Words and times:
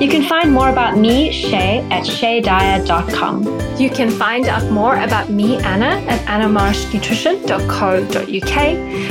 You 0.00 0.08
can 0.10 0.22
find 0.24 0.52
more 0.52 0.68
about 0.68 0.98
me, 0.98 1.32
Shay, 1.32 1.78
at 1.90 2.04
shaydyer.com. 2.04 3.78
You 3.78 3.88
can 3.88 4.10
find 4.10 4.46
out 4.46 4.70
more 4.70 4.96
about 4.96 5.30
me, 5.30 5.56
Anna, 5.56 6.04
at 6.06 6.20
annamarshnutrition.co.uk. 6.26 8.58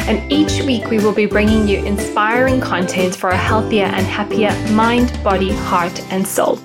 And 0.07 0.31
each 0.31 0.61
week 0.63 0.91
we 0.91 0.99
will 0.99 1.13
be 1.13 1.25
bringing 1.25 1.67
you 1.67 1.83
inspiring 1.83 2.61
content 2.61 3.15
for 3.15 3.31
a 3.31 3.37
healthier 3.37 3.85
and 3.85 4.05
happier 4.05 4.51
mind, 4.73 5.11
body, 5.23 5.51
heart, 5.51 5.99
and 6.11 6.27
soul. 6.27 6.59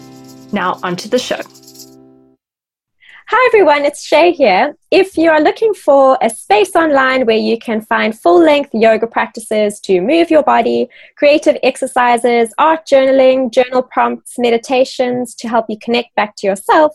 Now, 0.52 0.78
onto 0.82 1.08
the 1.08 1.18
show. 1.18 1.40
Hi 3.32 3.46
everyone, 3.46 3.84
it's 3.84 4.04
Shay 4.04 4.32
here. 4.32 4.76
If 4.90 5.16
you 5.16 5.30
are 5.30 5.40
looking 5.40 5.72
for 5.72 6.18
a 6.20 6.28
space 6.28 6.74
online 6.74 7.26
where 7.26 7.36
you 7.36 7.60
can 7.60 7.80
find 7.80 8.18
full 8.18 8.42
length 8.42 8.70
yoga 8.72 9.06
practices 9.06 9.78
to 9.82 10.00
move 10.00 10.32
your 10.32 10.42
body, 10.42 10.88
creative 11.16 11.56
exercises, 11.62 12.52
art 12.58 12.88
journaling, 12.90 13.52
journal 13.52 13.84
prompts, 13.84 14.36
meditations 14.36 15.36
to 15.36 15.48
help 15.48 15.66
you 15.68 15.78
connect 15.80 16.12
back 16.16 16.34
to 16.38 16.48
yourself, 16.48 16.92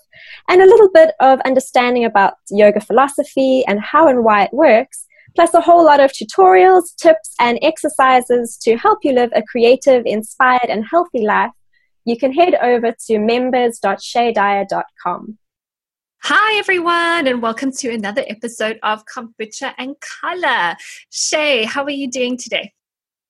and 0.49 0.61
a 0.61 0.66
little 0.66 0.89
bit 0.94 1.11
of 1.21 1.39
understanding 1.45 2.03
about 2.03 2.34
yoga 2.52 2.81
philosophy 2.81 3.63
and 3.66 3.80
how 3.80 4.09
and 4.09 4.25
why 4.25 4.44
it 4.44 4.52
works, 4.52 5.05
plus 5.36 5.53
a 5.53 5.61
whole 5.61 5.86
lot 5.86 6.02
of 6.02 6.11
tutorials, 6.11 6.94
tips, 6.97 7.33
and 7.39 7.58
exercises 7.61 8.58
to 8.58 8.75
help 8.75 9.00
you 9.03 9.13
live 9.13 9.30
a 9.33 9.41
creative, 9.41 10.03
inspired, 10.06 10.67
and 10.67 10.83
healthy 10.91 11.25
life, 11.25 11.52
you 12.03 12.17
can 12.17 12.33
head 12.33 12.56
over 12.56 12.94
to 13.08 13.19
members.shaydyer.com. 13.19 15.38
Hi, 16.28 16.58
everyone, 16.58 17.28
and 17.28 17.40
welcome 17.40 17.72
to 17.73 17.94
another 17.94 18.23
episode 18.28 18.80
of 18.81 19.06
Kombucha 19.06 19.76
and 19.78 19.95
Color. 20.00 20.76
Shay, 21.12 21.66
how 21.66 21.84
are 21.84 21.92
you 21.92 22.09
doing 22.09 22.36
today? 22.36 22.73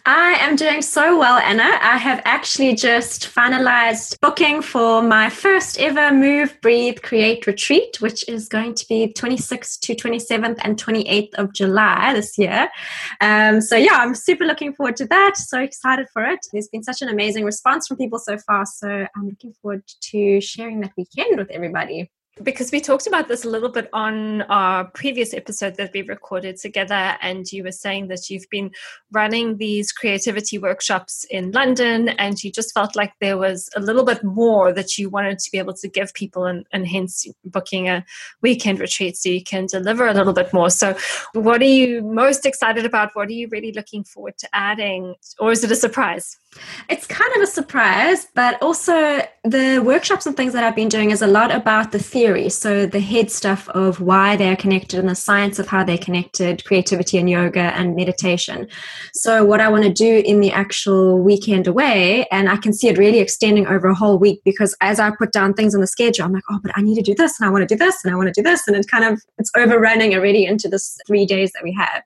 I 0.05 0.35
am 0.39 0.55
doing 0.55 0.81
so 0.81 1.19
well, 1.19 1.37
Anna. 1.37 1.77
I 1.81 1.97
have 1.97 2.21
actually 2.23 2.73
just 2.73 3.23
finalized 3.23 4.17
booking 4.21 4.61
for 4.61 5.01
my 5.01 5.29
first 5.29 5.77
ever 5.77 6.13
Move, 6.13 6.57
Breathe, 6.61 7.01
Create 7.01 7.45
retreat, 7.45 7.99
which 7.99 8.23
is 8.29 8.47
going 8.47 8.75
to 8.75 8.87
be 8.87 9.11
26th 9.11 9.81
to 9.81 9.93
27th 9.93 10.59
and 10.63 10.81
28th 10.81 11.33
of 11.33 11.53
July 11.53 12.13
this 12.13 12.37
year. 12.37 12.69
Um, 13.19 13.59
so, 13.59 13.75
yeah, 13.75 13.95
I'm 13.95 14.15
super 14.15 14.45
looking 14.45 14.73
forward 14.73 14.95
to 14.95 15.05
that. 15.07 15.35
So 15.35 15.59
excited 15.59 16.07
for 16.13 16.23
it. 16.23 16.39
There's 16.53 16.69
been 16.69 16.83
such 16.83 17.01
an 17.01 17.09
amazing 17.09 17.43
response 17.43 17.89
from 17.89 17.97
people 17.97 18.19
so 18.19 18.37
far. 18.37 18.65
So, 18.65 18.87
I'm 18.87 19.27
looking 19.27 19.51
forward 19.61 19.83
to 20.11 20.39
sharing 20.39 20.79
that 20.79 20.93
weekend 20.95 21.37
with 21.37 21.51
everybody 21.51 22.09
because 22.43 22.69
we 22.71 22.81
talked 22.81 23.07
about 23.07 23.29
this 23.29 23.45
a 23.45 23.49
little 23.49 23.69
bit 23.69 23.89
on 23.93 24.41
our 24.43 24.85
previous 24.85 25.33
episode 25.33 25.75
that 25.75 25.91
we 25.93 26.01
recorded 26.01 26.57
together 26.57 27.15
and 27.21 27.49
you 27.51 27.63
were 27.63 27.71
saying 27.71 28.09
that 28.09 28.29
you've 28.29 28.49
been 28.49 28.69
running 29.13 29.55
these 29.55 29.93
creativity 29.93 30.57
workshops 30.57 31.25
in 31.29 31.51
london 31.51 32.09
and 32.09 32.43
you 32.43 32.51
just 32.51 32.73
felt 32.73 32.93
like 32.93 33.13
there 33.21 33.37
was 33.37 33.69
a 33.77 33.79
little 33.79 34.03
bit 34.03 34.21
more 34.21 34.73
that 34.73 34.97
you 34.97 35.09
wanted 35.09 35.39
to 35.39 35.49
be 35.49 35.57
able 35.57 35.73
to 35.73 35.87
give 35.87 36.13
people 36.13 36.43
and, 36.45 36.65
and 36.73 36.85
hence 36.87 37.25
booking 37.45 37.87
a 37.87 38.03
weekend 38.41 38.79
retreat 38.79 39.15
so 39.15 39.29
you 39.29 39.43
can 39.43 39.65
deliver 39.65 40.05
a 40.05 40.13
little 40.13 40.33
bit 40.33 40.51
more. 40.51 40.69
So 40.69 40.97
what 41.33 41.61
are 41.61 41.65
you 41.65 42.01
most 42.01 42.45
excited 42.45 42.85
about? 42.85 43.11
What 43.13 43.29
are 43.29 43.33
you 43.33 43.47
really 43.49 43.71
looking 43.71 44.03
forward 44.03 44.37
to 44.39 44.49
adding? 44.53 45.15
Or 45.39 45.51
is 45.51 45.63
it 45.63 45.71
a 45.71 45.75
surprise 45.75 46.37
it's 46.89 47.07
kind 47.07 47.31
of 47.35 47.41
a 47.41 47.47
surprise, 47.47 48.27
but 48.33 48.61
also 48.61 49.21
the 49.43 49.81
workshops 49.83 50.25
and 50.25 50.35
things 50.35 50.53
that 50.53 50.63
I've 50.63 50.75
been 50.75 50.89
doing 50.89 51.11
is 51.11 51.21
a 51.21 51.27
lot 51.27 51.51
about 51.51 51.91
the 51.91 51.99
theory. 51.99 52.49
So, 52.49 52.85
the 52.85 52.99
head 52.99 53.31
stuff 53.31 53.67
of 53.69 54.01
why 54.01 54.35
they're 54.35 54.55
connected 54.55 54.99
and 54.99 55.09
the 55.09 55.15
science 55.15 55.59
of 55.59 55.67
how 55.67 55.83
they're 55.83 55.97
connected, 55.97 56.63
creativity 56.65 57.17
and 57.17 57.29
yoga 57.29 57.59
and 57.59 57.95
meditation. 57.95 58.67
So, 59.13 59.43
what 59.45 59.61
I 59.61 59.69
want 59.69 59.83
to 59.83 59.93
do 59.93 60.21
in 60.25 60.39
the 60.39 60.51
actual 60.51 61.19
weekend 61.19 61.67
away, 61.67 62.27
and 62.31 62.49
I 62.49 62.57
can 62.57 62.73
see 62.73 62.87
it 62.87 62.97
really 62.97 63.19
extending 63.19 63.67
over 63.67 63.87
a 63.87 63.95
whole 63.95 64.17
week 64.17 64.41
because 64.43 64.75
as 64.81 64.99
I 64.99 65.11
put 65.11 65.31
down 65.31 65.53
things 65.53 65.75
on 65.75 65.81
the 65.81 65.87
schedule, 65.87 66.25
I'm 66.25 66.33
like, 66.33 66.43
oh, 66.49 66.59
but 66.61 66.71
I 66.75 66.81
need 66.81 66.95
to 66.95 67.01
do 67.01 67.15
this 67.15 67.39
and 67.39 67.47
I 67.47 67.51
want 67.51 67.67
to 67.67 67.75
do 67.75 67.77
this 67.77 68.03
and 68.03 68.13
I 68.13 68.17
want 68.17 68.33
to 68.33 68.33
do 68.33 68.43
this. 68.43 68.67
And 68.67 68.75
it 68.75 68.87
kind 68.87 69.03
of, 69.03 69.21
it's 69.37 69.51
overrunning 69.55 70.13
already 70.13 70.45
into 70.45 70.67
this 70.67 70.97
three 71.07 71.25
days 71.25 71.51
that 71.53 71.63
we 71.63 71.73
have 71.73 72.03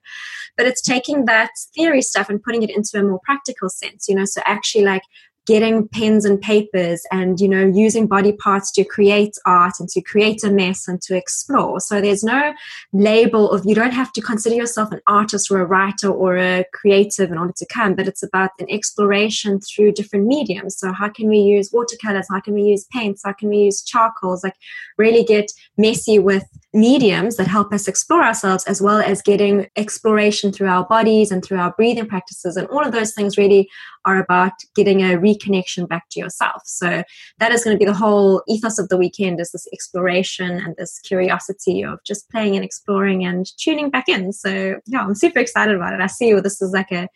but 0.60 0.66
it's 0.66 0.82
taking 0.82 1.24
that 1.24 1.48
theory 1.74 2.02
stuff 2.02 2.28
and 2.28 2.42
putting 2.42 2.62
it 2.62 2.68
into 2.68 2.98
a 2.98 3.02
more 3.02 3.20
practical 3.24 3.70
sense 3.70 4.08
you 4.08 4.14
know 4.14 4.26
so 4.26 4.42
actually 4.44 4.84
like 4.84 5.02
getting 5.46 5.88
pens 5.88 6.24
and 6.24 6.40
papers 6.40 7.02
and 7.10 7.40
you 7.40 7.48
know 7.48 7.66
using 7.66 8.06
body 8.06 8.32
parts 8.32 8.70
to 8.70 8.84
create 8.84 9.34
art 9.46 9.72
and 9.80 9.88
to 9.88 10.00
create 10.00 10.44
a 10.44 10.50
mess 10.50 10.86
and 10.86 11.00
to 11.02 11.16
explore. 11.16 11.80
So 11.80 12.00
there's 12.00 12.22
no 12.22 12.52
label 12.92 13.50
of 13.50 13.64
you 13.64 13.74
don't 13.74 13.92
have 13.92 14.12
to 14.12 14.20
consider 14.20 14.54
yourself 14.54 14.92
an 14.92 15.00
artist 15.06 15.50
or 15.50 15.60
a 15.60 15.64
writer 15.64 16.08
or 16.08 16.36
a 16.36 16.64
creative 16.72 17.32
in 17.32 17.38
order 17.38 17.54
to 17.56 17.66
come 17.66 17.94
but 17.94 18.06
it's 18.06 18.22
about 18.22 18.50
an 18.58 18.66
exploration 18.70 19.60
through 19.60 19.92
different 19.92 20.26
mediums. 20.26 20.78
So 20.78 20.92
how 20.92 21.08
can 21.08 21.28
we 21.28 21.38
use 21.38 21.70
watercolors? 21.72 22.28
How 22.30 22.40
can 22.40 22.54
we 22.54 22.62
use 22.62 22.84
paints? 22.92 23.22
How 23.24 23.32
can 23.32 23.48
we 23.48 23.58
use 23.58 23.82
charcoals? 23.82 24.44
Like 24.44 24.56
really 24.98 25.24
get 25.24 25.50
messy 25.76 26.18
with 26.18 26.44
mediums 26.72 27.36
that 27.36 27.48
help 27.48 27.72
us 27.72 27.88
explore 27.88 28.22
ourselves 28.22 28.64
as 28.64 28.80
well 28.80 28.98
as 28.98 29.22
getting 29.22 29.66
exploration 29.76 30.52
through 30.52 30.68
our 30.68 30.86
bodies 30.86 31.32
and 31.32 31.44
through 31.44 31.58
our 31.58 31.72
breathing 31.76 32.06
practices. 32.06 32.56
And 32.56 32.68
all 32.68 32.84
of 32.84 32.92
those 32.92 33.12
things 33.12 33.36
really 33.36 33.68
are 34.04 34.22
about 34.22 34.52
getting 34.76 35.00
a 35.02 35.16
reconnection 35.16 35.88
back 35.88 36.04
to 36.10 36.20
yourself. 36.20 36.62
So 36.66 37.02
that 37.38 37.52
is 37.52 37.64
going 37.64 37.74
to 37.74 37.78
be 37.78 37.84
the 37.84 37.92
whole 37.92 38.42
ethos 38.46 38.78
of 38.78 38.88
the 38.88 38.96
weekend 38.96 39.40
is 39.40 39.50
this 39.50 39.66
exploration 39.72 40.50
and 40.50 40.76
this 40.76 41.00
curiosity 41.00 41.82
of 41.82 41.98
just 42.04 42.30
playing 42.30 42.54
and 42.54 42.64
exploring 42.64 43.24
and 43.24 43.46
tuning 43.58 43.90
back 43.90 44.08
in. 44.08 44.32
So 44.32 44.80
yeah 44.86 45.00
i'm 45.00 45.14
super 45.14 45.38
excited 45.40 45.74
about 45.74 45.94
it. 45.94 46.00
I 46.00 46.06
see 46.06 46.32
this 46.34 46.62
is 46.62 46.72
like 46.72 46.92
a 46.92 47.08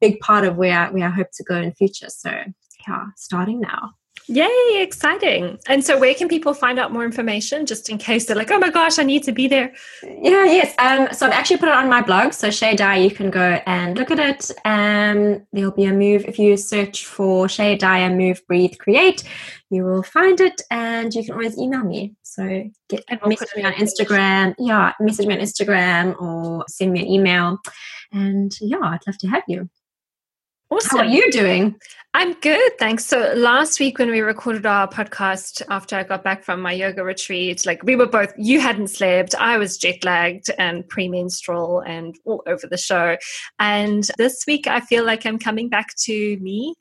big 0.00 0.18
part 0.20 0.44
of 0.44 0.56
where 0.56 0.88
where 0.88 1.06
I 1.06 1.10
hope 1.10 1.28
to 1.34 1.44
go 1.44 1.56
in 1.56 1.72
future. 1.72 2.08
So 2.08 2.30
yeah 2.88 3.06
starting 3.16 3.60
now 3.60 3.92
Yay, 4.28 4.82
exciting. 4.82 5.58
And 5.68 5.84
so 5.84 5.98
where 5.98 6.12
can 6.12 6.26
people 6.26 6.52
find 6.52 6.80
out 6.80 6.92
more 6.92 7.04
information 7.04 7.64
just 7.64 7.88
in 7.88 7.96
case 7.96 8.24
they're 8.24 8.36
like, 8.36 8.50
oh 8.50 8.58
my 8.58 8.70
gosh, 8.70 8.98
I 8.98 9.04
need 9.04 9.22
to 9.24 9.32
be 9.32 9.46
there? 9.46 9.72
Yeah, 10.02 10.44
yes. 10.44 10.74
Um, 10.78 11.08
so 11.12 11.26
I've 11.26 11.32
actually 11.32 11.58
put 11.58 11.68
it 11.68 11.74
on 11.74 11.88
my 11.88 12.02
blog. 12.02 12.32
So 12.32 12.50
Shay 12.50 12.74
Dyer, 12.74 13.00
you 13.00 13.10
can 13.10 13.30
go 13.30 13.60
and 13.66 13.96
look 13.96 14.10
at 14.10 14.18
it. 14.18 14.50
Um, 14.64 15.46
there'll 15.52 15.70
be 15.70 15.84
a 15.84 15.92
move. 15.92 16.24
If 16.26 16.40
you 16.40 16.56
search 16.56 17.06
for 17.06 17.48
Shay 17.48 17.76
Dyer 17.76 18.14
Move, 18.14 18.44
Breathe, 18.48 18.78
Create, 18.78 19.22
you 19.70 19.84
will 19.84 20.02
find 20.02 20.40
it 20.40 20.60
and 20.72 21.14
you 21.14 21.24
can 21.24 21.34
always 21.34 21.56
email 21.56 21.84
me. 21.84 22.14
So 22.22 22.42
get 22.88 23.04
we'll 23.22 23.30
message 23.30 23.54
me 23.56 23.64
on 23.64 23.74
Instagram. 23.74 24.54
Yeah, 24.58 24.92
message 24.98 25.26
me 25.26 25.34
on 25.34 25.40
Instagram 25.40 26.20
or 26.20 26.64
send 26.68 26.92
me 26.92 27.00
an 27.00 27.06
email. 27.06 27.58
And 28.12 28.52
yeah, 28.60 28.78
I'd 28.82 29.06
love 29.06 29.18
to 29.18 29.28
have 29.28 29.44
you. 29.46 29.70
Awesome. 30.70 30.98
How 30.98 31.04
are 31.04 31.08
you 31.08 31.30
doing? 31.30 31.76
I'm 32.12 32.32
good, 32.40 32.78
thanks. 32.78 33.04
So 33.04 33.34
last 33.36 33.78
week 33.78 33.98
when 33.98 34.10
we 34.10 34.20
recorded 34.20 34.64
our 34.64 34.88
podcast 34.88 35.60
after 35.68 35.96
I 35.96 36.02
got 36.02 36.24
back 36.24 36.44
from 36.44 36.62
my 36.62 36.72
yoga 36.72 37.04
retreat, 37.04 37.66
like 37.66 37.82
we 37.82 37.94
were 37.94 38.06
both, 38.06 38.32
you 38.38 38.58
hadn't 38.58 38.88
slept, 38.88 39.34
I 39.34 39.58
was 39.58 39.76
jet 39.76 40.02
lagged 40.02 40.50
and 40.58 40.88
premenstrual 40.88 41.80
and 41.80 42.16
all 42.24 42.42
over 42.46 42.66
the 42.66 42.78
show. 42.78 43.18
And 43.58 44.08
this 44.16 44.44
week 44.46 44.66
I 44.66 44.80
feel 44.80 45.04
like 45.04 45.26
I'm 45.26 45.38
coming 45.38 45.68
back 45.68 45.94
to 46.04 46.38
me 46.38 46.74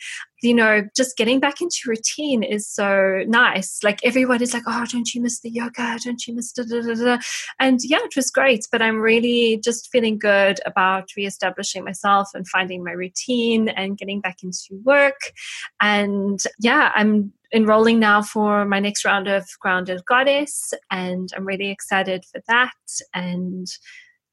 you 0.46 0.54
know, 0.54 0.88
just 0.96 1.18
getting 1.18 1.40
back 1.40 1.62
into 1.62 1.78
routine 1.88 2.44
is 2.44 2.68
so 2.68 3.24
nice. 3.28 3.80
Like 3.84 4.00
everyone 4.04 4.42
is 4.42 4.54
like, 4.54 4.64
oh, 4.68 4.86
don't 4.90 5.14
you 5.14 5.22
miss 5.22 5.42
the 5.42 5.50
yoga? 5.50 5.98
Don't 6.04 6.26
you 6.26 6.36
miss 6.36 6.52
da 6.52 6.64
da 6.64 6.82
da 6.82 6.94
da? 6.94 7.18
And 7.60 7.80
yeah, 7.84 8.00
it 8.04 8.16
was 8.16 8.32
great. 8.32 8.68
But 8.72 8.82
I'm 8.82 9.02
really 9.02 9.60
just 9.64 9.90
feeling 9.92 10.18
good 10.18 10.60
about 10.66 11.10
reestablishing 11.18 11.84
myself 11.84 12.30
and 12.34 12.48
finding 12.48 12.84
my 12.84 12.92
routine 12.92 13.70
and 13.70 13.98
getting 13.98 14.22
back 14.22 14.44
into 14.44 14.82
work. 14.84 15.34
And 15.82 16.40
yeah, 16.60 16.92
I'm 16.96 17.34
enrolling 17.54 18.00
now 18.00 18.22
for 18.22 18.66
my 18.66 18.80
next 18.80 19.06
round 19.06 19.28
of 19.28 19.48
Grounded 19.60 20.06
Goddess, 20.06 20.74
and 20.92 21.30
I'm 21.36 21.46
really 21.46 21.72
excited 21.72 22.26
for 22.26 22.42
that. 22.48 22.74
And 23.14 23.68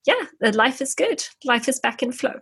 yeah, 0.07 0.27
life 0.41 0.81
is 0.83 0.95
good. 0.95 1.25
Life 1.45 1.69
is 1.69 1.79
back 1.79 2.03
in 2.03 2.13
flow. 2.13 2.41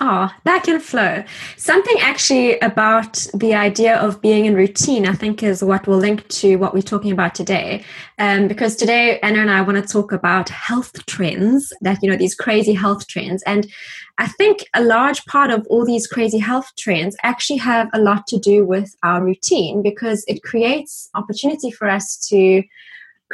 Oh, 0.00 0.28
back 0.42 0.66
in 0.66 0.80
flow. 0.80 1.22
Something 1.56 1.96
actually 2.00 2.58
about 2.60 3.26
the 3.32 3.54
idea 3.54 3.96
of 3.96 4.20
being 4.20 4.44
in 4.44 4.54
routine, 4.54 5.06
I 5.06 5.12
think, 5.12 5.42
is 5.42 5.62
what 5.62 5.86
will 5.86 5.98
link 5.98 6.26
to 6.40 6.56
what 6.56 6.74
we're 6.74 6.82
talking 6.82 7.12
about 7.12 7.34
today. 7.34 7.84
Um, 8.18 8.48
because 8.48 8.74
today, 8.74 9.20
Anna 9.20 9.38
and 9.38 9.50
I 9.50 9.60
want 9.60 9.76
to 9.80 9.92
talk 9.92 10.10
about 10.10 10.48
health 10.48 11.06
trends 11.06 11.72
that, 11.82 12.02
you 12.02 12.10
know, 12.10 12.16
these 12.16 12.34
crazy 12.34 12.74
health 12.74 13.06
trends. 13.06 13.42
And 13.44 13.70
I 14.18 14.26
think 14.26 14.64
a 14.74 14.82
large 14.82 15.24
part 15.26 15.50
of 15.50 15.64
all 15.70 15.84
these 15.84 16.08
crazy 16.08 16.38
health 16.38 16.72
trends 16.76 17.16
actually 17.22 17.58
have 17.58 17.88
a 17.92 18.00
lot 18.00 18.26
to 18.28 18.38
do 18.38 18.64
with 18.64 18.96
our 19.04 19.24
routine 19.24 19.80
because 19.80 20.24
it 20.26 20.42
creates 20.42 21.08
opportunity 21.14 21.70
for 21.70 21.88
us 21.88 22.16
to 22.28 22.64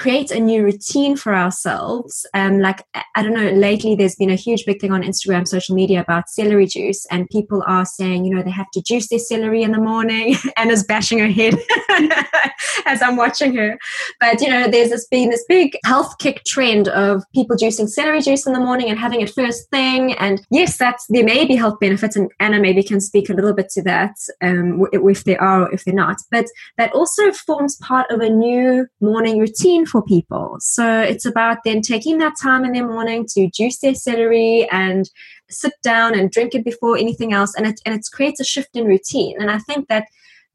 create 0.01 0.31
a 0.31 0.41
new 0.41 0.65
routine 0.65 1.15
for 1.15 1.35
ourselves. 1.35 2.27
Um, 2.33 2.61
like, 2.61 2.83
I 3.15 3.23
don't 3.23 3.35
know, 3.35 3.51
lately 3.51 3.95
there's 3.95 4.15
been 4.15 4.31
a 4.31 4.35
huge 4.35 4.65
big 4.65 4.81
thing 4.81 4.93
on 4.93 5.03
Instagram, 5.03 5.47
social 5.47 5.75
media 5.77 6.01
about 6.01 6.31
celery 6.31 6.67
juice, 6.67 7.05
and 7.11 7.29
people 7.29 7.63
are 7.67 7.85
saying, 7.85 8.25
you 8.25 8.35
know, 8.35 8.43
they 8.43 8.51
have 8.51 8.71
to 8.73 8.83
juice 8.83 9.09
their 9.09 9.19
celery 9.19 9.63
in 9.63 9.73
the 9.73 9.79
morning. 9.79 10.37
Anna's 10.57 10.85
bashing 10.85 11.19
her 11.19 11.29
head 11.29 11.55
as 12.87 13.03
I'm 13.03 13.17
watching 13.17 13.55
her. 13.57 13.79
But, 14.21 14.41
you 14.41 14.49
know, 14.49 14.69
there's 14.69 14.89
this, 14.89 15.07
been 15.09 15.29
this 15.29 15.45
big 15.47 15.77
health 15.85 16.17
kick 16.19 16.45
trend 16.47 16.89
of 16.89 17.23
people 17.35 17.57
juicing 17.57 17.89
celery 17.89 18.23
juice 18.23 18.47
in 18.47 18.55
the 18.55 18.61
morning 18.61 18.89
and 18.89 18.99
having 18.99 19.21
it 19.21 19.31
first 19.31 19.69
thing. 19.69 20.15
And 20.15 20.41
yes, 20.51 20.79
that's 20.79 21.05
there 21.11 21.25
may 21.25 21.45
be 21.45 21.57
health 21.57 21.79
benefits, 21.79 22.17
and 22.17 22.31
Anna 22.41 22.59
maybe 22.59 22.83
can 22.83 23.03
speak 23.03 23.29
a 23.29 23.35
little 23.35 23.53
bit 23.53 23.69
to 23.71 23.83
that 23.83 24.15
um, 24.41 24.87
if 24.93 25.25
they 25.25 25.37
are 25.37 25.65
or 25.65 25.75
if 25.75 25.85
they're 25.85 25.93
not. 25.93 26.17
But 26.31 26.47
that 26.79 26.91
also 26.95 27.33
forms 27.33 27.77
part 27.77 28.11
of 28.11 28.21
a 28.21 28.31
new 28.31 28.87
morning 29.03 29.39
routine 29.39 29.85
for 29.91 30.03
people. 30.03 30.57
So 30.61 31.01
it's 31.01 31.27
about 31.27 31.59
then 31.65 31.83
taking 31.83 32.19
that 32.19 32.35
time 32.41 32.65
in 32.65 32.73
the 32.73 32.83
morning 32.83 33.27
to 33.35 33.51
juice 33.51 33.79
their 33.79 33.95
celery 33.95 34.69
and 34.71 35.11
sit 35.51 35.73
down 35.83 36.19
and 36.19 36.31
drink 36.31 36.55
it 36.55 36.65
before 36.65 36.97
anything 36.97 37.33
else. 37.33 37.55
And 37.55 37.67
it, 37.67 37.81
and 37.85 37.95
it 37.95 38.07
creates 38.13 38.41
a 38.41 38.45
shift 38.45 38.71
in 38.75 38.87
routine. 38.87 39.41
And 39.41 39.51
I 39.51 39.59
think 39.59 39.89
that 39.89 40.07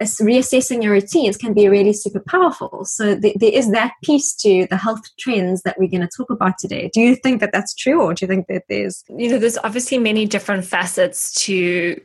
reassessing 0.01 0.83
your 0.83 0.91
routines 0.91 1.37
can 1.37 1.53
be 1.53 1.69
really 1.69 1.93
super 1.93 2.19
powerful. 2.19 2.83
So 2.85 3.17
th- 3.19 3.37
there 3.39 3.51
is 3.53 3.71
that 3.71 3.93
piece 4.03 4.33
to 4.37 4.67
the 4.69 4.77
health 4.77 5.03
trends 5.17 5.61
that 5.61 5.79
we're 5.79 5.89
going 5.89 6.01
to 6.01 6.09
talk 6.15 6.29
about 6.29 6.57
today. 6.57 6.89
Do 6.93 6.99
you 6.99 7.15
think 7.15 7.39
that 7.39 7.51
that's 7.53 7.73
true, 7.73 8.01
or 8.01 8.13
do 8.13 8.25
you 8.25 8.27
think 8.27 8.47
that 8.47 8.63
there's 8.67 9.03
you 9.09 9.29
know 9.29 9.37
there's 9.37 9.57
obviously 9.59 9.97
many 9.97 10.25
different 10.25 10.65
facets 10.65 11.33
to 11.45 11.99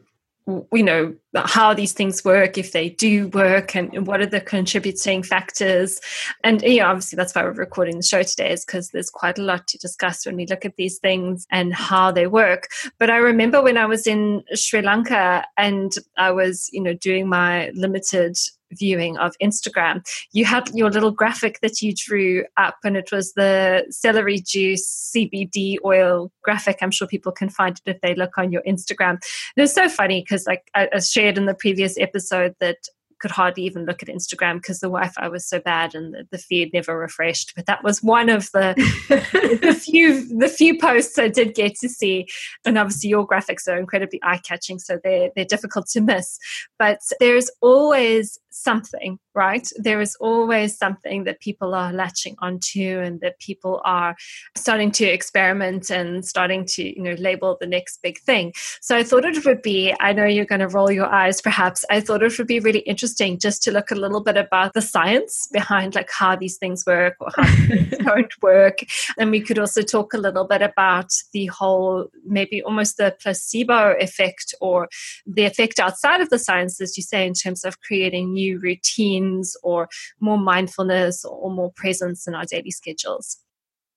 you 0.47 0.83
know 0.83 1.15
how 1.37 1.73
these 1.73 1.93
things 1.93 2.25
work 2.25 2.59
if 2.59 2.73
they 2.73 2.91
do 2.91 3.29
work 3.29 3.77
and 3.77 4.07
what 4.07 4.21
are 4.21 4.27
the 4.27 4.41
contributing 4.41 5.23
factors. 5.23 6.01
And 6.45 6.63
know 6.63 6.87
obviously 6.87 7.17
that's 7.17 7.35
why 7.35 7.45
we're 7.45 7.53
recording 7.53 7.97
the 7.97 8.03
show 8.03 8.23
today 8.23 8.53
is 8.53 8.65
because 8.65 8.91
there's 8.91 9.11
quite 9.11 9.39
a 9.39 9.43
lot 9.43 9.69
to 9.69 9.79
discuss 9.79 10.27
when 10.27 10.37
we 10.37 10.47
look 10.47 10.65
at 10.65 10.77
these 10.77 10.99
things 10.99 11.47
and 11.51 11.75
how 11.75 12.11
they 12.11 12.27
work. 12.27 12.69
But 12.99 13.11
i 13.11 13.17
remember 13.17 13.63
when 13.63 13.77
i 13.77 13.87
was 13.87 14.07
in 14.07 14.43
sri 14.55 14.83
lanka 14.83 15.45
and 15.57 15.93
i 16.17 16.31
was 16.31 16.69
you 16.73 16.81
know 16.81 16.95
doing 16.95 17.29
my 17.29 17.71
limited 17.75 18.37
viewing 18.73 19.17
of 19.19 19.35
Instagram, 19.43 20.07
you 20.33 20.45
had 20.45 20.69
your 20.75 20.91
little 20.91 21.11
graphic 21.11 21.61
that 21.61 21.83
you 21.83 21.95
drew 21.95 22.45
up, 22.57 22.77
and 22.85 22.97
it 22.97 23.11
was 23.13 23.33
the 23.35 23.85
celery 23.91 24.41
juice 24.41 25.13
CBD 25.15 25.77
oil 25.85 26.31
graphic. 26.43 26.79
I'm 26.81 26.91
sure 26.91 27.09
people 27.09 27.33
can 27.33 27.49
find 27.49 27.81
it 27.85 27.91
if 27.91 28.01
they 28.01 28.15
look 28.15 28.39
on 28.39 28.53
your 28.53 28.63
Instagram. 28.63 29.11
And 29.57 29.65
it's 29.65 29.75
so 29.75 29.89
funny 29.89 30.21
because, 30.23 30.47
like 30.47 30.71
I 30.75 30.99
shared 31.01 31.39
in 31.39 31.47
the 31.47 31.55
previous 31.55 31.99
episode, 31.99 32.55
that 32.61 32.79
could 33.21 33.31
hardly 33.31 33.63
even 33.65 33.85
look 33.85 34.03
at 34.03 34.09
Instagram 34.09 34.57
because 34.57 34.81
the 34.81 34.89
Wi-Fi 34.89 35.29
was 35.29 35.47
so 35.47 35.61
bad 35.61 35.95
and 35.95 36.15
the, 36.15 36.27
the 36.31 36.39
feed 36.39 36.73
never 36.73 36.99
refreshed. 36.99 37.53
But 37.55 37.67
that 37.67 37.85
was 37.85 38.03
one 38.03 38.29
of 38.29 38.51
the 38.53 38.75
the 39.63 39.75
few 39.75 40.39
the 40.39 40.49
few 40.49 40.79
posts 40.79 41.19
I 41.19 41.29
did 41.29 41.55
get 41.55 41.75
to 41.77 41.89
see. 41.89 42.27
And 42.65 42.79
obviously 42.79 43.11
your 43.11 43.27
graphics 43.27 43.69
are 43.69 43.79
incredibly 43.79 44.21
eye-catching, 44.23 44.79
so 44.79 44.99
they're 45.03 45.31
they're 45.37 45.45
difficult 45.45 45.87
to 45.89 46.01
miss. 46.01 46.39
But 46.79 47.01
there's 47.21 47.51
always 47.61 48.39
something, 48.51 49.19
right? 49.35 49.69
There 49.77 50.00
is 50.00 50.17
always 50.17 50.77
something 50.77 51.25
that 51.25 51.41
people 51.41 51.75
are 51.75 51.93
latching 51.93 52.37
onto 52.41 53.00
and 53.00 53.21
that 53.21 53.38
people 53.38 53.81
are 53.85 54.17
starting 54.56 54.91
to 54.93 55.05
experiment 55.05 55.91
and 55.91 56.25
starting 56.25 56.65
to, 56.67 56.82
you 56.82 57.03
know, 57.03 57.15
label 57.19 57.56
the 57.61 57.67
next 57.67 58.03
big 58.03 58.19
thing. 58.19 58.53
So 58.81 58.97
I 58.97 59.03
thought 59.03 59.25
it 59.25 59.44
would 59.44 59.62
be, 59.62 59.94
I 60.00 60.12
know 60.12 60.25
you're 60.25 60.44
going 60.44 60.61
to 60.61 60.69
roll 60.69 60.91
your 60.91 61.06
eyes 61.06 61.41
perhaps, 61.41 61.85
I 61.91 62.00
thought 62.00 62.23
it 62.23 62.37
would 62.37 62.47
be 62.47 62.61
really 62.61 62.81
interesting 62.81 63.38
just 63.38 63.62
to 63.65 63.71
look 63.71 63.91
a 63.91 63.94
little 63.94 64.23
bit 64.23 64.37
about 64.37 64.75
the 64.75 64.82
science 64.82 65.49
behind 65.53 65.94
like 65.94 66.11
how 66.11 66.35
these 66.37 66.56
things 66.56 66.85
work 66.87 67.15
or 67.21 67.29
how 67.37 67.44
things 67.67 67.99
don't 67.99 68.43
work. 68.43 68.79
And 69.19 69.31
we 69.31 69.41
could 69.41 69.59
also 69.59 69.83
talk 69.83 70.12
a 70.12 70.19
little 70.19 70.47
bit 70.47 70.62
about 70.62 71.12
the 71.33 71.47
whole, 71.47 72.09
maybe 72.25 72.62
almost 72.62 72.97
the 72.97 73.15
placebo 73.21 73.94
effect 74.00 74.55
or 74.61 74.88
the 75.26 75.44
effect 75.44 75.79
outside 75.79 76.21
of 76.21 76.31
the 76.31 76.38
science, 76.38 76.81
as 76.81 76.97
you 76.97 77.03
say, 77.03 77.26
in 77.26 77.35
terms 77.35 77.65
of 77.65 77.81
creating 77.81 78.33
new 78.33 78.59
routines 78.59 79.20
or 79.63 79.89
more 80.21 80.39
mindfulness 80.39 81.25
or 81.25 81.51
more 81.51 81.73
presence 81.77 82.27
in 82.27 82.35
our 82.35 82.45
daily 82.45 82.71
schedules. 82.71 83.39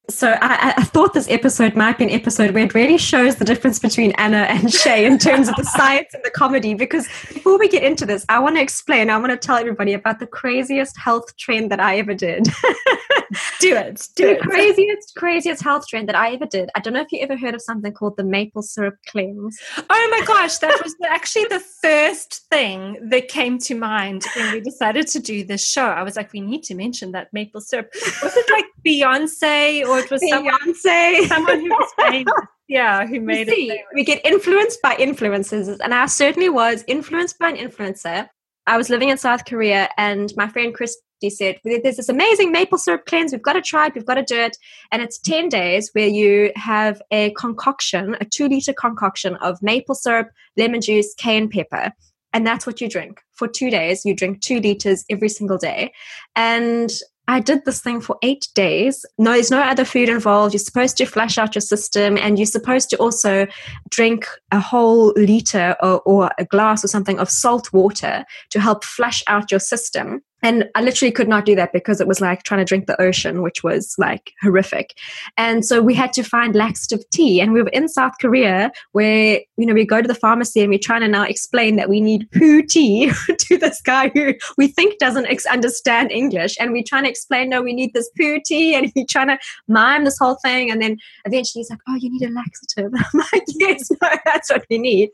So 0.09 0.35
I, 0.41 0.73
I, 0.75 0.83
thought 0.83 1.13
this 1.13 1.29
episode 1.29 1.77
might 1.77 1.97
be 1.97 2.03
an 2.03 2.09
episode 2.09 2.51
where 2.51 2.65
it 2.65 2.73
really 2.73 2.97
shows 2.97 3.38
the 3.38 3.45
difference 3.45 3.79
between 3.79 4.11
Anna 4.17 4.39
and 4.50 4.71
Shay 4.81 5.05
in 5.05 5.17
terms 5.17 5.47
of 5.47 5.55
the 5.55 5.63
science 5.63 6.13
and 6.13 6.21
the 6.25 6.29
comedy. 6.29 6.73
Because 6.73 7.07
before 7.33 7.57
we 7.57 7.69
get 7.69 7.83
into 7.83 8.05
this, 8.05 8.25
I 8.27 8.39
want 8.39 8.57
to 8.57 8.61
explain. 8.61 9.09
I 9.09 9.17
want 9.17 9.31
to 9.31 9.38
tell 9.38 9.55
everybody 9.55 9.94
about 9.94 10.19
the 10.19 10.27
craziest 10.27 10.97
health 10.97 11.38
trend 11.38 11.71
that 11.71 11.79
I 11.79 12.00
ever 12.00 12.13
did. 12.13 12.44
do 13.61 13.77
it. 13.77 14.09
Do 14.17 14.25
the 14.25 14.31
it. 14.33 14.41
craziest, 14.41 15.15
craziest 15.15 15.63
health 15.63 15.88
trend 15.88 16.09
that 16.09 16.17
I 16.17 16.33
ever 16.33 16.47
did. 16.47 16.69
I 16.75 16.81
don't 16.81 16.94
know 16.94 17.01
if 17.01 17.11
you 17.13 17.21
ever 17.21 17.38
heard 17.38 17.55
of 17.55 17.61
something 17.61 17.94
called 17.94 18.17
the 18.17 18.25
maple 18.25 18.61
syrup 18.61 18.95
cleanse. 19.07 19.57
Oh 19.77 20.07
my 20.11 20.25
gosh, 20.25 20.57
that 20.57 20.83
was 20.83 20.94
actually 21.07 21.45
the 21.45 21.63
first 21.81 22.41
thing 22.50 22.97
that 23.09 23.29
came 23.29 23.57
to 23.59 23.73
mind 23.73 24.25
when 24.35 24.51
we 24.51 24.59
decided 24.59 25.07
to 25.07 25.19
do 25.19 25.45
this 25.45 25.65
show. 25.65 25.85
I 25.85 26.03
was 26.03 26.17
like, 26.17 26.33
we 26.33 26.41
need 26.41 26.63
to 26.63 26.75
mention 26.75 27.13
that 27.13 27.31
maple 27.31 27.61
syrup. 27.61 27.89
Was 28.21 28.35
it 28.35 28.51
like 28.51 28.65
Beyonce? 28.85 29.93
or 29.93 29.93
Oh, 29.94 29.98
it 29.98 30.10
was 30.10 30.22
Beyonce. 30.22 31.28
someone, 31.28 31.28
someone 31.28 31.60
who 31.60 31.69
was 31.69 31.92
famous. 31.98 32.34
Yeah, 32.69 33.06
who 33.06 33.19
made 33.19 33.50
see, 33.50 33.72
it. 33.72 33.81
We 33.94 34.06
get 34.06 34.25
influenced 34.25 34.81
by 34.81 34.95
influencers, 34.95 35.78
and 35.84 35.94
I 35.94 36.06
certainly 36.06 36.48
was 36.48 36.84
influenced 36.88 37.38
by 37.38 37.50
an 37.50 37.57
influencer. 37.57 38.30
I 38.66 38.78
was 38.78 38.90
living 38.90 39.10
in 39.10 39.18
South 39.18 39.44
Korea, 39.45 39.90
and 39.98 40.34
my 40.38 40.48
friend 40.48 40.74
Christy 40.74 41.30
said, 41.30 41.60
There's 41.63 41.98
this 41.98 42.10
amazing 42.10 42.51
maple 42.51 42.78
syrup 42.78 43.06
cleanse. 43.06 43.34
We've 43.34 43.42
got 43.42 43.54
to 43.54 43.62
try 43.62 43.88
it. 43.88 43.95
We've 43.95 44.06
got 44.06 44.16
to 44.16 44.24
do 44.24 44.40
it. 44.40 44.57
And 44.92 45.01
it's 45.01 45.19
10 45.19 45.50
days 45.50 45.90
where 45.94 46.07
you 46.07 46.51
have 46.56 47.01
a 47.12 47.31
concoction, 47.31 48.16
a 48.22 48.25
two 48.25 48.48
liter 48.48 48.74
concoction 48.74 49.36
of 49.36 49.62
maple 49.62 49.96
syrup, 49.96 50.30
lemon 50.57 50.81
juice, 50.81 51.13
cayenne 51.16 51.50
pepper. 51.50 51.92
And 52.31 52.48
that's 52.48 52.66
what 52.66 52.81
you 52.81 52.89
drink 52.89 53.22
for 53.34 53.48
two 53.48 53.69
days. 53.69 54.06
You 54.06 54.16
drink 54.16 54.42
two 54.42 54.60
liters 54.60 55.06
every 55.10 55.30
single 55.30 55.57
day. 55.57 55.94
And 56.36 56.92
I 57.28 57.40
did 57.40 57.64
this 57.66 57.81
thing 57.81 58.02
for 58.02 58.18
eight 58.22 58.50
days. 58.54 59.06
No, 59.18 59.31
there's 59.31 59.52
no 59.52 59.62
other 59.62 59.86
food 59.86 60.10
involved. 60.10 60.54
You're 60.54 60.60
supposed 60.60 60.98
to 60.98 61.06
flush 61.06 61.38
out 61.38 61.56
your 61.56 61.62
system 61.62 62.18
and 62.18 62.38
you're 62.38 62.46
supposed 62.46 62.90
to 62.90 62.98
also 62.98 63.48
drink 63.90 64.28
a 64.52 64.60
whole 64.60 65.14
liter 65.16 65.75
or, 65.81 66.02
or 66.02 66.31
a 66.38 66.46
glass 66.46 66.84
or 66.84 66.90
something 66.90 67.20
of 67.20 67.30
salt 67.30 67.72
water 67.72 68.25
to 68.50 68.60
help 68.60 68.84
flush 68.84 69.24
out 69.28 69.52
your 69.52 69.62
system. 69.62 70.22
And 70.44 70.69
I 70.75 70.81
literally 70.81 71.12
could 71.12 71.30
not 71.30 71.45
do 71.45 71.56
that 71.56 71.72
because 71.72 72.01
it 72.01 72.07
was 72.07 72.19
like 72.19 72.44
trying 72.44 72.60
to 72.60 72.66
drink 72.66 72.86
the 72.86 73.01
ocean, 73.01 73.42
which 73.42 73.63
was 73.63 73.95
like 73.98 74.34
horrific. 74.42 74.94
And 75.38 75.66
so 75.66 75.81
we 75.81 75.94
had 75.94 76.12
to 76.13 76.24
find 76.24 76.54
laxative 76.54 77.10
tea. 77.12 77.39
And 77.39 77.53
we 77.53 77.63
were 77.63 77.70
in 77.70 77.88
South 77.88 78.13
Korea 78.20 78.72
where, 78.91 79.39
you 79.56 79.65
know, 79.65 79.74
we 79.74 79.86
go 79.86 80.01
to 80.01 80.08
the 80.08 80.13
pharmacy 80.13 80.62
and 80.62 80.70
we're 80.70 80.79
trying 80.79 81.01
to 81.01 81.08
now 81.08 81.24
explain 81.24 81.77
that 81.77 81.89
we 81.89 82.01
need 82.01 82.29
poo 82.32 82.62
tea 82.62 83.12
to 83.38 83.58
this 83.58 83.82
guy 83.82 84.10
who 84.10 84.34
we 84.58 84.67
think 84.67 85.00
doesn't 85.00 85.27
ex- 85.27 85.46
understand 85.46 86.12
English. 86.12 86.56
And 86.60 86.74
we're 86.74 86.84
trying 86.86 87.03
to 87.03 87.10
explain, 87.10 87.50
no, 87.50 87.62
we 87.62 87.74
need 87.74 87.94
this 87.94 88.10
poo 88.17 88.39
tea. 88.46 88.75
And 88.75 88.91
he's 88.94 89.08
trying 89.08 89.29
to 89.29 89.39
mime 89.70 90.03
this 90.03 90.17
whole 90.20 90.36
thing. 90.44 90.70
And 90.70 90.82
then 90.82 90.98
eventually 91.24 91.62
he's 91.62 91.70
like, 91.70 91.79
oh, 91.88 91.96
you 91.96 92.12
need 92.12 92.27
a 92.27 92.32
laxative. 92.32 92.91
I'm 93.13 93.20
like, 93.32 93.46
yes, 93.48 93.89
no, 94.01 94.10
that's 94.25 94.51
what 94.51 94.65
we 94.70 94.77
need. 94.77 95.10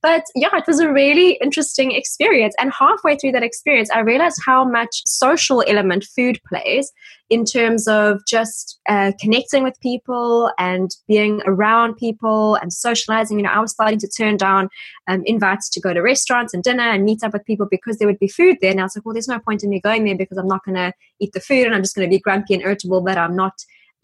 But 0.00 0.24
yeah, 0.36 0.56
it 0.56 0.64
was 0.66 0.78
a 0.78 0.92
really 0.92 1.38
interesting 1.42 1.92
experience. 1.92 2.54
And 2.60 2.72
halfway 2.72 3.16
through 3.16 3.32
that 3.32 3.42
experience, 3.42 3.90
I 3.90 4.00
realized 4.00 4.40
how 4.44 4.64
much 4.64 5.02
social 5.04 5.64
element 5.66 6.04
food 6.04 6.40
plays 6.48 6.92
in 7.30 7.44
terms 7.44 7.88
of 7.88 8.20
just 8.26 8.78
uh, 8.88 9.12
connecting 9.20 9.62
with 9.62 9.78
people 9.80 10.50
and 10.58 10.90
being 11.08 11.42
around 11.46 11.96
people 11.96 12.54
and 12.56 12.72
socializing. 12.72 13.38
You 13.38 13.44
know, 13.44 13.50
I 13.50 13.58
was 13.58 13.72
starting 13.72 13.98
to 13.98 14.08
turn 14.08 14.36
down 14.36 14.68
um, 15.08 15.22
invites 15.26 15.68
to 15.70 15.80
go 15.80 15.92
to 15.92 16.00
restaurants 16.00 16.54
and 16.54 16.62
dinner 16.62 16.88
and 16.88 17.04
meet 17.04 17.24
up 17.24 17.32
with 17.32 17.44
people 17.44 17.66
because 17.68 17.98
there 17.98 18.08
would 18.08 18.20
be 18.20 18.28
food 18.28 18.58
there. 18.60 18.70
And 18.70 18.80
I 18.80 18.84
was 18.84 18.96
like, 18.96 19.04
well, 19.04 19.14
there's 19.14 19.28
no 19.28 19.40
point 19.40 19.64
in 19.64 19.70
me 19.70 19.80
going 19.80 20.04
there 20.04 20.16
because 20.16 20.38
I'm 20.38 20.48
not 20.48 20.64
going 20.64 20.76
to 20.76 20.92
eat 21.20 21.32
the 21.32 21.40
food 21.40 21.66
and 21.66 21.74
I'm 21.74 21.82
just 21.82 21.96
going 21.96 22.08
to 22.08 22.14
be 22.14 22.20
grumpy 22.20 22.54
and 22.54 22.62
irritable 22.62 23.02
that 23.02 23.18
I'm 23.18 23.34
not 23.34 23.54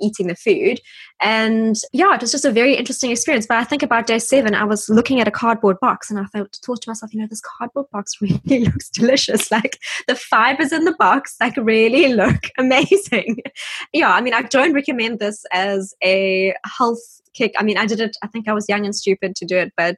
eating 0.01 0.27
the 0.27 0.35
food. 0.35 0.81
And 1.21 1.77
yeah, 1.93 2.15
it 2.15 2.21
was 2.21 2.33
just 2.33 2.45
a 2.45 2.51
very 2.51 2.75
interesting 2.75 3.11
experience. 3.11 3.47
But 3.47 3.59
I 3.59 3.65
think 3.65 3.83
about 3.83 4.07
day 4.07 4.19
seven, 4.19 4.55
I 4.55 4.65
was 4.65 4.89
looking 4.89 5.21
at 5.21 5.29
a 5.29 5.33
cardboard 5.33 5.79
box 5.81 6.11
and 6.11 6.19
I 6.19 6.25
thought, 6.25 6.59
thought 6.65 6.83
to 6.83 6.91
myself, 6.91 7.15
you 7.15 7.21
know, 7.21 7.27
this 7.29 7.41
cardboard 7.41 7.87
box 7.91 8.15
really 8.21 8.65
looks 8.65 8.91
delicious. 8.91 9.51
Like 9.51 9.79
the 10.09 10.15
fibers 10.15 10.73
in 10.73 10.85
the 10.85 10.95
box, 10.99 11.37
like 11.41 11.57
really 11.57 12.13
look 12.13 12.49
amazing. 12.59 13.39
yeah, 13.93 14.13
I 14.13 14.21
mean, 14.21 14.35
I 14.35 14.43
don't 14.43 14.75
recommend 14.75 15.19
this 15.19 15.45
as 15.53 15.95
a 16.03 16.55
health 16.65 17.21
kick. 17.35 17.55
I 17.59 17.63
mean, 17.63 17.79
I 17.79 17.87
did 17.87 18.01
it, 18.01 18.17
I 18.23 18.27
think 18.29 18.49
I 18.49 18.53
was 18.53 18.69
young 18.69 18.85
and 18.85 18.95
stupid 18.95 19.35
to 19.37 19.45
do 19.45 19.57
it, 19.57 19.73
but 19.77 19.97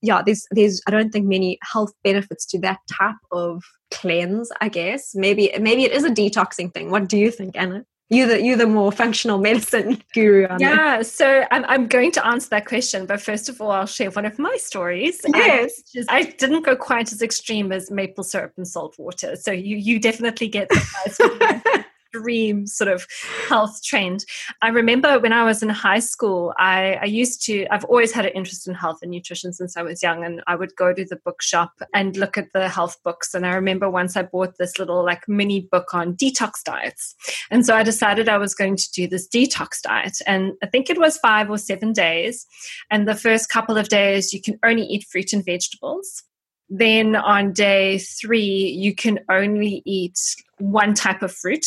yeah, 0.00 0.22
there's 0.24 0.46
there's 0.50 0.80
I 0.86 0.90
don't 0.90 1.10
think 1.10 1.26
many 1.26 1.58
health 1.62 1.92
benefits 2.04 2.46
to 2.46 2.58
that 2.60 2.78
type 2.90 3.16
of 3.32 3.62
cleanse, 3.90 4.50
I 4.60 4.68
guess. 4.68 5.14
Maybe 5.14 5.52
maybe 5.60 5.84
it 5.84 5.92
is 5.92 6.04
a 6.04 6.10
detoxing 6.10 6.72
thing. 6.72 6.90
What 6.90 7.08
do 7.08 7.18
you 7.18 7.30
think, 7.30 7.56
Anna? 7.56 7.84
You 8.10 8.26
the 8.26 8.42
you 8.42 8.56
the 8.56 8.66
more 8.66 8.90
functional 8.90 9.38
medicine 9.48 10.02
guru 10.14 10.46
yeah 10.58 11.02
so 11.02 11.44
I'm, 11.50 11.64
I'm 11.66 11.86
going 11.86 12.12
to 12.12 12.26
answer 12.26 12.48
that 12.50 12.66
question 12.66 13.06
but 13.06 13.20
first 13.20 13.48
of 13.48 13.60
all 13.60 13.70
i'll 13.70 13.86
share 13.86 14.10
one 14.10 14.24
of 14.24 14.38
my 14.38 14.56
stories. 14.56 15.20
Yes. 15.26 15.82
um, 15.94 16.04
i 16.08 16.22
didn't 16.22 16.64
go 16.64 16.76
quite 16.76 17.12
as 17.12 17.22
extreme 17.22 17.72
as 17.72 17.90
maple 17.90 18.24
syrup 18.24 18.52
and 18.56 18.66
salt 18.66 18.98
water 18.98 19.36
so 19.36 19.50
you 19.52 19.76
you 19.76 19.98
definitely 20.00 20.48
get 20.48 20.68
the 20.68 21.84
extreme 22.12 22.66
sort 22.66 22.88
of 22.88 23.06
health 23.48 23.82
trend. 23.82 24.24
I 24.62 24.68
remember 24.68 25.18
when 25.18 25.32
I 25.32 25.44
was 25.44 25.62
in 25.62 25.68
high 25.68 25.98
school, 25.98 26.54
I, 26.58 26.98
I 27.02 27.04
used 27.04 27.42
to, 27.46 27.66
I've 27.70 27.84
always 27.84 28.12
had 28.12 28.26
an 28.26 28.32
interest 28.32 28.66
in 28.66 28.74
health 28.74 28.98
and 29.02 29.10
nutrition 29.10 29.52
since 29.52 29.76
I 29.76 29.82
was 29.82 30.02
young. 30.02 30.24
And 30.24 30.42
I 30.46 30.54
would 30.54 30.74
go 30.76 30.92
to 30.92 31.04
the 31.04 31.16
bookshop 31.24 31.72
and 31.94 32.16
look 32.16 32.38
at 32.38 32.52
the 32.52 32.68
health 32.68 32.96
books. 33.04 33.34
And 33.34 33.46
I 33.46 33.54
remember 33.54 33.90
once 33.90 34.16
I 34.16 34.22
bought 34.22 34.56
this 34.58 34.78
little 34.78 35.04
like 35.04 35.28
mini 35.28 35.68
book 35.70 35.94
on 35.94 36.14
detox 36.14 36.62
diets. 36.64 37.14
And 37.50 37.64
so 37.64 37.74
I 37.74 37.82
decided 37.82 38.28
I 38.28 38.38
was 38.38 38.54
going 38.54 38.76
to 38.76 38.90
do 38.92 39.06
this 39.06 39.28
detox 39.28 39.82
diet. 39.82 40.18
And 40.26 40.52
I 40.62 40.66
think 40.66 40.90
it 40.90 40.98
was 40.98 41.18
five 41.18 41.50
or 41.50 41.58
seven 41.58 41.92
days. 41.92 42.46
And 42.90 43.06
the 43.06 43.14
first 43.14 43.48
couple 43.48 43.76
of 43.76 43.88
days, 43.88 44.32
you 44.32 44.40
can 44.40 44.58
only 44.64 44.82
eat 44.82 45.06
fruit 45.10 45.32
and 45.32 45.44
vegetables. 45.44 46.24
Then 46.70 47.16
on 47.16 47.52
day 47.52 47.98
three, 47.98 48.76
you 48.78 48.94
can 48.94 49.20
only 49.30 49.82
eat 49.84 50.18
one 50.58 50.94
type 50.94 51.22
of 51.22 51.34
fruit. 51.34 51.66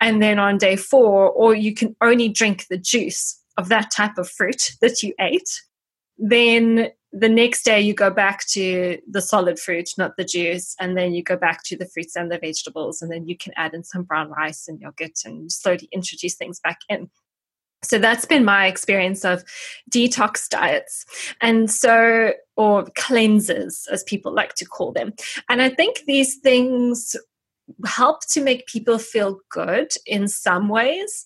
And 0.00 0.22
then 0.22 0.38
on 0.38 0.58
day 0.58 0.76
four, 0.76 1.30
or 1.30 1.54
you 1.54 1.74
can 1.74 1.96
only 2.00 2.28
drink 2.28 2.66
the 2.68 2.78
juice 2.78 3.40
of 3.56 3.68
that 3.68 3.90
type 3.90 4.18
of 4.18 4.28
fruit 4.28 4.72
that 4.80 5.02
you 5.02 5.14
ate. 5.18 5.62
Then 6.18 6.90
the 7.12 7.28
next 7.30 7.64
day, 7.64 7.80
you 7.80 7.94
go 7.94 8.10
back 8.10 8.46
to 8.48 8.98
the 9.10 9.22
solid 9.22 9.58
fruit, 9.58 9.90
not 9.96 10.16
the 10.18 10.24
juice. 10.24 10.76
And 10.78 10.98
then 10.98 11.14
you 11.14 11.22
go 11.22 11.36
back 11.36 11.62
to 11.64 11.76
the 11.76 11.86
fruits 11.86 12.14
and 12.14 12.30
the 12.30 12.38
vegetables. 12.38 13.00
And 13.00 13.10
then 13.10 13.26
you 13.26 13.38
can 13.38 13.54
add 13.56 13.72
in 13.72 13.84
some 13.84 14.02
brown 14.02 14.30
rice 14.30 14.68
and 14.68 14.78
yogurt 14.80 15.18
and 15.24 15.50
slowly 15.50 15.88
introduce 15.92 16.34
things 16.34 16.60
back 16.60 16.80
in. 16.90 17.08
So 17.82 17.98
that's 17.98 18.24
been 18.24 18.44
my 18.44 18.66
experience 18.66 19.24
of 19.24 19.44
detox 19.90 20.48
diets. 20.48 21.04
And 21.40 21.70
so, 21.70 22.32
or 22.56 22.86
cleanses, 22.96 23.86
as 23.92 24.02
people 24.04 24.32
like 24.32 24.54
to 24.54 24.64
call 24.64 24.92
them. 24.92 25.12
And 25.48 25.62
I 25.62 25.68
think 25.68 26.00
these 26.06 26.36
things 26.36 27.14
help 27.84 28.26
to 28.28 28.40
make 28.40 28.66
people 28.66 28.98
feel 28.98 29.40
good 29.50 29.92
in 30.06 30.28
some 30.28 30.68
ways 30.68 31.24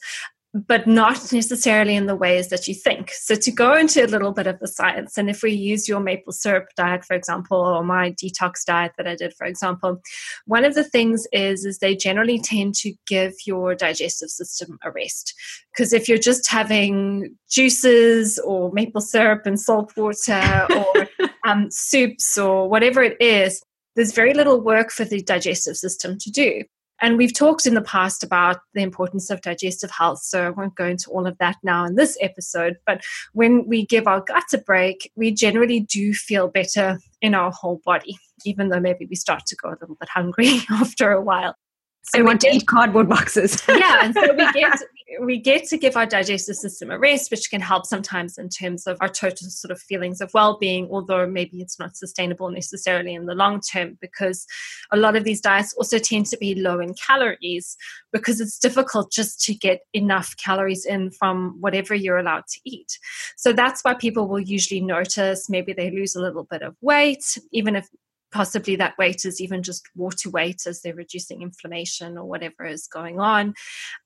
but 0.52 0.87
not 0.87 1.33
necessarily 1.33 1.95
in 1.95 2.07
the 2.07 2.16
ways 2.16 2.49
that 2.49 2.66
you 2.66 2.75
think. 2.75 3.12
So, 3.12 3.37
to 3.37 3.50
go 3.52 3.76
into 3.76 4.04
a 4.04 4.09
little 4.09 4.33
bit 4.33 4.49
of 4.49 4.59
the 4.59 4.66
science, 4.66 5.16
and 5.16 5.30
if 5.30 5.42
we 5.42 5.52
use 5.52 5.88
your 5.88 6.00
maple 6.00 6.33
syrup 6.33 6.69
diet, 6.76 7.04
for 7.04 7.14
example, 7.14 7.59
or 7.59 7.85
my 7.85 8.11
detox 8.12 8.64
diet 8.64 8.92
that 8.97 9.07
I 9.07 9.14
did, 9.14 9.33
for 9.35 9.47
example, 9.47 10.00
one 10.47 10.64
of 10.64 10.75
the 10.75 10.83
things 10.83 11.26
is 11.33 11.64
is 11.64 11.78
they 11.78 11.95
generally 11.95 12.40
tend 12.40 12.75
to 12.76 12.92
give 13.07 13.35
your 13.47 13.75
digestive 13.76 14.30
system 14.30 14.78
a 14.83 14.90
rest. 14.90 15.35
Because 15.73 15.92
if 15.92 16.09
you're 16.09 16.19
just 16.19 16.50
having 16.50 17.37
juices 17.49 18.38
or 18.40 18.73
maple 18.73 19.00
syrup 19.00 19.47
and 19.47 19.61
salt 19.61 19.92
water 19.97 20.66
or 20.76 21.09
um, 21.45 21.71
soups 21.71 22.37
or 22.37 22.69
whatever 22.69 23.02
it 23.02 23.21
is, 23.21 23.62
there's 23.95 24.12
very 24.12 24.35
little 24.35 24.61
work 24.61 24.90
for 24.90 25.04
the 25.04 25.23
digestive 25.23 25.76
system 25.76 26.19
to 26.19 26.30
do. 26.30 26.64
And 27.00 27.16
we've 27.16 27.35
talked 27.35 27.66
in 27.66 27.75
the 27.75 27.83
past 27.83 28.23
about 28.23 28.59
the 28.75 28.83
importance 28.83 29.30
of 29.30 29.40
digestive 29.40 29.90
health, 29.90 30.21
so 30.23 30.47
I 30.47 30.50
won't 30.50 30.75
go 30.75 30.87
into 30.87 31.11
all 31.11 31.26
of 31.26 31.38
that 31.38 31.57
now 31.62 31.85
in 31.85 31.95
this 31.95 32.16
episode. 32.21 32.76
But 32.87 33.02
when 33.33 33.66
we 33.66 33.87
give 33.87 34.07
our 34.07 34.21
gut 34.21 34.45
a 34.52 34.59
break, 34.59 35.11
we 35.16 35.30
generally 35.33 35.80
do 35.80 36.12
feel 36.12 36.49
better 36.49 36.99
in 37.21 37.35
our 37.35 37.50
whole 37.50 37.80
body, 37.85 38.19
even 38.45 38.69
though 38.69 38.80
maybe 38.80 39.07
we 39.07 39.16
start 39.16 39.47
to 39.47 39.57
go 39.57 39.71
a 39.71 39.78
little 39.80 39.97
bit 39.99 40.09
hungry 40.09 40.61
after 40.71 41.11
a 41.11 41.21
while. 41.21 41.54
So 42.02 42.19
I 42.19 42.23
want 42.23 42.40
to 42.42 42.49
eat 42.49 42.66
cardboard 42.66 43.09
boxes. 43.09 43.62
yeah, 43.69 44.00
and 44.02 44.14
so 44.14 44.33
we 44.33 44.52
get 44.52 44.78
we 45.19 45.38
get 45.38 45.64
to 45.64 45.76
give 45.76 45.97
our 45.97 46.07
digestive 46.07 46.57
system 46.57 46.90
a 46.90 46.99
rest, 46.99 47.31
which 47.31 47.50
can 47.50 47.61
help 47.61 47.87
sometimes 47.87 48.38
in 48.38 48.49
terms 48.49 48.87
of 48.87 48.97
our 49.00 49.09
total 49.09 49.49
sort 49.49 49.73
of 49.73 49.81
feelings 49.81 50.21
of 50.21 50.33
well-being, 50.35 50.88
although 50.90 51.26
maybe 51.26 51.61
it's 51.61 51.79
not 51.79 51.97
sustainable 51.97 52.50
necessarily 52.50 53.14
in 53.14 53.26
the 53.26 53.35
long 53.35 53.61
term 53.61 53.99
because 54.00 54.47
a 54.93 54.97
lot 54.97 55.17
of 55.17 55.25
these 55.25 55.40
diets 55.40 55.75
also 55.75 55.99
tend 55.99 56.26
to 56.26 56.37
be 56.38 56.55
low 56.55 56.79
in 56.79 56.95
calories 56.95 57.76
because 58.12 58.40
it's 58.40 58.59
difficult 58.59 59.11
just 59.11 59.40
to 59.43 59.55
get 59.55 59.81
enough 59.93 60.37
calories 60.37 60.85
in 60.85 61.11
from 61.11 61.57
whatever 61.61 61.95
you're 61.95 62.19
allowed 62.19 62.47
to 62.47 62.61
eat. 62.64 62.99
So 63.37 63.52
that's 63.52 63.83
why 63.83 63.95
people 63.95 64.29
will 64.29 64.40
usually 64.40 64.81
notice 64.81 65.50
maybe 65.50 65.73
they 65.73 65.90
lose 65.90 66.14
a 66.14 66.21
little 66.21 66.45
bit 66.45 66.62
of 66.62 66.76
weight, 66.81 67.38
even 67.52 67.75
if 67.76 67.88
possibly 68.32 68.76
that 68.76 68.96
weight 68.99 69.25
is 69.25 69.40
even 69.40 69.62
just 69.62 69.88
water 69.94 70.30
weight 70.30 70.62
as 70.66 70.82
they're 70.82 70.94
reducing 70.94 71.42
inflammation 71.42 72.16
or 72.16 72.25
whatever 72.25 72.64
is 72.64 72.87
going 72.87 73.20
on. 73.20 73.54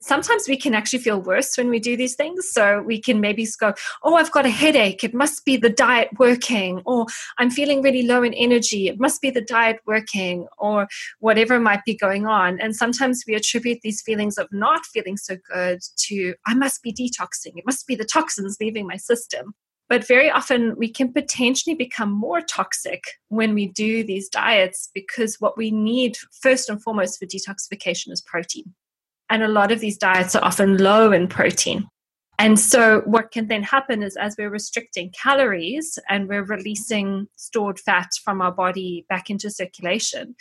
Sometimes 0.01 0.49
we 0.49 0.57
can 0.57 0.75
actually 0.75 1.01
feel 1.01 1.21
worse 1.21 1.57
when 1.57 1.69
we 1.69 1.79
do 1.79 1.97
these 1.97 2.15
things. 2.15 2.49
So 2.51 2.83
we 2.83 3.01
can 3.01 3.21
maybe 3.21 3.47
go, 3.59 3.75
Oh, 4.03 4.15
I've 4.15 4.33
got 4.33 4.47
a 4.47 4.51
headache. 4.51 5.05
It 5.05 5.15
must 5.15 5.45
be 5.45 5.57
the 5.57 5.71
diet 5.71 6.09
working. 6.19 6.83
Or 6.87 7.07
I'm 7.39 7.51
feeling 7.51 7.83
really 7.83 8.03
low 8.03 8.23
in 8.23 8.35
energy. 8.35 8.89
It 8.89 9.01
must 9.01 9.21
be 9.21 9.31
the 9.31 9.41
diet 9.41 9.81
working. 9.87 10.47
Or 10.59 10.89
whatever 11.21 11.61
might 11.61 11.85
be 11.85 11.95
going 11.95 12.27
on. 12.27 12.61
And 12.61 12.75
sometimes 12.75 13.25
we 13.27 13.35
attribute 13.35 13.81
these 13.83 14.03
feelings 14.03 14.39
of 14.39 14.49
not 14.53 14.87
feeling 14.87 15.17
so 15.17 15.37
good 15.53 15.81
to, 16.09 16.35
I 16.47 16.55
must 16.55 16.83
be 16.83 16.93
detoxing. 16.93 17.53
It 17.57 17.67
must 17.67 17.87
be 17.87 17.95
the 17.95 18.05
toxins 18.05 18.59
leaving 18.61 18.87
my 18.87 18.97
system. 18.97 19.55
But 19.89 20.07
very 20.07 20.31
often 20.31 20.75
we 20.77 20.89
can 20.89 21.13
potentially 21.13 21.75
become 21.75 22.11
more 22.11 22.41
toxic 22.41 23.05
when 23.29 23.55
we 23.55 23.69
do 23.69 24.03
these 24.03 24.29
diets 24.29 24.91
because 24.95 25.41
what 25.41 25.59
we 25.59 25.71
need 25.71 26.17
first 26.41 26.71
and 26.71 26.83
foremost 26.83 27.19
for 27.19 27.27
detoxification 27.27 28.11
is 28.11 28.23
protein. 28.23 28.75
And 29.29 29.43
a 29.43 29.49
lot 29.49 29.73
of 29.73 29.81
these 29.81 29.99
diets 29.99 30.35
are 30.35 30.45
often 30.45 30.79
low 30.79 31.13
in 31.13 31.29
protein. 31.29 31.89
And 32.39 32.59
so, 32.59 33.03
what 33.05 33.31
can 33.31 33.47
then 33.47 33.63
happen 33.63 34.03
is 34.03 34.17
as 34.17 34.35
we're 34.37 34.51
restricting 34.51 35.13
calories 35.23 35.99
and 36.09 36.29
we're 36.29 36.43
releasing 36.43 37.29
stored 37.37 37.79
fat 37.79 38.09
from 38.25 38.43
our 38.43 38.51
body 38.51 39.07
back 39.09 39.31
into 39.31 39.51
circulation, 39.51 40.35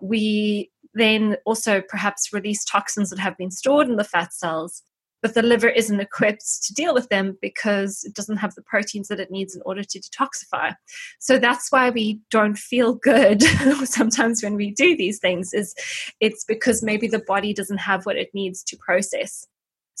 we 0.00 0.70
then 0.94 1.36
also 1.44 1.80
perhaps 1.80 2.32
release 2.32 2.64
toxins 2.64 3.10
that 3.10 3.18
have 3.18 3.36
been 3.36 3.50
stored 3.50 3.88
in 3.88 3.96
the 3.96 4.04
fat 4.04 4.32
cells 4.32 4.82
but 5.22 5.34
the 5.34 5.42
liver 5.42 5.68
isn't 5.68 6.00
equipped 6.00 6.64
to 6.64 6.74
deal 6.74 6.94
with 6.94 7.08
them 7.08 7.36
because 7.40 8.04
it 8.04 8.14
doesn't 8.14 8.38
have 8.38 8.54
the 8.54 8.62
proteins 8.62 9.08
that 9.08 9.20
it 9.20 9.30
needs 9.30 9.54
in 9.54 9.62
order 9.64 9.82
to 9.84 10.00
detoxify. 10.00 10.74
So 11.18 11.38
that's 11.38 11.70
why 11.70 11.90
we 11.90 12.20
don't 12.30 12.58
feel 12.58 12.94
good 12.94 13.42
sometimes 13.84 14.42
when 14.42 14.54
we 14.54 14.70
do 14.70 14.96
these 14.96 15.18
things 15.18 15.52
is 15.52 15.74
it's 16.20 16.44
because 16.44 16.82
maybe 16.82 17.06
the 17.06 17.22
body 17.26 17.52
doesn't 17.52 17.78
have 17.78 18.06
what 18.06 18.16
it 18.16 18.30
needs 18.34 18.62
to 18.64 18.76
process. 18.76 19.46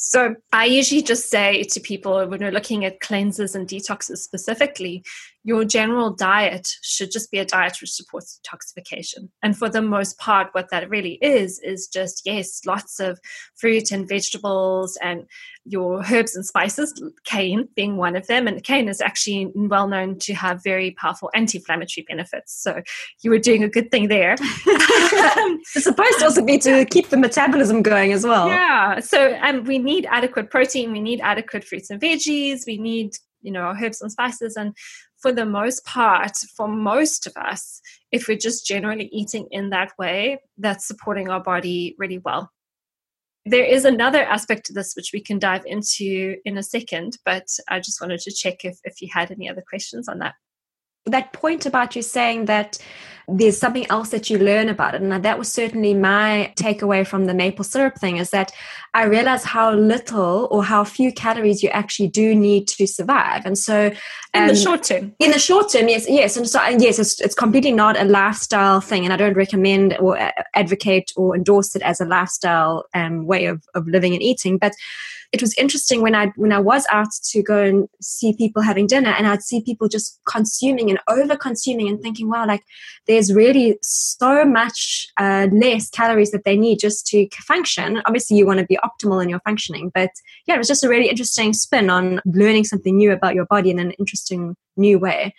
So 0.02 0.34
I 0.50 0.64
usually 0.64 1.02
just 1.02 1.28
say 1.28 1.62
to 1.62 1.78
people 1.78 2.26
when 2.26 2.40
we're 2.40 2.50
looking 2.50 2.86
at 2.86 3.00
cleanses 3.00 3.54
and 3.54 3.68
detoxes 3.68 4.18
specifically, 4.18 5.04
your 5.42 5.64
general 5.64 6.10
diet 6.10 6.68
should 6.82 7.10
just 7.10 7.30
be 7.30 7.38
a 7.38 7.44
diet 7.44 7.78
which 7.80 7.92
supports 7.92 8.38
detoxification. 8.44 9.30
And 9.42 9.56
for 9.56 9.70
the 9.70 9.80
most 9.80 10.18
part, 10.18 10.48
what 10.52 10.70
that 10.70 10.90
really 10.90 11.18
is, 11.22 11.58
is 11.60 11.88
just, 11.88 12.22
yes, 12.26 12.60
lots 12.66 13.00
of 13.00 13.18
fruit 13.56 13.90
and 13.90 14.06
vegetables 14.06 14.98
and 15.02 15.24
your 15.64 16.02
herbs 16.10 16.36
and 16.36 16.44
spices, 16.44 17.02
cayenne 17.24 17.68
being 17.74 17.96
one 17.96 18.16
of 18.16 18.26
them. 18.26 18.46
And 18.46 18.62
cayenne 18.62 18.88
is 18.88 19.00
actually 19.00 19.50
well 19.54 19.88
known 19.88 20.18
to 20.20 20.34
have 20.34 20.62
very 20.62 20.90
powerful 20.92 21.30
anti 21.34 21.58
inflammatory 21.58 22.04
benefits. 22.06 22.60
So 22.62 22.82
you 23.22 23.30
were 23.30 23.38
doing 23.38 23.64
a 23.64 23.68
good 23.68 23.90
thing 23.90 24.08
there. 24.08 24.36
it's 24.40 25.84
supposed 25.84 26.18
to 26.18 26.24
also 26.26 26.44
be 26.44 26.58
to 26.58 26.84
keep 26.84 27.08
the 27.08 27.16
metabolism 27.16 27.82
going 27.82 28.12
as 28.12 28.26
well. 28.26 28.48
Yeah. 28.48 29.00
So 29.00 29.38
um, 29.42 29.64
we 29.64 29.78
need 29.78 30.06
adequate 30.10 30.50
protein, 30.50 30.92
we 30.92 31.00
need 31.00 31.20
adequate 31.22 31.64
fruits 31.64 31.88
and 31.90 32.00
veggies, 32.00 32.66
we 32.66 32.76
need, 32.76 33.12
you 33.42 33.52
know, 33.52 33.74
herbs 33.80 34.02
and 34.02 34.12
spices. 34.12 34.56
And 34.56 34.74
for 35.20 35.32
the 35.32 35.46
most 35.46 35.84
part, 35.84 36.36
for 36.56 36.68
most 36.68 37.26
of 37.26 37.36
us, 37.36 37.80
if 38.10 38.26
we're 38.26 38.38
just 38.38 38.66
generally 38.66 39.08
eating 39.12 39.46
in 39.50 39.70
that 39.70 39.92
way, 39.98 40.40
that's 40.58 40.86
supporting 40.86 41.28
our 41.28 41.42
body 41.42 41.94
really 41.98 42.18
well. 42.18 42.50
There 43.46 43.64
is 43.64 43.84
another 43.84 44.22
aspect 44.22 44.66
to 44.66 44.72
this 44.72 44.94
which 44.94 45.10
we 45.12 45.20
can 45.20 45.38
dive 45.38 45.64
into 45.64 46.36
in 46.44 46.58
a 46.58 46.62
second, 46.62 47.18
but 47.24 47.46
I 47.68 47.80
just 47.80 48.00
wanted 48.00 48.20
to 48.20 48.32
check 48.32 48.64
if, 48.64 48.78
if 48.84 49.00
you 49.00 49.08
had 49.12 49.30
any 49.30 49.48
other 49.48 49.62
questions 49.66 50.08
on 50.08 50.18
that 50.18 50.34
that 51.06 51.32
point 51.32 51.66
about 51.66 51.96
you 51.96 52.02
saying 52.02 52.44
that 52.44 52.76
there's 53.32 53.58
something 53.58 53.86
else 53.90 54.10
that 54.10 54.30
you 54.30 54.38
learn 54.38 54.68
about 54.68 54.94
it. 54.94 55.02
And 55.02 55.12
that 55.24 55.38
was 55.38 55.50
certainly 55.50 55.94
my 55.94 56.52
takeaway 56.56 57.06
from 57.06 57.26
the 57.26 57.34
maple 57.34 57.64
syrup 57.64 57.98
thing 57.98 58.16
is 58.16 58.30
that 58.30 58.52
i 58.92 59.04
realized 59.04 59.46
how 59.46 59.72
little 59.72 60.48
or 60.50 60.64
how 60.64 60.82
few 60.82 61.12
calories 61.12 61.62
you 61.62 61.68
actually 61.68 62.08
do 62.08 62.34
need 62.34 62.66
to 62.68 62.86
survive. 62.86 63.46
And 63.46 63.56
so 63.56 63.86
um, 64.34 64.42
in 64.42 64.46
the 64.46 64.52
um, 64.52 64.58
short 64.58 64.82
term. 64.82 65.14
in 65.18 65.30
the 65.30 65.38
short 65.38 65.70
term 65.70 65.88
yes 65.88 66.06
yes. 66.08 66.36
And 66.36 66.48
so 66.48 66.58
and 66.60 66.82
yes 66.82 66.98
it's, 66.98 67.20
it's 67.20 67.34
completely 67.34 67.72
not 67.72 67.98
a 67.98 68.04
lifestyle 68.04 68.80
thing. 68.80 69.04
And 69.04 69.12
i 69.12 69.16
don't 69.16 69.36
recommend 69.36 69.96
or 69.98 70.18
advocate 70.54 71.12
or 71.16 71.36
endorse 71.36 71.76
it 71.76 71.82
as 71.82 72.00
a 72.00 72.04
lifestyle 72.04 72.84
um, 72.94 73.26
way 73.26 73.46
of, 73.46 73.62
of 73.74 73.86
living 73.86 74.12
and 74.14 74.22
eating. 74.22 74.58
But 74.58 74.72
it 75.32 75.40
was 75.40 75.54
interesting 75.54 76.02
when 76.02 76.14
I 76.14 76.32
when 76.36 76.52
I 76.52 76.58
was 76.58 76.86
out 76.90 77.12
to 77.30 77.42
go 77.42 77.62
and 77.62 77.88
see 78.00 78.34
people 78.34 78.62
having 78.62 78.86
dinner, 78.86 79.10
and 79.10 79.26
I'd 79.26 79.42
see 79.42 79.62
people 79.62 79.88
just 79.88 80.18
consuming 80.28 80.90
and 80.90 80.98
over 81.08 81.36
consuming 81.36 81.88
and 81.88 82.00
thinking, 82.00 82.28
wow, 82.28 82.46
like 82.46 82.64
there's 83.06 83.19
really 83.28 83.78
so 83.82 84.44
much 84.44 85.08
uh, 85.18 85.48
less 85.52 85.90
calories 85.90 86.30
that 86.30 86.44
they 86.44 86.56
need 86.56 86.78
just 86.78 87.06
to 87.08 87.28
function. 87.42 88.00
Obviously, 88.06 88.36
you 88.36 88.46
want 88.46 88.60
to 88.60 88.66
be 88.66 88.78
optimal 88.84 89.22
in 89.22 89.28
your 89.28 89.40
functioning, 89.40 89.90
but 89.94 90.10
yeah, 90.46 90.54
it 90.54 90.58
was 90.58 90.68
just 90.68 90.84
a 90.84 90.88
really 90.88 91.08
interesting 91.08 91.52
spin 91.52 91.90
on 91.90 92.20
learning 92.24 92.64
something 92.64 92.96
new 92.96 93.12
about 93.12 93.34
your 93.34 93.46
body 93.46 93.70
in 93.70 93.78
an 93.78 93.90
interesting 93.92 94.56
new 94.76 94.98
way. 94.98 95.34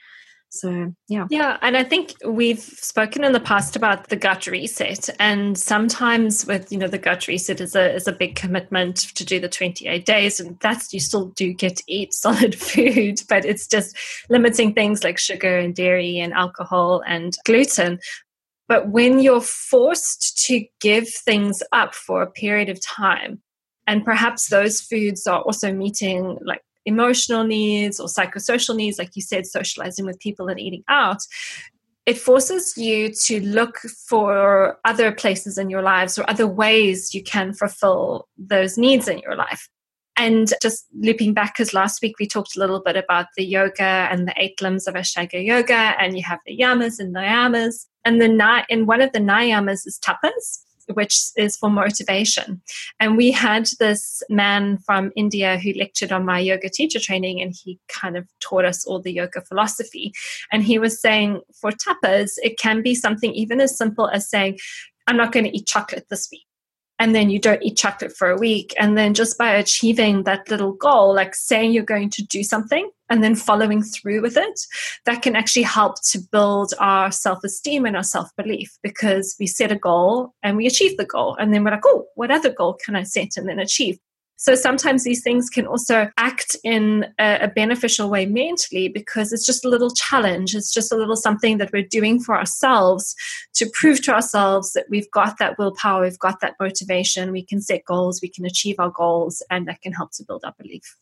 So, 0.53 0.93
yeah. 1.07 1.27
Yeah. 1.29 1.57
And 1.61 1.77
I 1.77 1.83
think 1.85 2.13
we've 2.25 2.59
spoken 2.59 3.23
in 3.23 3.31
the 3.31 3.39
past 3.39 3.77
about 3.77 4.09
the 4.09 4.17
gut 4.17 4.47
reset. 4.47 5.09
And 5.17 5.57
sometimes 5.57 6.45
with, 6.45 6.69
you 6.73 6.77
know, 6.77 6.89
the 6.89 6.97
gut 6.97 7.25
reset 7.27 7.61
is 7.61 7.73
a, 7.73 7.95
is 7.95 8.05
a 8.05 8.11
big 8.11 8.35
commitment 8.35 8.97
to 9.15 9.23
do 9.23 9.39
the 9.39 9.47
28 9.47 10.05
days. 10.05 10.41
And 10.41 10.59
that's, 10.59 10.93
you 10.93 10.99
still 10.99 11.27
do 11.29 11.53
get 11.53 11.77
to 11.77 11.83
eat 11.87 12.13
solid 12.13 12.53
food, 12.53 13.21
but 13.29 13.45
it's 13.45 13.65
just 13.65 13.97
limiting 14.29 14.73
things 14.73 15.05
like 15.05 15.17
sugar 15.17 15.57
and 15.57 15.73
dairy 15.73 16.19
and 16.19 16.33
alcohol 16.33 17.01
and 17.07 17.37
gluten. 17.45 17.99
But 18.67 18.89
when 18.89 19.19
you're 19.19 19.41
forced 19.41 20.37
to 20.47 20.65
give 20.81 21.07
things 21.07 21.63
up 21.71 21.95
for 21.95 22.21
a 22.21 22.31
period 22.31 22.67
of 22.67 22.81
time, 22.81 23.41
and 23.87 24.03
perhaps 24.03 24.47
those 24.47 24.81
foods 24.81 25.25
are 25.27 25.41
also 25.41 25.73
meeting 25.73 26.37
like 26.45 26.61
emotional 26.85 27.43
needs 27.43 27.99
or 27.99 28.07
psychosocial 28.07 28.75
needs, 28.75 28.97
like 28.97 29.15
you 29.15 29.21
said, 29.21 29.45
socializing 29.45 30.05
with 30.05 30.19
people 30.19 30.47
and 30.47 30.59
eating 30.59 30.83
out, 30.87 31.21
it 32.05 32.17
forces 32.17 32.75
you 32.77 33.13
to 33.13 33.39
look 33.41 33.77
for 34.07 34.79
other 34.85 35.11
places 35.11 35.57
in 35.57 35.69
your 35.69 35.83
lives 35.83 36.17
or 36.17 36.27
other 36.29 36.47
ways 36.47 37.13
you 37.13 37.23
can 37.23 37.53
fulfill 37.53 38.27
those 38.37 38.77
needs 38.77 39.07
in 39.07 39.19
your 39.19 39.35
life. 39.35 39.69
And 40.17 40.51
just 40.61 40.87
looping 40.99 41.33
back, 41.33 41.53
because 41.53 41.73
last 41.73 42.01
week 42.01 42.15
we 42.19 42.27
talked 42.27 42.55
a 42.55 42.59
little 42.59 42.81
bit 42.81 42.97
about 42.97 43.27
the 43.37 43.45
yoga 43.45 43.83
and 43.83 44.27
the 44.27 44.33
eight 44.37 44.61
limbs 44.61 44.87
of 44.87 44.95
Ashtanga 44.95 45.43
yoga, 45.43 45.73
and 45.73 46.17
you 46.17 46.23
have 46.23 46.39
the 46.45 46.57
yamas 46.57 46.99
and 46.99 47.15
niyamas. 47.15 47.85
And 48.03 48.21
the 48.21 48.65
in 48.67 48.87
one 48.87 49.01
of 49.01 49.13
the 49.13 49.19
niyamas 49.19 49.87
is 49.87 49.99
tapas, 50.03 50.65
which 50.93 51.19
is 51.37 51.57
for 51.57 51.69
motivation. 51.69 52.61
And 52.99 53.17
we 53.17 53.31
had 53.31 53.67
this 53.79 54.21
man 54.29 54.77
from 54.85 55.11
India 55.15 55.57
who 55.57 55.73
lectured 55.73 56.11
on 56.11 56.25
my 56.25 56.39
yoga 56.39 56.69
teacher 56.69 56.99
training, 56.99 57.41
and 57.41 57.53
he 57.53 57.79
kind 57.87 58.17
of 58.17 58.27
taught 58.39 58.65
us 58.65 58.85
all 58.85 59.01
the 59.01 59.13
yoga 59.13 59.41
philosophy. 59.41 60.13
And 60.51 60.63
he 60.63 60.79
was 60.79 61.01
saying 61.01 61.41
for 61.59 61.71
tapas, 61.71 62.33
it 62.37 62.57
can 62.57 62.81
be 62.81 62.95
something 62.95 63.33
even 63.33 63.61
as 63.61 63.77
simple 63.77 64.07
as 64.09 64.29
saying, 64.29 64.59
I'm 65.07 65.17
not 65.17 65.31
going 65.31 65.45
to 65.45 65.55
eat 65.55 65.67
chocolate 65.67 66.07
this 66.09 66.29
week 66.31 66.45
and 67.01 67.15
then 67.15 67.31
you 67.31 67.39
don't 67.39 67.63
eat 67.63 67.77
chocolate 67.77 68.15
for 68.15 68.29
a 68.29 68.37
week. 68.37 68.75
And 68.77 68.95
then 68.95 69.15
just 69.15 69.35
by 69.35 69.53
achieving 69.55 70.21
that 70.25 70.51
little 70.51 70.73
goal, 70.73 71.15
like 71.15 71.33
saying 71.33 71.71
you're 71.71 71.83
going 71.83 72.11
to 72.11 72.23
do 72.23 72.43
something 72.43 72.91
and 73.09 73.23
then 73.23 73.33
following 73.33 73.81
through 73.81 74.21
with 74.21 74.37
it, 74.37 74.59
that 75.05 75.23
can 75.23 75.35
actually 75.35 75.63
help 75.63 75.95
to 76.11 76.19
build 76.31 76.75
our 76.79 77.11
self 77.11 77.43
esteem 77.43 77.87
and 77.87 77.97
our 77.97 78.03
self 78.03 78.29
belief 78.37 78.77
because 78.83 79.35
we 79.39 79.47
set 79.47 79.71
a 79.71 79.75
goal 79.75 80.35
and 80.43 80.57
we 80.57 80.67
achieve 80.67 80.95
the 80.97 81.05
goal. 81.05 81.35
And 81.39 81.51
then 81.51 81.63
we're 81.63 81.71
like, 81.71 81.87
oh, 81.87 82.05
what 82.13 82.29
other 82.29 82.53
goal 82.53 82.77
can 82.85 82.95
I 82.95 83.01
set 83.01 83.35
and 83.35 83.49
then 83.49 83.57
achieve? 83.57 83.97
So 84.41 84.55
sometimes 84.55 85.03
these 85.03 85.21
things 85.21 85.51
can 85.51 85.67
also 85.67 86.09
act 86.17 86.57
in 86.63 87.05
a, 87.19 87.41
a, 87.41 87.47
beneficial 87.47 88.09
way 88.09 88.25
mentally 88.25 88.87
because 88.87 89.31
it's 89.31 89.45
just 89.45 89.63
a 89.63 89.69
little 89.69 89.91
challenge. 89.91 90.55
It's 90.55 90.73
just 90.73 90.91
a 90.91 90.95
little 90.95 91.15
something 91.15 91.59
that 91.59 91.71
we're 91.71 91.83
doing 91.83 92.19
for 92.19 92.35
ourselves 92.35 93.15
to 93.53 93.69
prove 93.71 94.01
to 94.05 94.15
ourselves 94.15 94.73
that 94.73 94.87
we've 94.89 95.11
got 95.11 95.37
that 95.37 95.59
willpower, 95.59 96.01
we've 96.01 96.17
got 96.17 96.39
that 96.39 96.55
motivation, 96.59 97.31
we 97.31 97.45
can 97.45 97.61
set 97.61 97.85
goals, 97.85 98.19
we 98.19 98.29
can 98.29 98.43
achieve 98.43 98.77
our 98.79 98.89
goals, 98.89 99.43
and 99.51 99.67
that 99.67 99.79
can 99.83 99.93
help 99.93 100.11
to 100.13 100.23
build 100.23 100.43
our 100.43 100.55
belief 100.57 100.97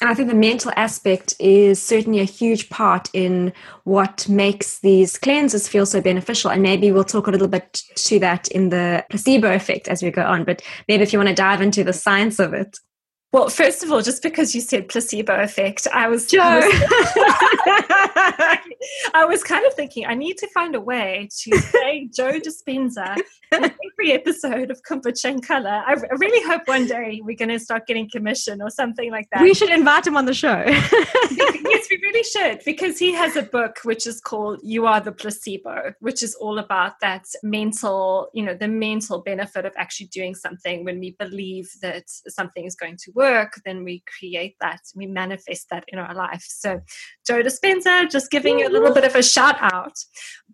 and 0.00 0.08
I 0.08 0.14
think 0.14 0.28
the 0.28 0.34
mental 0.34 0.72
aspect 0.76 1.34
is 1.40 1.82
certainly 1.82 2.20
a 2.20 2.24
huge 2.24 2.70
part 2.70 3.08
in 3.12 3.52
what 3.84 4.28
makes 4.28 4.78
these 4.80 5.18
cleanses 5.18 5.68
feel 5.68 5.86
so 5.86 6.00
beneficial. 6.00 6.50
And 6.50 6.62
maybe 6.62 6.92
we'll 6.92 7.04
talk 7.04 7.26
a 7.26 7.30
little 7.30 7.48
bit 7.48 7.82
to 7.96 8.18
that 8.20 8.48
in 8.48 8.68
the 8.68 9.04
placebo 9.10 9.52
effect 9.54 9.88
as 9.88 10.02
we 10.02 10.10
go 10.10 10.22
on. 10.22 10.44
But 10.44 10.62
maybe 10.88 11.02
if 11.02 11.12
you 11.12 11.18
want 11.18 11.30
to 11.30 11.34
dive 11.34 11.60
into 11.60 11.82
the 11.82 11.92
science 11.92 12.38
of 12.38 12.54
it. 12.54 12.78
Well, 13.30 13.50
first 13.50 13.82
of 13.82 13.92
all, 13.92 14.00
just 14.00 14.22
because 14.22 14.54
you 14.54 14.62
said 14.62 14.88
placebo 14.88 15.42
effect, 15.42 15.86
I 15.92 16.08
was, 16.08 16.26
Joe. 16.26 16.40
I 16.40 16.60
was, 18.56 18.58
I 19.14 19.24
was 19.26 19.44
kind 19.44 19.66
of 19.66 19.74
thinking 19.74 20.06
I 20.06 20.14
need 20.14 20.38
to 20.38 20.48
find 20.54 20.74
a 20.74 20.80
way 20.80 21.28
to 21.42 21.58
say 21.58 22.08
Joe 22.14 22.40
Dispenza 22.40 23.16
in 23.52 23.64
every 23.64 24.12
episode 24.12 24.70
of 24.70 24.80
Kombucha 24.82 25.42
Color. 25.46 25.82
I 25.86 25.92
really 26.18 26.46
hope 26.48 26.62
one 26.66 26.86
day 26.86 27.20
we're 27.22 27.36
going 27.36 27.50
to 27.50 27.58
start 27.58 27.86
getting 27.86 28.08
commission 28.10 28.62
or 28.62 28.70
something 28.70 29.10
like 29.10 29.28
that. 29.32 29.42
We 29.42 29.52
should 29.52 29.70
invite 29.70 30.06
him 30.06 30.16
on 30.16 30.24
the 30.24 30.32
show. 30.32 30.64
yes, 30.66 31.86
we 31.90 31.98
really 32.02 32.24
should 32.24 32.62
because 32.64 32.98
he 32.98 33.12
has 33.12 33.36
a 33.36 33.42
book 33.42 33.78
which 33.84 34.06
is 34.06 34.22
called 34.22 34.60
You 34.62 34.86
Are 34.86 35.00
the 35.00 35.12
Placebo, 35.12 35.92
which 36.00 36.22
is 36.22 36.34
all 36.36 36.58
about 36.58 37.00
that 37.00 37.26
mental, 37.42 38.28
you 38.32 38.42
know, 38.42 38.54
the 38.54 38.68
mental 38.68 39.20
benefit 39.20 39.66
of 39.66 39.72
actually 39.76 40.06
doing 40.06 40.34
something 40.34 40.84
when 40.84 40.98
we 40.98 41.10
believe 41.18 41.70
that 41.82 42.04
something 42.06 42.64
is 42.64 42.74
going 42.74 42.96
to 43.04 43.12
work, 43.18 43.60
then 43.66 43.84
we 43.84 44.02
create 44.18 44.56
that, 44.60 44.80
we 44.94 45.06
manifest 45.06 45.68
that 45.70 45.84
in 45.88 45.98
our 45.98 46.14
life. 46.14 46.44
So, 46.48 46.80
Joe 47.26 47.42
Dispenza, 47.42 48.08
just 48.10 48.30
giving 48.30 48.60
you 48.60 48.68
a 48.68 48.74
little 48.76 48.94
bit 48.94 49.04
of 49.04 49.14
a 49.14 49.22
shout 49.22 49.56
out. 49.60 49.96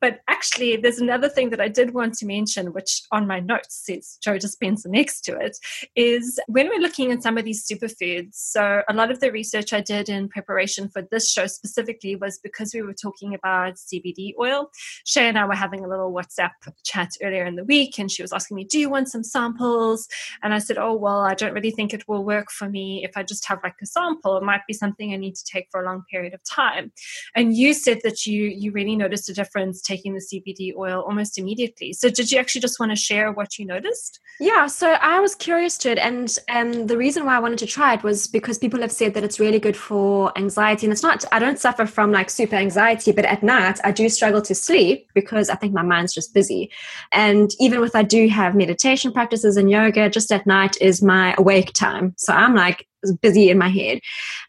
But 0.01 0.21
actually, 0.29 0.77
there's 0.77 0.99
another 0.99 1.29
thing 1.29 1.51
that 1.51 1.61
I 1.61 1.69
did 1.69 1.95
want 1.95 2.15
to 2.15 2.27
mention, 2.27 2.73
which 2.73 3.03
on 3.13 3.27
my 3.27 3.41
notes 3.41 3.83
says 3.87 4.19
Joe 4.23 4.37
Dispenza 4.37 4.87
next 4.87 5.21
to 5.23 5.37
it, 5.37 5.57
is 5.95 6.39
when 6.47 6.69
we're 6.69 6.81
looking 6.81 7.13
at 7.13 7.23
some 7.23 7.39
of 7.39 7.45
these 7.45 7.67
superfoods. 7.67 8.35
So, 8.35 8.83
a 8.89 8.93
lot 8.93 9.11
of 9.11 9.21
the 9.21 9.31
research 9.31 9.73
I 9.73 9.81
did 9.81 10.09
in 10.09 10.29
preparation 10.29 10.89
for 10.89 11.03
this 11.03 11.31
show 11.31 11.47
specifically 11.47 12.17
was 12.17 12.39
because 12.39 12.75
we 12.75 12.83
were 12.83 12.95
talking 12.95 13.35
about 13.35 13.75
CBD 13.75 14.33
oil. 14.41 14.71
Shay 15.05 15.29
and 15.29 15.39
I 15.39 15.47
were 15.47 15.55
having 15.55 15.85
a 15.85 15.89
little 15.89 16.13
WhatsApp 16.13 16.51
chat 16.83 17.13
earlier 17.23 17.45
in 17.45 17.57
the 17.57 17.65
week, 17.65 17.99
and 17.99 18.11
she 18.11 18.23
was 18.23 18.33
asking 18.33 18.57
me, 18.57 18.65
Do 18.65 18.79
you 18.79 18.91
want 18.91 19.09
some 19.09 19.23
samples? 19.23 20.09
And 20.43 20.53
I 20.53 20.59
said, 20.59 20.79
Oh, 20.79 20.95
well, 20.95 21.21
I 21.21 21.35
don't 21.35 21.55
really 21.55 21.71
think 21.71 21.95
it 21.95 22.09
will 22.09 22.25
work 22.25 22.51
for 22.51 22.69
me 22.69 23.05
if 23.05 23.17
I 23.17 23.23
just 23.23 23.47
have 23.47 23.61
like 23.63 23.77
a 23.83 23.87
sample. 23.87 24.37
It 24.37 24.43
might 24.43 24.67
be 24.67 24.75
something 24.75 25.13
I 25.13 25.17
need 25.17 25.37
to 25.37 25.45
take 25.45 25.69
for 25.71 25.83
a 25.83 25.87
long 25.87 26.05
period 26.11 26.35
of 26.35 26.43
time. 26.45 26.93
And 27.35 27.57
you 27.57 27.73
said 27.75 28.01
that 28.03 28.27
you 28.27 28.45
you 28.45 28.73
really 28.73 28.97
noticed 28.97 29.29
a 29.29 29.35
difference 29.35 29.83
taking 29.85 30.15
the 30.15 30.21
CBD 30.21 30.75
oil 30.77 31.03
almost 31.07 31.39
immediately. 31.39 31.93
So 31.93 32.09
did 32.09 32.31
you 32.31 32.39
actually 32.39 32.61
just 32.63 32.81
want 32.81 32.91
to 32.91 32.97
share 32.97 33.33
what 33.33 33.59
you 33.59 33.67
noticed? 33.67 34.21
Yeah, 34.41 34.67
so 34.67 34.93
I 34.95 35.21
was 35.21 35.35
curious 35.35 35.79
to 35.79 35.91
it, 35.93 35.99
and 35.99 36.37
um, 36.49 36.89
the 36.89 36.97
reason 36.97 37.25
why 37.25 37.37
I 37.37 37.39
wanted 37.39 37.61
to 37.61 37.67
try 37.67 37.95
it 37.95 38.03
was 38.03 38.27
because 38.27 38.59
people 38.59 38.81
have 38.81 38.91
said 38.91 39.15
that 39.15 39.23
it's 39.23 39.39
really 39.39 39.61
good 39.61 39.77
for 39.77 40.37
anxiety, 40.37 40.87
and 40.87 40.93
it's 40.93 41.03
not. 41.03 41.25
I 41.31 41.39
don't 41.39 41.59
suffer 41.59 41.87
from 41.87 42.11
like 42.11 42.31
super 42.31 42.57
anxiety, 42.57 43.13
but 43.13 43.25
at 43.25 43.45
night 43.45 43.79
I 43.85 43.93
do 43.93 44.09
struggle 44.09 44.43
to 44.43 44.55
sleep 44.55 45.09
because 45.15 45.51
I 45.51 45.55
think 45.55 45.73
my 45.73 45.83
mind's 45.83 46.15
just 46.15 46.35
busy, 46.35 46.71
and 47.13 47.53
even 47.61 47.81
with 47.81 47.95
I 47.95 48.03
do 48.03 48.27
have 48.29 48.57
meditation 48.57 49.13
practices 49.13 49.57
and 49.57 49.71
yoga, 49.71 50.11
just 50.11 50.33
at 50.33 50.47
night 50.47 50.77
is 50.81 51.01
my 51.03 51.35
awake 51.39 51.73
time. 51.73 52.15
So 52.17 52.33
I'm 52.33 52.57
like 52.57 52.89
busy 53.13 53.51
in 53.51 53.59
my 53.59 53.69
head. 53.69 54.01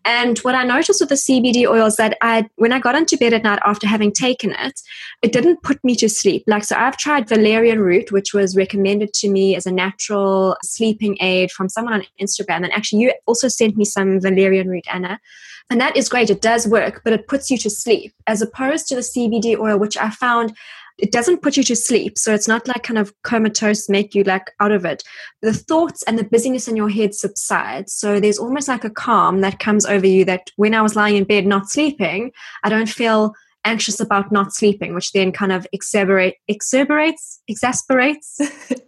And 0.03 0.37
what 0.39 0.55
I 0.55 0.63
noticed 0.63 1.01
with 1.01 1.09
the 1.09 1.15
CBD 1.15 1.67
oil 1.67 1.87
is 1.87 1.95
that 1.95 2.17
I, 2.21 2.47
when 2.55 2.71
I 2.71 2.79
got 2.79 2.95
into 2.95 3.17
bed 3.17 3.33
at 3.33 3.43
night 3.43 3.59
after 3.65 3.87
having 3.87 4.11
taken 4.11 4.51
it, 4.51 4.81
it 5.21 5.31
didn't 5.31 5.63
put 5.63 5.83
me 5.83 5.95
to 5.95 6.09
sleep. 6.09 6.43
Like, 6.47 6.63
so 6.63 6.75
I've 6.75 6.97
tried 6.97 7.27
valerian 7.27 7.79
root, 7.79 8.11
which 8.11 8.33
was 8.33 8.55
recommended 8.55 9.13
to 9.15 9.29
me 9.29 9.55
as 9.55 9.65
a 9.65 9.71
natural 9.71 10.57
sleeping 10.63 11.17
aid 11.21 11.51
from 11.51 11.69
someone 11.69 11.93
on 11.93 12.03
Instagram. 12.21 12.63
And 12.63 12.71
actually, 12.71 13.01
you 13.01 13.13
also 13.25 13.47
sent 13.47 13.77
me 13.77 13.85
some 13.85 14.19
valerian 14.21 14.69
root, 14.69 14.85
Anna. 14.91 15.19
And 15.69 15.81
that 15.81 15.97
is 15.97 16.09
great. 16.09 16.29
It 16.29 16.41
does 16.41 16.67
work, 16.67 17.01
but 17.03 17.13
it 17.13 17.27
puts 17.27 17.49
you 17.49 17.57
to 17.59 17.69
sleep 17.69 18.13
as 18.27 18.41
opposed 18.41 18.87
to 18.87 18.95
the 18.95 19.01
CBD 19.01 19.57
oil, 19.57 19.79
which 19.79 19.97
I 19.97 20.09
found 20.09 20.55
it 20.97 21.11
doesn't 21.11 21.41
put 21.41 21.57
you 21.57 21.63
to 21.63 21.75
sleep. 21.75 22.17
So 22.17 22.33
it's 22.33 22.47
not 22.47 22.67
like 22.67 22.83
kind 22.83 22.97
of 22.97 23.13
comatose, 23.23 23.89
make 23.89 24.15
you 24.15 24.23
like 24.23 24.51
out 24.59 24.71
of 24.71 24.85
it. 24.85 25.03
The 25.41 25.53
thoughts 25.53 26.03
and 26.03 26.17
the 26.17 26.23
busyness 26.23 26.67
in 26.67 26.77
your 26.77 26.89
head 26.89 27.13
subside. 27.13 27.89
So 27.89 28.19
there's 28.19 28.39
almost 28.39 28.67
like 28.67 28.85
a 28.85 28.89
calm 28.89 29.41
that 29.41 29.59
comes 29.59 29.85
over 29.85 30.07
you 30.07 30.23
that 30.25 30.51
when 30.55 30.73
I 30.73 30.81
was 30.81 30.95
lying 30.95 31.17
in 31.17 31.25
bed 31.25 31.45
not 31.45 31.69
sleeping, 31.69 32.31
I 32.63 32.69
don't 32.69 32.87
feel 32.87 33.33
anxious 33.65 33.99
about 33.99 34.31
not 34.31 34.53
sleeping, 34.53 34.93
which 34.93 35.11
then 35.11 35.31
kind 35.31 35.51
of 35.51 35.67
exacerbate, 35.75 36.35
exacerbates, 36.49 37.39
exasperates 37.47 38.39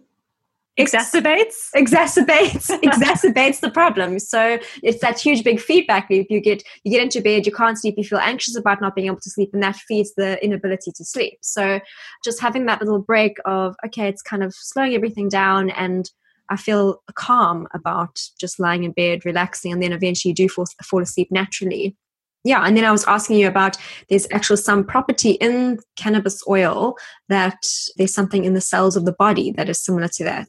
exacerbates? 0.78 1.70
Exacerbates. 1.74 2.70
Exacerbates 2.82 3.60
the 3.60 3.70
problem. 3.70 4.18
So 4.18 4.58
it's 4.82 5.00
that 5.00 5.20
huge 5.20 5.44
big 5.44 5.60
feedback 5.60 6.08
loop 6.10 6.28
you 6.30 6.40
get 6.40 6.62
you 6.84 6.92
get 6.92 7.02
into 7.02 7.20
bed 7.20 7.46
you 7.46 7.52
can't 7.52 7.78
sleep 7.78 7.94
you 7.98 8.04
feel 8.04 8.18
anxious 8.18 8.56
about 8.56 8.80
not 8.80 8.94
being 8.94 9.08
able 9.08 9.20
to 9.20 9.30
sleep 9.30 9.50
and 9.52 9.62
that 9.62 9.76
feeds 9.76 10.14
the 10.16 10.42
inability 10.44 10.92
to 10.92 11.04
sleep. 11.04 11.38
So 11.42 11.80
just 12.24 12.40
having 12.40 12.66
that 12.66 12.80
little 12.80 13.00
break 13.00 13.38
of 13.44 13.74
okay 13.86 14.08
it's 14.08 14.22
kind 14.22 14.42
of 14.42 14.54
slowing 14.54 14.94
everything 14.94 15.28
down 15.28 15.70
and 15.70 16.10
I 16.50 16.56
feel 16.56 17.02
calm 17.14 17.68
about 17.74 18.18
just 18.40 18.58
lying 18.58 18.84
in 18.84 18.92
bed, 18.92 19.26
relaxing, 19.26 19.70
and 19.70 19.82
then 19.82 19.92
eventually 19.92 20.30
you 20.30 20.34
do 20.34 20.48
fall, 20.48 20.64
fall 20.82 21.02
asleep 21.02 21.28
naturally. 21.30 21.94
Yeah 22.44 22.64
and 22.64 22.76
then 22.76 22.84
i 22.84 22.92
was 22.92 23.04
asking 23.04 23.36
you 23.36 23.48
about 23.48 23.76
there's 24.08 24.28
actually 24.30 24.56
some 24.58 24.84
property 24.84 25.32
in 25.32 25.80
cannabis 25.96 26.42
oil 26.48 26.96
that 27.28 27.58
there's 27.96 28.14
something 28.14 28.44
in 28.44 28.54
the 28.54 28.60
cells 28.60 28.96
of 28.96 29.04
the 29.04 29.12
body 29.12 29.50
that 29.52 29.68
is 29.68 29.82
similar 29.82 30.08
to 30.08 30.24
that 30.24 30.48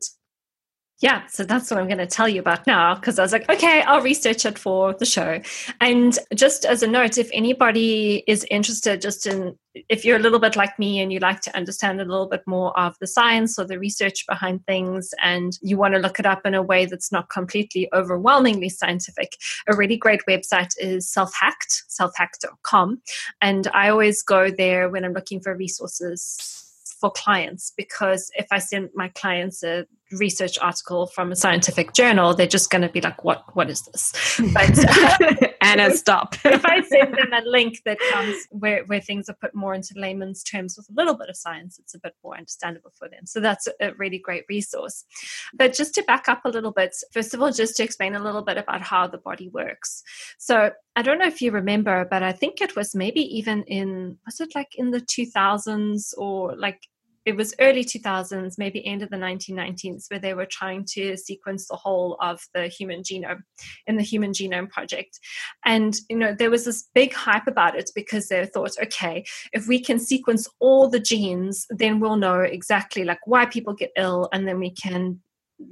Yeah, 1.02 1.26
so 1.28 1.46
that's 1.46 1.72
what 1.72 1.80
I'm 1.80 1.88
going 1.88 2.00
to 2.00 2.06
tell 2.06 2.28
you 2.28 2.42
about 2.42 2.68
now 2.68 2.96
because 2.96 3.20
I 3.20 3.22
was 3.22 3.32
like, 3.32 3.50
okay, 3.50 3.82
I'll 3.84 4.02
research 4.02 4.46
it 4.46 4.60
for 4.60 4.94
the 4.94 5.06
show. 5.06 5.40
And 5.80 6.20
just 6.36 6.66
as 6.66 6.84
a 6.84 6.88
note, 6.88 7.18
if 7.18 7.30
anybody 7.32 8.22
is 8.28 8.46
interested, 8.52 9.02
just 9.02 9.26
in 9.26 9.56
if 9.88 10.04
you're 10.04 10.18
a 10.18 10.20
little 10.20 10.40
bit 10.40 10.58
like 10.58 10.78
me 10.78 11.00
and 11.00 11.14
you 11.14 11.20
like 11.20 11.40
to 11.42 11.56
understand 11.56 12.02
a 12.02 12.06
little 12.06 12.28
bit 12.28 12.42
more 12.46 12.78
of 12.78 12.98
the 13.00 13.08
science 13.08 13.58
or 13.58 13.66
the 13.66 13.80
research 13.80 14.26
behind 14.28 14.66
things, 14.66 15.12
and 15.24 15.58
you 15.62 15.78
want 15.78 15.94
to 15.94 16.02
look 16.02 16.20
it 16.20 16.26
up 16.26 16.46
in 16.46 16.54
a 16.54 16.62
way 16.62 16.86
that's 16.86 17.14
not 17.14 17.30
completely 17.30 17.88
overwhelmingly 17.94 18.68
scientific, 18.68 19.38
a 19.68 19.76
really 19.78 19.96
great 19.96 20.22
website 20.28 20.74
is 20.80 21.08
selfhacked, 21.08 21.84
selfhacked.com. 21.90 23.02
And 23.40 23.68
I 23.74 23.88
always 23.88 24.22
go 24.22 24.52
there 24.52 24.90
when 24.90 25.06
I'm 25.06 25.14
looking 25.14 25.40
for 25.40 25.56
resources 25.56 26.66
for 27.00 27.12
clients 27.12 27.72
because 27.78 28.30
if 28.36 28.48
I 28.52 28.60
send 28.60 28.90
my 28.94 29.08
clients 29.10 29.64
a 29.64 29.86
research 30.12 30.58
article 30.60 31.08
from 31.08 31.32
a 31.32 31.36
scientific 31.36 31.94
journal, 31.94 32.34
they're 32.34 32.48
just 32.48 32.70
going 32.70 32.82
to 32.82 32.90
be 32.90 33.02
like, 33.02 33.24
"What? 33.24 33.44
What 33.56 33.70
is 33.70 33.82
this?" 33.84 34.40
But 34.54 35.56
Anna, 35.62 35.96
stop. 35.96 36.36
if 36.46 36.66
I 36.66 36.82
send 36.82 37.14
them 37.16 37.34
a 37.34 37.42
link 37.48 37.82
that 37.86 38.00
comes 38.12 38.36
where 38.50 38.84
where 38.86 39.02
things 39.02 39.30
are 39.30 39.38
put 39.40 39.54
more 39.54 39.74
into 39.74 39.94
layman's 39.96 40.44
terms 40.44 40.76
with 40.78 40.90
a 40.90 40.94
little 40.94 41.16
bit 41.16 41.30
of 41.30 41.38
science, 41.38 41.80
it's 41.80 41.94
a 41.94 42.00
bit 42.00 42.16
more 42.24 42.38
understandable 42.38 42.92
for 42.98 43.10
them. 43.10 43.26
So 43.26 43.40
that's 43.40 43.68
a 43.80 43.94
really 43.94 44.20
great 44.20 44.46
resource. 44.50 45.06
But 45.54 45.74
just 45.74 45.94
to 45.96 46.04
back 46.04 46.28
up 46.28 46.42
a 46.46 46.50
little 46.50 46.72
bit, 46.72 46.96
first 47.12 47.34
of 47.34 47.42
all, 47.42 47.52
just 47.52 47.76
to 47.78 47.84
explain 47.84 48.16
a 48.16 48.24
little 48.24 48.44
bit 48.44 48.58
about 48.58 48.82
how 48.82 49.08
the 49.08 49.18
body 49.18 49.50
works. 49.50 50.04
So 50.38 50.72
I 50.96 51.02
don't 51.02 51.20
know 51.20 51.28
if 51.28 51.42
you 51.42 51.52
remember, 51.52 52.08
but 52.10 52.24
I 52.24 52.32
think 52.32 52.62
it 52.62 52.76
was 52.76 52.96
maybe 52.96 53.22
even 53.38 53.64
in 53.64 54.18
was 54.26 54.40
it 54.40 54.56
like 54.56 54.76
in 54.76 54.92
the 54.92 55.02
2000s 55.02 56.14
or 56.18 56.56
like 56.56 56.88
it 57.30 57.36
was 57.36 57.54
early 57.60 57.86
2000s, 57.86 58.58
maybe 58.58 58.84
end 58.88 59.04
of 59.04 59.12
the 59.12 59.16
1990s, 59.16 60.10
where 60.10 60.20
they 60.20 60.34
were 60.34 60.48
trying 60.48 60.84
to 60.94 61.16
sequence 61.16 61.68
the 61.68 61.76
whole 61.76 62.18
of 62.22 62.42
the 62.56 62.68
human 62.68 63.04
genome 63.04 63.42
in 63.86 63.98
the 63.98 64.04
Human 64.04 64.32
Genome 64.32 64.68
Project. 64.68 65.20
And, 65.64 65.96
you 66.10 66.18
know, 66.18 66.34
there 66.34 66.50
was 66.50 66.66
this 66.66 66.90
big 66.96 67.14
hype 67.14 67.46
about 67.46 67.78
it 67.78 67.92
because 67.94 68.30
they 68.30 68.44
thought, 68.48 68.72
okay, 68.82 69.24
if 69.54 69.68
we 69.68 69.80
can 69.80 70.00
sequence 70.00 70.48
all 70.60 70.90
the 70.90 71.00
genes, 71.00 71.68
then 71.70 72.00
we'll 72.00 72.16
know 72.16 72.42
exactly 72.42 73.04
like 73.04 73.20
why 73.26 73.46
people 73.46 73.76
get 73.76 73.92
ill 73.96 74.28
and 74.34 74.48
then 74.48 74.58
we 74.58 74.72
can 74.72 75.20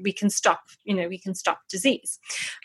we 0.02 0.12
can 0.12 0.30
stop 0.30 0.62
you 0.84 0.94
know 0.94 1.08
we 1.08 1.18
can 1.18 1.36
stop 1.36 1.60
disease. 1.70 2.20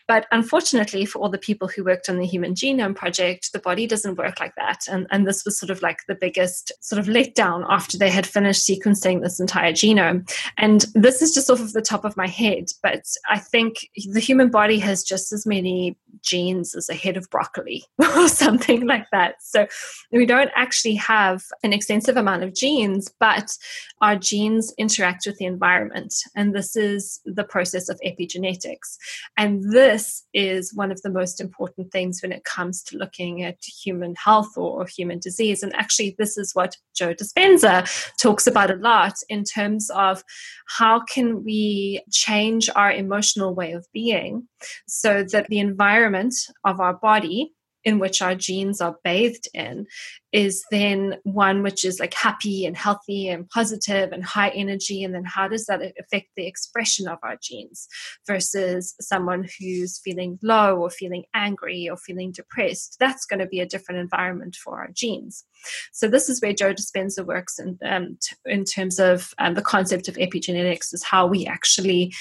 But 0.08 0.26
unfortunately 0.32 1.04
for 1.06 1.20
all 1.20 1.30
the 1.30 1.38
people 1.38 1.68
who 1.68 1.84
worked 1.84 2.08
on 2.08 2.18
the 2.18 2.26
human 2.26 2.54
genome 2.54 2.94
project 2.94 3.52
the 3.52 3.58
body 3.58 3.86
doesn't 3.86 4.18
work 4.18 4.40
like 4.40 4.54
that. 4.56 4.80
And, 4.88 5.06
and 5.10 5.26
this 5.26 5.44
was 5.44 5.58
sort 5.58 5.70
of 5.70 5.82
like 5.82 6.00
the 6.08 6.14
biggest 6.14 6.72
sort 6.80 6.98
of 6.98 7.06
letdown 7.06 7.64
after 7.68 7.96
they 7.96 8.10
had 8.10 8.26
finished 8.26 8.68
sequencing 8.68 9.22
this 9.22 9.40
entire 9.40 9.72
genome. 9.72 10.28
And 10.58 10.86
this 10.94 11.22
is 11.22 11.32
just 11.34 11.50
off 11.50 11.60
of 11.60 11.72
the 11.72 11.82
top 11.82 12.04
of 12.04 12.16
my 12.16 12.26
head 12.26 12.66
but 12.82 13.04
i 13.28 13.38
think 13.38 13.88
the 14.12 14.20
human 14.20 14.50
body 14.50 14.78
has 14.78 15.02
just 15.02 15.32
as 15.32 15.46
many 15.46 15.96
genes 16.22 16.74
as 16.74 16.88
a 16.88 16.94
head 16.94 17.16
of 17.16 17.28
broccoli 17.30 17.84
or 18.16 18.28
something 18.28 18.86
like 18.86 19.06
that. 19.12 19.36
So 19.40 19.66
we 20.10 20.26
don't 20.26 20.50
actually 20.54 20.94
have 20.96 21.42
an 21.62 21.72
extensive 21.72 22.16
amount 22.16 22.44
of 22.44 22.54
genes 22.54 23.12
but 23.18 23.56
our 24.00 24.16
genes 24.16 24.72
interact 24.78 25.26
with 25.26 25.36
the 25.38 25.46
environment. 25.46 26.14
And 26.36 26.54
this 26.54 26.76
is 26.76 27.11
the 27.24 27.44
process 27.44 27.88
of 27.88 28.00
epigenetics. 28.04 28.96
And 29.36 29.72
this 29.72 30.24
is 30.32 30.74
one 30.74 30.92
of 30.92 31.02
the 31.02 31.10
most 31.10 31.40
important 31.40 31.92
things 31.92 32.20
when 32.22 32.32
it 32.32 32.44
comes 32.44 32.82
to 32.84 32.96
looking 32.96 33.42
at 33.42 33.58
human 33.64 34.14
health 34.14 34.56
or, 34.56 34.86
human 34.86 35.18
disease. 35.18 35.62
And 35.62 35.74
actually, 35.74 36.14
this 36.18 36.36
is 36.36 36.54
what 36.54 36.76
Joe 36.94 37.14
Dispenza 37.14 37.88
talks 38.20 38.46
about 38.46 38.70
a 38.70 38.76
lot 38.76 39.14
in 39.28 39.44
terms 39.44 39.90
of 39.90 40.22
how 40.66 41.00
can 41.00 41.44
we 41.44 42.02
change 42.10 42.68
our 42.74 42.92
emotional 42.92 43.54
way 43.54 43.72
of 43.72 43.86
being 43.92 44.48
so 44.86 45.24
that 45.32 45.46
the 45.48 45.58
environment 45.58 46.34
of 46.64 46.80
our 46.80 46.94
body 46.94 47.52
in 47.84 47.98
which 47.98 48.22
our 48.22 48.34
genes 48.34 48.80
are 48.80 48.96
bathed 49.04 49.48
in 49.54 49.86
is 50.32 50.64
then 50.70 51.16
one 51.24 51.62
which 51.62 51.84
is 51.84 52.00
like 52.00 52.14
happy 52.14 52.64
and 52.64 52.76
healthy 52.76 53.28
and 53.28 53.48
positive 53.50 54.12
and 54.12 54.24
high 54.24 54.48
energy 54.50 55.04
and 55.04 55.14
then 55.14 55.24
how 55.24 55.46
does 55.46 55.66
that 55.66 55.82
affect 55.98 56.28
the 56.36 56.46
expression 56.46 57.06
of 57.06 57.18
our 57.22 57.36
genes 57.42 57.86
versus 58.26 58.94
someone 59.00 59.46
who's 59.58 60.00
feeling 60.02 60.38
low 60.42 60.78
or 60.78 60.88
feeling 60.88 61.24
angry 61.34 61.88
or 61.88 61.96
feeling 61.96 62.32
depressed? 62.32 62.96
That's 62.98 63.26
going 63.26 63.40
to 63.40 63.46
be 63.46 63.60
a 63.60 63.66
different 63.66 64.00
environment 64.00 64.56
for 64.56 64.80
our 64.80 64.90
genes. 64.92 65.44
So 65.92 66.08
this 66.08 66.28
is 66.28 66.40
where 66.40 66.52
joe 66.52 66.72
dispenza 66.72 67.24
works 67.24 67.58
in, 67.58 67.78
um, 67.84 68.18
t- 68.20 68.36
in 68.46 68.64
terms 68.64 68.98
of 68.98 69.34
um, 69.38 69.54
the 69.54 69.62
concept 69.62 70.08
of 70.08 70.16
epigenetics 70.16 70.92
is 70.92 71.04
how 71.04 71.26
we 71.26 71.46
actually 71.46 72.12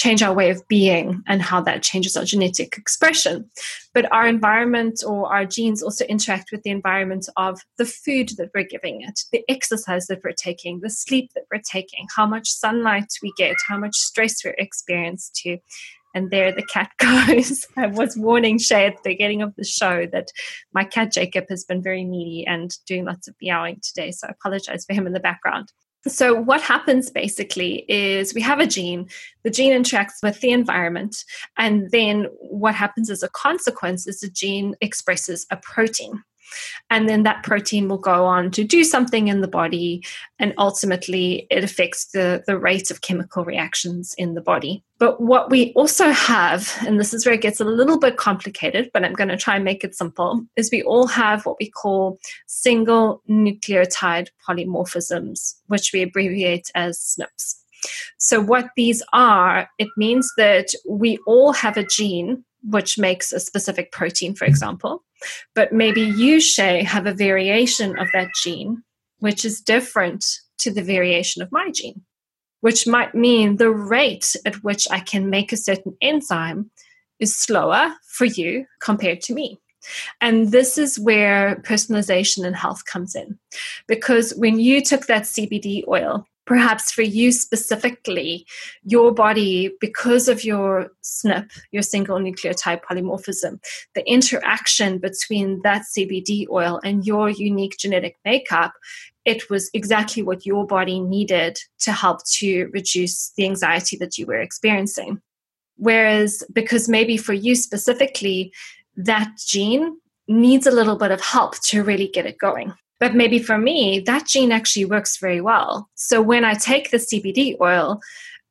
change 0.00 0.22
our 0.22 0.32
way 0.32 0.48
of 0.48 0.66
being 0.66 1.22
and 1.26 1.42
how 1.42 1.60
that 1.60 1.82
changes 1.82 2.16
our 2.16 2.24
genetic 2.24 2.78
expression. 2.78 3.44
But 3.92 4.10
our 4.10 4.26
environment 4.26 5.02
or 5.06 5.30
our 5.30 5.44
genes 5.44 5.82
also 5.82 6.06
interact 6.06 6.50
with 6.50 6.62
the 6.62 6.70
environment 6.70 7.28
of 7.36 7.60
the 7.76 7.84
food 7.84 8.30
that 8.38 8.48
we're 8.54 8.64
giving 8.64 9.02
it, 9.02 9.20
the 9.30 9.44
exercise 9.46 10.06
that 10.06 10.20
we're 10.24 10.32
taking, 10.32 10.80
the 10.80 10.88
sleep 10.88 11.32
that 11.34 11.44
we're 11.52 11.60
taking, 11.60 12.06
how 12.16 12.24
much 12.26 12.48
sunlight 12.48 13.12
we 13.22 13.30
get, 13.36 13.56
how 13.68 13.76
much 13.76 13.94
stress 13.94 14.42
we're 14.42 14.54
experienced 14.56 15.34
to. 15.42 15.58
And 16.14 16.30
there 16.30 16.50
the 16.50 16.62
cat 16.62 16.90
goes. 16.98 17.66
I 17.76 17.88
was 17.88 18.16
warning 18.16 18.58
Shay 18.58 18.86
at 18.86 18.94
the 18.94 19.10
beginning 19.10 19.42
of 19.42 19.54
the 19.56 19.64
show 19.64 20.06
that 20.12 20.28
my 20.72 20.84
cat 20.84 21.12
Jacob 21.12 21.44
has 21.50 21.64
been 21.64 21.82
very 21.82 22.04
needy 22.04 22.46
and 22.46 22.74
doing 22.86 23.04
lots 23.04 23.28
of 23.28 23.34
meowing 23.42 23.80
today. 23.82 24.12
So 24.12 24.28
I 24.28 24.30
apologize 24.30 24.86
for 24.86 24.94
him 24.94 25.06
in 25.06 25.12
the 25.12 25.20
background. 25.20 25.72
So, 26.08 26.34
what 26.34 26.62
happens 26.62 27.10
basically 27.10 27.84
is 27.88 28.32
we 28.32 28.40
have 28.40 28.58
a 28.58 28.66
gene, 28.66 29.08
the 29.44 29.50
gene 29.50 29.72
interacts 29.72 30.22
with 30.22 30.40
the 30.40 30.50
environment, 30.50 31.24
and 31.58 31.90
then 31.90 32.26
what 32.38 32.74
happens 32.74 33.10
as 33.10 33.22
a 33.22 33.28
consequence 33.28 34.06
is 34.06 34.20
the 34.20 34.30
gene 34.30 34.74
expresses 34.80 35.46
a 35.50 35.58
protein. 35.58 36.22
And 36.90 37.08
then 37.08 37.22
that 37.22 37.42
protein 37.42 37.88
will 37.88 37.98
go 37.98 38.24
on 38.26 38.50
to 38.52 38.64
do 38.64 38.84
something 38.84 39.28
in 39.28 39.40
the 39.40 39.48
body, 39.48 40.04
and 40.38 40.54
ultimately 40.58 41.46
it 41.50 41.64
affects 41.64 42.06
the, 42.06 42.42
the 42.46 42.58
rate 42.58 42.90
of 42.90 43.00
chemical 43.00 43.44
reactions 43.44 44.14
in 44.18 44.34
the 44.34 44.40
body. 44.40 44.82
But 44.98 45.20
what 45.20 45.50
we 45.50 45.72
also 45.74 46.10
have, 46.10 46.76
and 46.86 47.00
this 47.00 47.14
is 47.14 47.24
where 47.24 47.34
it 47.34 47.40
gets 47.40 47.60
a 47.60 47.64
little 47.64 47.98
bit 47.98 48.16
complicated, 48.16 48.90
but 48.92 49.04
I'm 49.04 49.14
going 49.14 49.28
to 49.28 49.36
try 49.36 49.56
and 49.56 49.64
make 49.64 49.82
it 49.82 49.94
simple, 49.94 50.44
is 50.56 50.70
we 50.70 50.82
all 50.82 51.06
have 51.06 51.46
what 51.46 51.56
we 51.58 51.70
call 51.70 52.18
single 52.46 53.22
nucleotide 53.28 54.28
polymorphisms, 54.46 55.54
which 55.68 55.92
we 55.92 56.02
abbreviate 56.02 56.70
as 56.74 57.16
SNPs. 57.18 57.56
So, 58.18 58.40
what 58.42 58.68
these 58.76 59.02
are, 59.12 59.68
it 59.78 59.88
means 59.96 60.30
that 60.36 60.74
we 60.86 61.18
all 61.26 61.52
have 61.52 61.78
a 61.78 61.84
gene 61.84 62.44
which 62.62 62.98
makes 62.98 63.32
a 63.32 63.40
specific 63.40 63.90
protein, 63.92 64.34
for 64.34 64.44
example. 64.44 65.02
But 65.54 65.72
maybe 65.72 66.00
you, 66.00 66.40
Shay, 66.40 66.82
have 66.82 67.06
a 67.06 67.14
variation 67.14 67.98
of 67.98 68.08
that 68.12 68.28
gene, 68.42 68.82
which 69.18 69.44
is 69.44 69.60
different 69.60 70.24
to 70.58 70.70
the 70.70 70.82
variation 70.82 71.42
of 71.42 71.52
my 71.52 71.70
gene, 71.70 72.02
which 72.60 72.86
might 72.86 73.14
mean 73.14 73.56
the 73.56 73.70
rate 73.70 74.36
at 74.44 74.56
which 74.56 74.86
I 74.90 75.00
can 75.00 75.30
make 75.30 75.52
a 75.52 75.56
certain 75.56 75.96
enzyme 76.00 76.70
is 77.18 77.36
slower 77.36 77.94
for 78.06 78.24
you 78.24 78.66
compared 78.80 79.20
to 79.22 79.34
me. 79.34 79.58
And 80.20 80.50
this 80.52 80.76
is 80.76 80.98
where 80.98 81.56
personalization 81.66 82.44
and 82.46 82.56
health 82.56 82.84
comes 82.84 83.14
in. 83.14 83.38
Because 83.86 84.34
when 84.36 84.60
you 84.60 84.82
took 84.82 85.06
that 85.06 85.22
CBD 85.22 85.86
oil 85.88 86.26
perhaps 86.50 86.90
for 86.90 87.02
you 87.02 87.30
specifically, 87.30 88.44
your 88.82 89.14
body, 89.14 89.70
because 89.80 90.26
of 90.26 90.42
your 90.42 90.90
SNP, 91.04 91.48
your 91.70 91.80
single 91.80 92.18
nucleotide 92.18 92.82
polymorphism, 92.82 93.62
the 93.94 94.04
interaction 94.10 94.98
between 94.98 95.62
that 95.62 95.82
CBD 95.82 96.48
oil 96.50 96.80
and 96.82 97.06
your 97.06 97.30
unique 97.30 97.76
genetic 97.78 98.16
makeup, 98.24 98.72
it 99.24 99.48
was 99.48 99.70
exactly 99.74 100.24
what 100.24 100.44
your 100.44 100.66
body 100.66 100.98
needed 100.98 101.56
to 101.78 101.92
help 101.92 102.18
to 102.38 102.68
reduce 102.72 103.30
the 103.36 103.44
anxiety 103.44 103.96
that 103.98 104.18
you 104.18 104.26
were 104.26 104.40
experiencing. 104.40 105.22
Whereas, 105.76 106.42
because 106.52 106.88
maybe 106.88 107.16
for 107.16 107.32
you 107.32 107.54
specifically, 107.54 108.52
that 108.96 109.30
gene 109.38 109.98
needs 110.26 110.66
a 110.66 110.72
little 110.72 110.96
bit 110.96 111.12
of 111.12 111.20
help 111.20 111.60
to 111.66 111.84
really 111.84 112.08
get 112.08 112.26
it 112.26 112.38
going. 112.38 112.74
But 113.00 113.14
maybe 113.14 113.38
for 113.38 113.58
me, 113.58 113.98
that 114.00 114.26
gene 114.26 114.52
actually 114.52 114.84
works 114.84 115.16
very 115.16 115.40
well. 115.40 115.88
So 115.94 116.22
when 116.22 116.44
I 116.44 116.54
take 116.54 116.90
the 116.90 116.98
CBD 116.98 117.56
oil, 117.60 118.00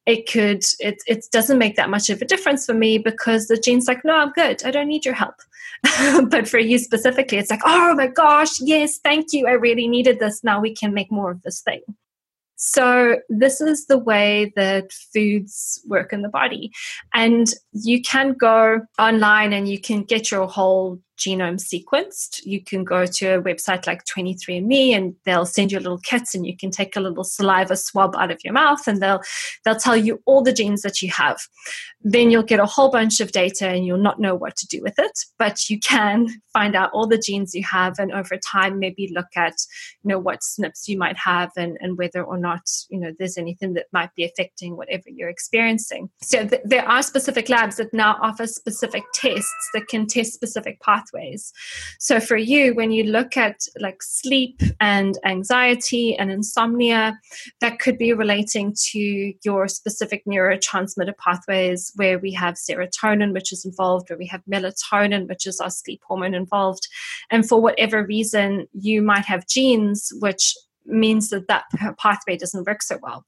it 0.05 0.27
could 0.27 0.63
it 0.79 1.03
it 1.05 1.25
doesn't 1.31 1.59
make 1.59 1.75
that 1.75 1.89
much 1.89 2.09
of 2.09 2.21
a 2.21 2.25
difference 2.25 2.65
for 2.65 2.73
me 2.73 2.97
because 2.97 3.47
the 3.47 3.57
gene's 3.57 3.87
like, 3.87 4.03
no, 4.03 4.15
I'm 4.15 4.31
good. 4.31 4.63
I 4.65 4.71
don't 4.71 4.87
need 4.87 5.05
your 5.05 5.13
help. 5.13 5.35
but 6.29 6.47
for 6.47 6.57
you 6.57 6.79
specifically, 6.79 7.37
it's 7.37 7.51
like, 7.51 7.61
oh 7.63 7.93
my 7.95 8.07
gosh, 8.07 8.59
yes, 8.59 8.97
thank 8.97 9.33
you. 9.33 9.47
I 9.47 9.51
really 9.51 9.87
needed 9.87 10.19
this. 10.19 10.43
Now 10.43 10.59
we 10.59 10.73
can 10.73 10.93
make 10.93 11.11
more 11.11 11.31
of 11.31 11.43
this 11.43 11.61
thing. 11.61 11.81
So, 12.61 13.21
this 13.29 13.61
is 13.61 13.85
the 13.85 13.97
way 13.97 14.51
that 14.57 14.91
foods 14.91 15.81
work 15.87 16.11
in 16.11 16.23
the 16.23 16.27
body. 16.27 16.73
And 17.13 17.47
you 17.71 18.01
can 18.01 18.33
go 18.33 18.81
online 18.99 19.53
and 19.53 19.69
you 19.69 19.79
can 19.79 20.03
get 20.03 20.29
your 20.29 20.45
whole 20.45 20.99
genome 21.19 21.59
sequenced. 21.59 22.45
You 22.45 22.63
can 22.63 22.83
go 22.83 23.05
to 23.05 23.25
a 23.27 23.41
website 23.41 23.85
like 23.85 24.05
23andMe 24.05 24.95
and 24.95 25.15
they'll 25.25 25.45
send 25.45 25.71
you 25.71 25.79
little 25.79 25.99
kits 25.99 26.33
and 26.33 26.45
you 26.45 26.55
can 26.55 26.71
take 26.71 26.95
a 26.95 27.01
little 27.01 27.23
saliva 27.23 27.75
swab 27.75 28.15
out 28.15 28.31
of 28.31 28.39
your 28.43 28.53
mouth 28.53 28.87
and 28.87 29.01
they'll 29.01 29.21
they'll 29.63 29.75
tell 29.75 29.97
you 29.97 30.21
all 30.25 30.41
the 30.41 30.53
genes 30.53 30.81
that 30.81 31.01
you 31.01 31.11
have. 31.11 31.39
Then 32.01 32.31
you'll 32.31 32.43
get 32.43 32.59
a 32.59 32.65
whole 32.65 32.89
bunch 32.89 33.19
of 33.19 33.33
data 33.33 33.67
and 33.67 33.85
you'll 33.85 33.97
not 33.97 34.19
know 34.19 34.33
what 34.33 34.55
to 34.57 34.67
do 34.67 34.81
with 34.81 34.97
it, 34.97 35.19
but 35.37 35.69
you 35.69 35.79
can 35.79 36.27
find 36.53 36.75
out 36.75 36.91
all 36.93 37.07
the 37.07 37.17
genes 37.17 37.53
you 37.53 37.63
have 37.63 37.99
and 37.99 38.11
over 38.13 38.37
time 38.37 38.79
maybe 38.79 39.11
look 39.13 39.27
at 39.35 39.55
you 40.03 40.07
know 40.07 40.19
what 40.19 40.39
SNPs 40.39 40.87
you 40.87 40.97
might 40.97 41.17
have 41.17 41.51
and, 41.57 41.77
and 41.81 41.97
whether 41.97 42.23
or 42.23 42.37
not 42.37 42.61
you 42.89 42.99
know 42.99 43.11
there's 43.19 43.37
anything 43.37 43.73
that 43.73 43.87
might 43.91 44.13
be 44.15 44.23
affecting 44.23 44.77
whatever 44.77 45.09
you're 45.09 45.29
experiencing. 45.29 46.09
So 46.21 46.47
th- 46.47 46.61
there 46.63 46.87
are 46.87 47.03
specific 47.03 47.49
labs 47.49 47.75
that 47.77 47.93
now 47.93 48.17
offer 48.21 48.47
specific 48.47 49.03
tests 49.13 49.69
that 49.73 49.87
can 49.87 50.07
test 50.07 50.33
specific 50.33 50.79
pathways. 50.81 51.08
So 51.99 52.19
for 52.19 52.37
you, 52.37 52.73
when 52.73 52.91
you 52.91 53.03
look 53.03 53.37
at 53.37 53.61
like 53.79 54.01
sleep 54.01 54.61
and 54.79 55.17
anxiety 55.25 56.15
and 56.17 56.31
insomnia, 56.31 57.19
that 57.61 57.79
could 57.79 57.97
be 57.97 58.13
relating 58.13 58.75
to 58.91 59.33
your 59.43 59.67
specific 59.67 60.23
neurotransmitter 60.25 61.17
pathways 61.17 61.91
where 61.95 62.19
we 62.19 62.31
have 62.33 62.55
serotonin, 62.55 63.33
which 63.33 63.51
is 63.51 63.65
involved, 63.65 64.09
where 64.09 64.19
we 64.19 64.27
have 64.27 64.41
melatonin, 64.51 65.27
which 65.27 65.47
is 65.47 65.59
our 65.59 65.69
sleep 65.69 66.01
hormone 66.07 66.33
involved. 66.33 66.87
And 67.29 67.47
for 67.47 67.61
whatever 67.61 68.05
reason, 68.05 68.67
you 68.73 69.01
might 69.01 69.25
have 69.25 69.47
genes 69.47 70.11
which 70.19 70.55
means 70.85 71.29
that 71.29 71.47
that 71.47 71.65
pathway 71.97 72.37
doesn't 72.37 72.65
work 72.65 72.81
so 72.81 72.97
well. 73.01 73.25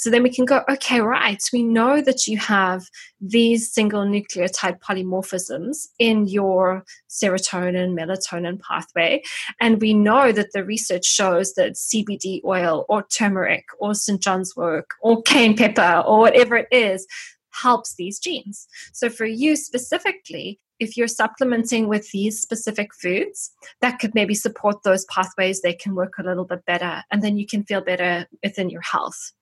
So 0.00 0.08
then 0.08 0.22
we 0.22 0.30
can 0.30 0.46
go, 0.46 0.62
okay, 0.66 1.02
right, 1.02 1.42
we 1.52 1.62
know 1.62 2.00
that 2.00 2.26
you 2.26 2.38
have 2.38 2.88
these 3.20 3.70
single 3.70 4.06
nucleotide 4.06 4.80
polymorphisms 4.80 5.88
in 5.98 6.26
your 6.26 6.86
serotonin, 7.10 7.92
melatonin 7.92 8.58
pathway. 8.62 9.22
And 9.60 9.78
we 9.78 9.92
know 9.92 10.32
that 10.32 10.52
the 10.54 10.64
research 10.64 11.04
shows 11.04 11.52
that 11.52 11.74
CBD 11.74 12.42
oil 12.46 12.86
or 12.88 13.02
turmeric 13.14 13.66
or 13.78 13.94
St. 13.94 14.22
John's 14.22 14.56
wort 14.56 14.86
or 15.02 15.20
cayenne 15.20 15.54
pepper 15.54 16.02
or 16.06 16.20
whatever 16.20 16.56
it 16.56 16.68
is 16.72 17.06
helps 17.50 17.94
these 17.96 18.18
genes. 18.18 18.68
So 18.94 19.10
for 19.10 19.26
you 19.26 19.54
specifically, 19.54 20.60
if 20.78 20.96
you're 20.96 21.08
supplementing 21.08 21.88
with 21.88 22.10
these 22.10 22.40
specific 22.40 22.94
foods, 22.94 23.50
that 23.82 23.98
could 23.98 24.14
maybe 24.14 24.34
support 24.34 24.82
those 24.82 25.04
pathways. 25.04 25.60
They 25.60 25.74
can 25.74 25.94
work 25.94 26.14
a 26.18 26.22
little 26.22 26.46
bit 26.46 26.64
better, 26.64 27.02
and 27.10 27.22
then 27.22 27.36
you 27.36 27.46
can 27.46 27.64
feel 27.64 27.82
better 27.82 28.26
within 28.42 28.70
your 28.70 28.80
health. 28.80 29.32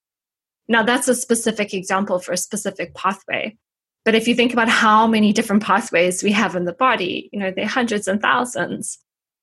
Now, 0.69 0.83
that's 0.83 1.09
a 1.09 1.15
specific 1.15 1.73
example 1.73 2.19
for 2.19 2.33
a 2.33 2.37
specific 2.37 2.95
pathway. 2.95 3.57
But 4.05 4.15
if 4.15 4.29
you 4.29 4.35
think 4.35 4.53
about 4.53 4.69
how 4.69 5.07
many 5.07 5.33
different 5.33 5.63
pathways 5.63 6.23
we 6.23 6.33
have 6.33 6.57
in 6.57 6.65
the 6.65 6.73
body, 6.73 7.29
you 7.33 7.39
know, 7.39 7.51
there 7.51 7.65
are 7.65 7.69
hundreds 7.69 8.09
and 8.09 8.21
thousands. 8.21 8.99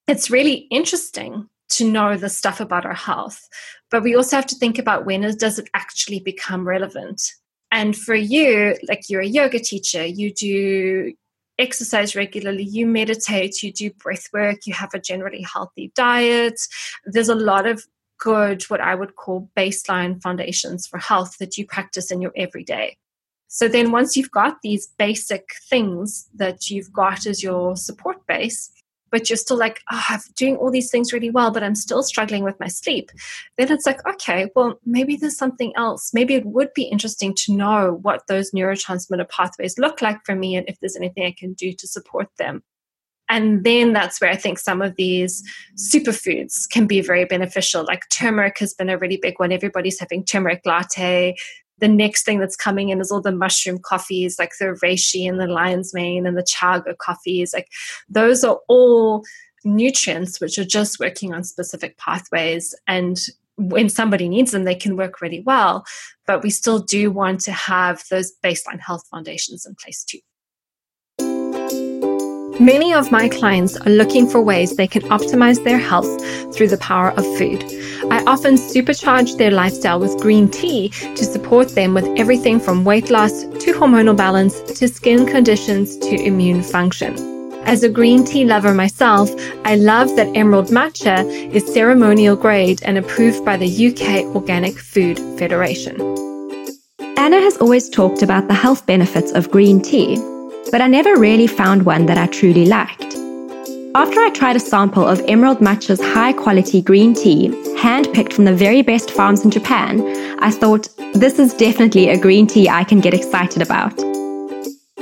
It's 0.08 0.32
really 0.32 0.68
interesting 0.72 1.50
to 1.70 1.90
know 1.90 2.16
the 2.16 2.30
stuff 2.30 2.60
about 2.60 2.86
our 2.86 2.94
health. 2.94 3.48
But 3.92 4.04
we 4.04 4.16
also 4.16 4.36
have 4.36 4.46
to 4.48 4.56
think 4.56 4.78
about 4.78 5.06
when 5.06 5.22
does 5.38 5.60
it 5.60 5.70
actually 5.74 6.20
become 6.20 6.68
relevant? 6.68 7.22
And 7.72 7.96
for 7.96 8.16
you, 8.16 8.78
like 8.88 9.10
you're 9.10 9.22
a 9.22 9.28
yoga 9.28 9.60
teacher, 9.60 10.06
you 10.06 10.34
do 10.34 11.14
exercise 11.58 12.16
regularly, 12.16 12.64
you 12.64 12.86
meditate, 12.86 13.64
you 13.64 13.72
do 13.72 13.92
breath 13.92 14.28
work, 14.34 14.60
you 14.66 14.74
have 14.74 14.94
a 14.94 15.00
generally 15.00 15.42
healthy 15.42 15.92
diet. 15.96 16.60
There's 17.06 17.30
a 17.30 17.36
lot 17.36 17.66
of 17.66 17.86
good, 18.18 18.64
what 18.64 18.82
I 18.82 18.96
would 18.96 19.16
call 19.16 19.50
baseline 19.56 20.22
foundations 20.22 20.88
for 20.88 20.98
health 20.98 21.38
that 21.40 21.58
you 21.58 21.66
practice 21.66 22.12
in 22.12 22.22
your 22.22 22.34
everyday. 22.36 22.98
So 23.48 23.68
then, 23.68 23.92
once 23.92 24.18
you've 24.18 24.32
got 24.32 24.62
these 24.64 24.88
basic 24.98 25.50
things 25.70 26.28
that 26.36 26.70
you've 26.70 26.92
got 26.92 27.26
as 27.26 27.42
your 27.42 27.76
support 27.76 28.26
base, 28.28 28.72
but 29.12 29.30
you're 29.30 29.38
still 29.38 29.58
like, 29.58 29.82
oh, 29.92 30.04
I'm 30.10 30.20
doing 30.36 30.58
all 30.58 30.72
these 30.72 30.92
things 30.92 31.14
really 31.14 31.30
well, 31.30 31.52
but 31.52 31.64
I'm 31.64 31.76
still 31.76 32.04
struggling 32.04 32.44
with 32.44 32.60
my 32.60 32.68
sleep, 32.68 33.12
then 33.58 33.72
it's 33.72 33.86
like, 33.86 34.06
okay, 34.06 34.52
well, 34.56 34.80
maybe 34.86 35.16
there's 35.16 35.38
something 35.38 35.72
else. 35.78 36.14
Maybe 36.14 36.36
it 36.36 36.46
would 36.46 36.74
be 36.74 36.84
interesting 36.84 37.34
to 37.46 37.54
know 37.54 38.00
what 38.02 38.28
those 38.28 38.52
neurotransmitter 38.52 39.30
pathways 39.30 39.78
look 39.78 40.02
like 40.02 40.20
for 40.26 40.36
me 40.36 40.58
and 40.58 40.68
if 40.68 40.78
there's 40.80 40.98
anything 40.98 41.24
I 41.24 41.36
can 41.38 41.54
do 41.54 41.72
to 41.72 41.88
support 41.88 42.28
them. 42.38 42.62
And 43.30 43.64
then 43.64 43.94
that's 43.94 44.22
where 44.22 44.30
I 44.30 44.36
think 44.36 44.60
some 44.60 44.82
of 44.82 44.96
these 44.96 45.44
superfoods 45.76 46.70
can 46.70 46.86
be 46.86 47.02
very 47.02 47.26
beneficial. 47.26 47.84
Like 47.84 48.04
turmeric 48.10 48.60
has 48.60 48.74
been 48.74 48.90
a 48.90 48.98
really 48.98 49.18
big 49.18 49.40
one. 49.40 49.52
Everybody's 49.52 50.00
having 50.00 50.24
turmeric 50.24 50.62
latte. 50.66 51.36
The 51.80 51.88
next 51.88 52.24
thing 52.24 52.40
that's 52.40 52.56
coming 52.56 52.90
in 52.90 53.02
is 53.02 53.12
all 53.12 53.22
the 53.22 53.32
mushroom 53.32 53.80
coffees, 53.84 54.38
like 54.40 54.52
the 54.60 54.78
reishi 54.84 55.28
and 55.28 55.40
the 55.40 55.48
lion's 55.48 55.94
mane 55.94 56.26
and 56.26 56.38
the 56.38 56.44
chaga 56.44 56.96
coffees. 56.98 57.54
Like 57.54 57.68
those 58.08 58.44
are 58.44 58.60
all 58.68 59.24
nutrients 59.66 60.40
which 60.40 60.58
are 60.58 60.66
just 60.66 61.00
working 61.00 61.34
on 61.34 61.44
specific 61.44 61.98
pathways. 61.98 62.76
And 62.88 63.20
when 63.58 63.90
somebody 63.90 64.30
needs 64.30 64.52
them, 64.52 64.64
they 64.64 64.76
can 64.76 64.96
work 64.96 65.22
really 65.22 65.42
well. 65.42 65.84
But 66.28 66.44
we 66.44 66.50
still 66.50 66.80
do 66.80 67.12
want 67.12 67.42
to 67.42 67.52
have 67.52 68.04
those 68.10 68.32
baseline 68.44 68.80
health 68.80 69.04
foundations 69.10 69.66
in 69.66 69.76
place 69.76 70.04
too. 70.04 70.20
Many 72.60 72.94
of 72.94 73.12
my 73.12 73.28
clients 73.28 73.76
are 73.76 73.90
looking 73.90 74.30
for 74.30 74.40
ways 74.40 74.78
they 74.78 74.88
can 74.88 75.02
optimize 75.04 75.62
their 75.62 75.78
health 75.78 76.08
through 76.56 76.70
the 76.70 76.78
power 76.78 77.12
of 77.12 77.26
food. 77.38 77.62
I 78.10 78.24
often 78.26 78.56
supercharge 78.56 79.38
their 79.38 79.52
lifestyle 79.52 80.00
with 80.00 80.22
green 80.22 80.50
tea 80.50 80.88
to 80.90 81.26
support 81.26 81.76
them 81.76 81.94
with 81.94 82.08
everything 82.18 82.62
from 82.62 82.86
weight 82.86 83.10
loss 83.10 83.42
to 83.44 83.74
hormonal 83.74 84.16
balance 84.16 84.62
to 84.80 84.88
skin 84.88 85.26
conditions 85.26 85.98
to 85.98 86.16
immune 86.16 86.64
function. 86.64 87.14
As 87.66 87.84
a 87.84 87.90
green 87.90 88.24
tea 88.24 88.46
lover 88.46 88.74
myself, 88.74 89.30
I 89.66 89.76
love 89.76 90.16
that 90.16 90.34
Emerald 90.34 90.68
Matcha 90.68 91.26
is 91.54 91.74
ceremonial 91.74 92.38
grade 92.38 92.82
and 92.84 92.98
approved 92.98 93.44
by 93.44 93.58
the 93.58 93.88
UK 93.88 94.34
Organic 94.34 94.78
Food 94.78 95.20
Federation. 95.38 96.00
Anna 97.18 97.42
has 97.42 97.58
always 97.58 97.90
talked 97.90 98.22
about 98.22 98.48
the 98.48 98.54
health 98.54 98.86
benefits 98.86 99.34
of 99.34 99.52
green 99.52 99.82
tea 99.82 100.16
but 100.72 100.82
I 100.82 100.88
never 100.88 101.16
really 101.16 101.48
found 101.48 101.86
one 101.86 102.06
that 102.08 102.18
I 102.18 102.28
truly 102.28 102.66
liked. 102.66 103.16
After 103.96 104.20
I 104.20 104.30
tried 104.34 104.58
a 104.58 104.60
sample 104.60 105.06
of 105.06 105.22
Emerald 105.28 105.60
Matcha's 105.60 106.02
high 106.02 106.34
quality 106.34 106.82
green 106.82 107.14
tea, 107.14 107.50
handpicked 107.78 108.34
from 108.34 108.44
the 108.46 108.54
very 108.54 108.82
best 108.82 109.10
farms 109.12 109.46
in 109.46 109.52
Japan, 109.52 110.02
I 110.40 110.52
thought, 110.52 110.90
this 111.14 111.40
is 111.40 111.54
definitely 111.54 112.10
a 112.10 112.20
green 112.20 112.46
tea 112.46 112.68
I 112.68 112.84
can 112.84 113.00
get 113.00 113.14
excited 113.14 113.62
about. 113.62 113.94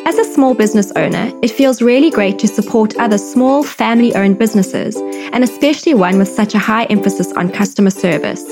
As 0.05 0.19
a 0.19 0.33
small 0.33 0.53
business 0.53 0.91
owner, 0.95 1.31
it 1.41 1.49
feels 1.49 1.81
really 1.81 2.11
great 2.11 2.37
to 2.39 2.47
support 2.47 2.95
other 2.97 3.17
small 3.17 3.63
family 3.63 4.13
owned 4.13 4.37
businesses, 4.37 4.95
and 4.97 5.43
especially 5.43 5.93
one 5.93 6.19
with 6.19 6.27
such 6.27 6.53
a 6.53 6.59
high 6.59 6.83
emphasis 6.85 7.31
on 7.33 7.49
customer 7.49 7.89
service. 7.89 8.45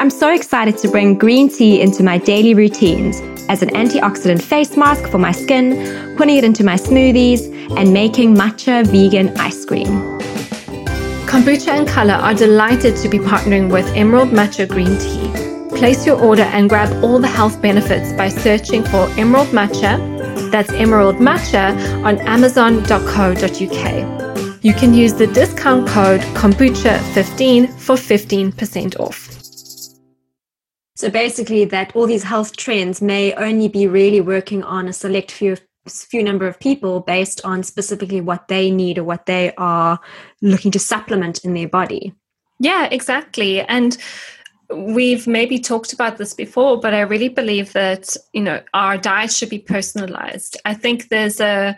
I'm 0.00 0.10
so 0.10 0.32
excited 0.32 0.78
to 0.78 0.88
bring 0.88 1.18
green 1.18 1.48
tea 1.48 1.80
into 1.80 2.04
my 2.04 2.18
daily 2.18 2.54
routines 2.54 3.20
as 3.48 3.62
an 3.62 3.70
antioxidant 3.70 4.40
face 4.40 4.76
mask 4.76 5.10
for 5.10 5.18
my 5.18 5.32
skin, 5.32 6.14
putting 6.16 6.36
it 6.36 6.44
into 6.44 6.62
my 6.62 6.76
smoothies, 6.76 7.52
and 7.76 7.92
making 7.92 8.36
matcha 8.36 8.86
vegan 8.86 9.36
ice 9.38 9.64
cream. 9.64 9.88
Kombucha 11.26 11.70
and 11.70 11.88
Color 11.88 12.14
are 12.14 12.32
delighted 12.32 12.94
to 12.98 13.08
be 13.08 13.18
partnering 13.18 13.72
with 13.72 13.88
Emerald 13.96 14.28
Matcha 14.28 14.68
Green 14.68 14.96
Tea. 14.98 15.32
Place 15.76 16.06
your 16.06 16.22
order 16.22 16.44
and 16.44 16.68
grab 16.68 17.02
all 17.02 17.18
the 17.18 17.26
health 17.26 17.60
benefits 17.60 18.12
by 18.12 18.28
searching 18.28 18.84
for 18.84 19.08
Emerald 19.18 19.48
Matcha, 19.48 19.98
that's 20.52 20.70
Emerald 20.70 21.16
Matcha, 21.16 21.74
on 22.04 22.20
amazon.co.uk. 22.20 24.62
You 24.62 24.74
can 24.74 24.94
use 24.94 25.14
the 25.14 25.26
discount 25.26 25.88
code 25.88 26.20
kombucha15 26.20 27.68
for 27.80 27.96
15% 27.96 29.00
off. 29.00 29.37
So 30.98 31.08
basically, 31.08 31.64
that 31.66 31.94
all 31.94 32.08
these 32.08 32.24
health 32.24 32.56
trends 32.56 33.00
may 33.00 33.32
only 33.34 33.68
be 33.68 33.86
really 33.86 34.20
working 34.20 34.64
on 34.64 34.88
a 34.88 34.92
select 34.92 35.30
few 35.30 35.56
few 35.86 36.24
number 36.24 36.48
of 36.48 36.58
people 36.58 36.98
based 36.98 37.40
on 37.44 37.62
specifically 37.62 38.20
what 38.20 38.48
they 38.48 38.68
need 38.68 38.98
or 38.98 39.04
what 39.04 39.26
they 39.26 39.54
are 39.58 40.00
looking 40.42 40.72
to 40.72 40.80
supplement 40.80 41.44
in 41.44 41.54
their 41.54 41.68
body. 41.68 42.12
Yeah, 42.58 42.88
exactly. 42.90 43.60
And 43.60 43.96
we've 44.74 45.28
maybe 45.28 45.60
talked 45.60 45.92
about 45.92 46.18
this 46.18 46.34
before, 46.34 46.80
but 46.80 46.92
I 46.92 47.02
really 47.02 47.28
believe 47.28 47.72
that 47.74 48.16
you 48.32 48.42
know 48.42 48.60
our 48.74 48.98
diet 48.98 49.30
should 49.30 49.50
be 49.50 49.60
personalized. 49.60 50.60
I 50.64 50.74
think 50.74 51.10
there's 51.10 51.38
a 51.38 51.76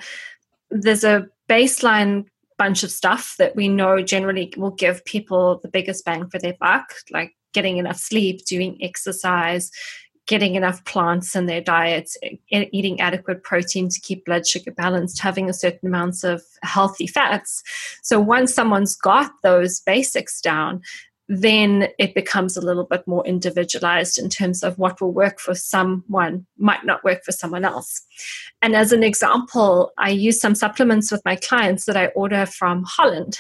there's 0.71 1.05
a 1.05 1.27
baseline 1.47 2.25
bunch 2.57 2.85
of 2.85 2.91
stuff 2.91 3.35
that 3.37 3.55
we 3.55 3.69
know 3.69 4.01
generally 4.01 4.51
will 4.57 4.71
give 4.71 5.05
people 5.05 5.61
the 5.63 5.69
biggest 5.69 6.07
bang 6.07 6.27
for 6.31 6.39
their 6.39 6.57
buck, 6.59 6.95
like 7.11 7.35
getting 7.53 7.79
enough 7.79 7.99
sleep, 7.99 8.45
doing 8.45 8.79
exercise, 8.81 9.71
getting 10.27 10.55
enough 10.55 10.85
plants 10.85 11.35
in 11.35 11.47
their 11.47 11.61
diets, 11.61 12.17
eating 12.51 13.01
adequate 13.01 13.43
protein 13.43 13.89
to 13.89 14.01
keep 14.01 14.25
blood 14.25 14.47
sugar 14.47 14.71
balanced, 14.71 15.19
having 15.19 15.51
a 15.51 15.53
certain 15.53 15.89
amounts 15.89 16.23
of 16.23 16.43
healthy 16.63 17.07
fats. 17.07 17.63
So 18.03 18.21
once 18.21 18.55
someone's 18.55 18.95
got 18.95 19.33
those 19.43 19.81
basics 19.81 20.41
down, 20.41 20.83
then 21.33 21.89
it 21.99 22.15
becomes 22.15 22.57
a 22.57 22.61
little 22.61 22.85
bit 22.85 23.07
more 23.07 23.27
individualized 23.27 24.19
in 24.19 24.29
terms 24.29 24.63
of 24.63 24.79
what 24.79 25.01
will 25.01 25.13
work 25.13 25.39
for 25.39 25.55
someone 25.55 26.47
might 26.59 26.85
not 26.85 27.05
work 27.05 27.25
for 27.25 27.33
someone 27.33 27.65
else. 27.65 28.01
And 28.63 28.75
as 28.75 28.93
an 28.93 29.03
example, 29.03 29.93
I 29.97 30.11
use 30.11 30.41
some 30.41 30.55
supplements 30.55 31.11
with 31.11 31.25
my 31.25 31.37
clients 31.37 31.87
that 31.87 31.97
I 31.97 32.07
order 32.09 32.47
from 32.47 32.85
Holland 32.85 33.39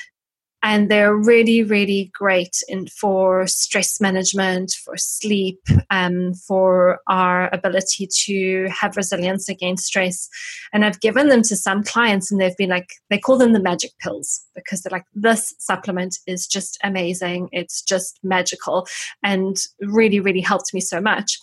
and 0.62 0.90
they're 0.90 1.16
really 1.16 1.62
really 1.62 2.11
great 2.14 2.57
in 2.68 2.87
for 2.87 3.46
stress 3.46 4.01
management 4.01 4.73
for 4.85 4.96
sleep 4.96 5.61
um, 5.90 6.35
for 6.35 7.01
our 7.09 7.49
ability 7.53 8.09
to 8.25 8.68
have 8.68 8.96
resilience 8.96 9.49
against 9.49 9.87
stress. 9.87 10.29
And 10.73 10.85
i've 10.85 11.01
given 11.01 11.29
them 11.29 11.42
to 11.42 11.57
some 11.57 11.83
clients 11.83 12.31
and 12.31 12.40
they've 12.40 12.57
been 12.57 12.70
like 12.70 12.88
they 13.09 13.18
call 13.18 13.38
them 13.38 13.53
the 13.53 13.61
magic 13.61 13.92
pills 14.01 14.40
because 14.55 14.83
they're 14.83 14.90
like 14.90 15.07
this 15.14 15.55
supplement 15.59 16.18
is 16.27 16.46
just 16.46 16.79
amazing. 16.83 17.49
It's 17.53 17.83
just 17.83 18.18
magical 18.23 18.87
and 19.23 19.57
really 19.81 20.20
really 20.20 20.40
helped 20.40 20.75
me 20.75 20.81
so 20.81 21.01
much. 21.01 21.38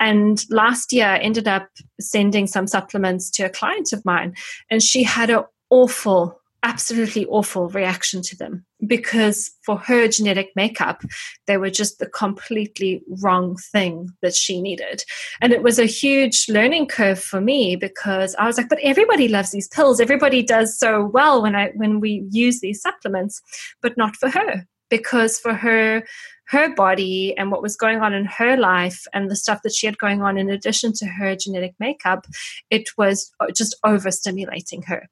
And 0.00 0.44
last 0.50 0.92
year 0.92 1.06
i 1.06 1.18
ended 1.18 1.48
up 1.48 1.68
sending 2.00 2.46
some 2.46 2.66
supplements 2.66 3.30
to 3.30 3.44
a 3.44 3.50
client 3.50 3.92
of 3.92 4.04
mine 4.04 4.34
and 4.70 4.82
she 4.82 5.02
had 5.02 5.30
an 5.30 5.44
awful 5.70 6.40
absolutely 6.62 7.24
awful 7.26 7.68
reaction 7.68 8.22
to 8.22 8.36
them 8.36 8.64
because 8.86 9.50
for 9.64 9.76
her 9.76 10.08
genetic 10.08 10.50
makeup 10.56 11.02
they 11.46 11.56
were 11.56 11.70
just 11.70 11.98
the 11.98 12.06
completely 12.06 13.02
wrong 13.22 13.56
thing 13.72 14.08
that 14.22 14.34
she 14.34 14.60
needed. 14.60 15.02
And 15.40 15.52
it 15.52 15.62
was 15.62 15.78
a 15.78 15.84
huge 15.84 16.46
learning 16.48 16.86
curve 16.86 17.20
for 17.20 17.40
me 17.40 17.76
because 17.76 18.34
i 18.36 18.46
was 18.46 18.56
like 18.56 18.68
but 18.68 18.80
everybody 18.82 19.28
loves 19.28 19.50
these 19.50 19.68
pills. 19.68 20.00
Everybody 20.00 20.42
does 20.42 20.78
so 20.78 21.06
well 21.06 21.42
when 21.42 21.54
i 21.54 21.70
when 21.74 22.00
we 22.00 22.24
use 22.30 22.60
these 22.60 22.82
supplements 22.82 23.40
but 23.82 23.96
not 23.96 24.16
for 24.16 24.30
her 24.30 24.66
because 24.88 25.38
for 25.38 25.54
her 25.54 26.04
her 26.48 26.74
body 26.74 27.36
and 27.36 27.50
what 27.50 27.62
was 27.62 27.76
going 27.76 28.00
on 28.00 28.14
in 28.14 28.24
her 28.24 28.56
life 28.56 29.06
and 29.12 29.30
the 29.30 29.36
stuff 29.36 29.60
that 29.62 29.74
she 29.74 29.86
had 29.86 29.98
going 29.98 30.22
on 30.22 30.38
in 30.38 30.48
addition 30.48 30.94
to 30.94 31.04
her 31.04 31.36
genetic 31.36 31.74
makeup, 31.78 32.26
it 32.70 32.88
was 32.96 33.30
uh, 33.40 33.48
just 33.54 33.76
overstimulating 33.84 34.82
her. 34.86 35.08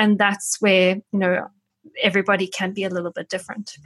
And 0.00 0.18
that's 0.18 0.56
where, 0.60 0.96
you 1.12 1.18
know, 1.18 1.46
everybody 2.02 2.48
can 2.48 2.72
be 2.72 2.82
a 2.82 2.90
little 2.90 3.12
bit 3.12 3.28
different 3.28 3.76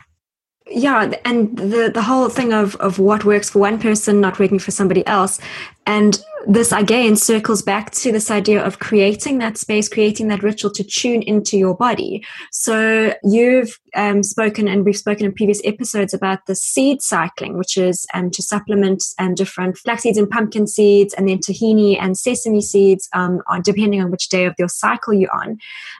yeah 0.71 1.13
and 1.25 1.57
the 1.59 1.91
the 1.93 2.03
whole 2.03 2.29
thing 2.29 2.53
of 2.53 2.75
of 2.77 2.99
what 2.99 3.25
works 3.25 3.51
for 3.51 3.59
one 3.59 3.79
person 3.79 4.21
not 4.21 4.39
working 4.39 4.59
for 4.59 4.71
somebody 4.71 5.07
else 5.07 5.39
and 5.87 6.23
this 6.47 6.73
again 6.73 7.17
circles 7.17 7.63
back 7.63 7.91
to 7.91 8.13
this 8.13 8.31
idea 8.31 8.63
of 8.63 8.79
creating 8.79 9.39
that 9.39 9.57
space, 9.57 9.89
creating 9.89 10.29
that 10.29 10.43
ritual 10.43 10.71
to 10.73 10.85
tune 10.85 11.23
into 11.23 11.57
your 11.57 11.75
body. 11.75 12.25
So 12.53 13.15
you've 13.23 13.79
um, 13.95 14.23
spoken, 14.23 14.69
and 14.69 14.85
we've 14.85 14.97
spoken 14.97 15.27
in 15.27 15.33
previous 15.33 15.61
episodes 15.65 16.13
about 16.13 16.47
the 16.47 16.57
seed 16.57 17.01
cycling, 17.01 17.57
which 17.57 17.77
is 17.77 18.07
um, 18.15 18.31
to 18.31 18.43
supplement 18.43 19.03
um, 19.19 19.35
different 19.35 19.79
flax 19.79 20.03
seeds 20.03 20.19
and 20.19 20.29
pumpkin 20.29 20.67
seeds, 20.67 21.15
and 21.15 21.29
then 21.29 21.39
tahini 21.39 21.97
and 22.01 22.19
sesame 22.19 22.61
seeds, 22.61 23.09
um, 23.13 23.41
depending 23.63 24.03
on 24.03 24.11
which 24.11 24.29
day 24.29 24.45
of 24.45 24.55
your 24.59 24.69
cycle 24.69 25.15
you're 25.15 25.35
on. 25.35 25.59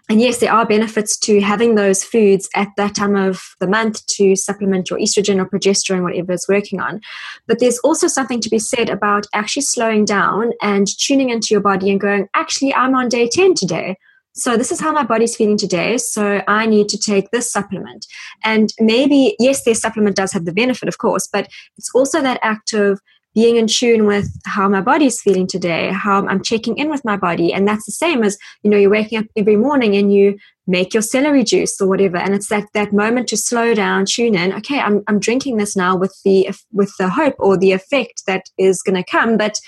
And 0.09 0.21
yes, 0.21 0.39
there 0.39 0.53
are 0.53 0.67
benefits 0.67 1.17
to 1.21 1.41
having 1.41 1.75
those 1.75 2.05
foods 2.05 2.49
at 2.55 2.69
that 2.77 2.95
time 2.95 3.17
of 3.17 3.41
the 3.61 3.69
month 3.69 4.05
to 4.07 4.37
supplement 4.37 4.91
your 4.91 4.99
estrogen 4.99 5.41
or 5.41 5.49
progesterone, 5.49 6.03
whatever 6.03 6.33
it's 6.33 6.49
working 6.49 6.81
on. 6.81 7.01
But 7.47 7.61
there's 7.61 7.79
also 7.79 8.09
something 8.09 8.41
to 8.41 8.51
be 8.51 8.59
said 8.59 8.91
about 8.91 9.27
actually 9.33 9.63
slowing 9.75 10.05
down 10.05 10.53
and 10.63 10.87
tuning 10.99 11.31
into 11.31 11.49
your 11.51 11.61
body 11.61 11.91
and 11.91 12.01
going, 12.01 12.29
actually, 12.35 12.75
I'm 12.75 12.95
on 12.95 13.09
day 13.09 13.29
10 13.29 13.55
today. 13.55 13.97
So 14.37 14.57
this 14.57 14.73
is 14.73 14.81
how 14.81 14.91
my 14.91 15.05
body's 15.05 15.37
feeling 15.37 15.57
today. 15.57 15.97
So 15.97 16.43
I 16.49 16.67
need 16.67 16.89
to 16.89 16.99
take 16.99 17.31
this 17.31 17.51
supplement. 17.53 18.07
And 18.43 18.73
maybe, 18.81 19.37
yes, 19.39 19.63
their 19.63 19.75
supplement 19.75 20.17
does 20.17 20.33
have 20.33 20.45
the 20.45 20.53
benefit, 20.53 20.89
of 20.89 20.99
course, 20.99 21.29
but 21.33 21.49
it's 21.79 21.91
also 21.95 22.21
that 22.21 22.41
act 22.43 22.73
of 22.73 23.01
being 23.35 23.57
in 23.57 23.67
tune 23.67 24.07
with 24.07 24.29
how 24.45 24.69
my 24.69 24.81
body's 24.81 25.21
feeling 25.21 25.47
today, 25.47 25.91
how 25.93 26.27
I'm 26.27 26.43
checking 26.43 26.79
in 26.79 26.89
with 26.89 27.05
my 27.05 27.17
body. 27.17 27.53
And 27.53 27.67
that's 27.67 27.85
the 27.85 27.93
same 27.93 28.23
as, 28.23 28.39
you 28.63 28.71
know, 28.71 28.77
you're 28.77 28.91
waking 28.91 29.19
up 29.19 29.27
every 29.37 29.57
morning 29.57 29.97
and 29.97 30.13
you 30.13 30.39
make 30.67 30.95
your 30.95 31.03
celery 31.03 31.45
juice 31.45 31.81
or 31.81 31.89
whatever. 31.89 32.17
And 32.17 32.35
it's 32.35 32.49
that, 32.49 32.69
that 32.75 32.93
moment 32.93 33.29
to 33.29 33.37
slow 33.37 33.75
down, 33.75 34.07
tune 34.07 34.35
in. 34.35 34.53
Okay, 34.55 34.81
I'm, 34.81 35.03
I'm 35.09 35.19
drinking 35.19 35.57
this 35.57 35.77
now 35.77 35.97
with 35.97 36.19
the, 36.25 36.51
with 36.73 36.93
the 36.99 37.09
hope 37.09 37.35
or 37.39 37.57
the 37.57 37.73
effect 37.73 38.23
that 38.27 38.49
is 38.59 38.83
going 38.83 38.97
to 38.97 39.11
come. 39.11 39.37
But 39.37 39.61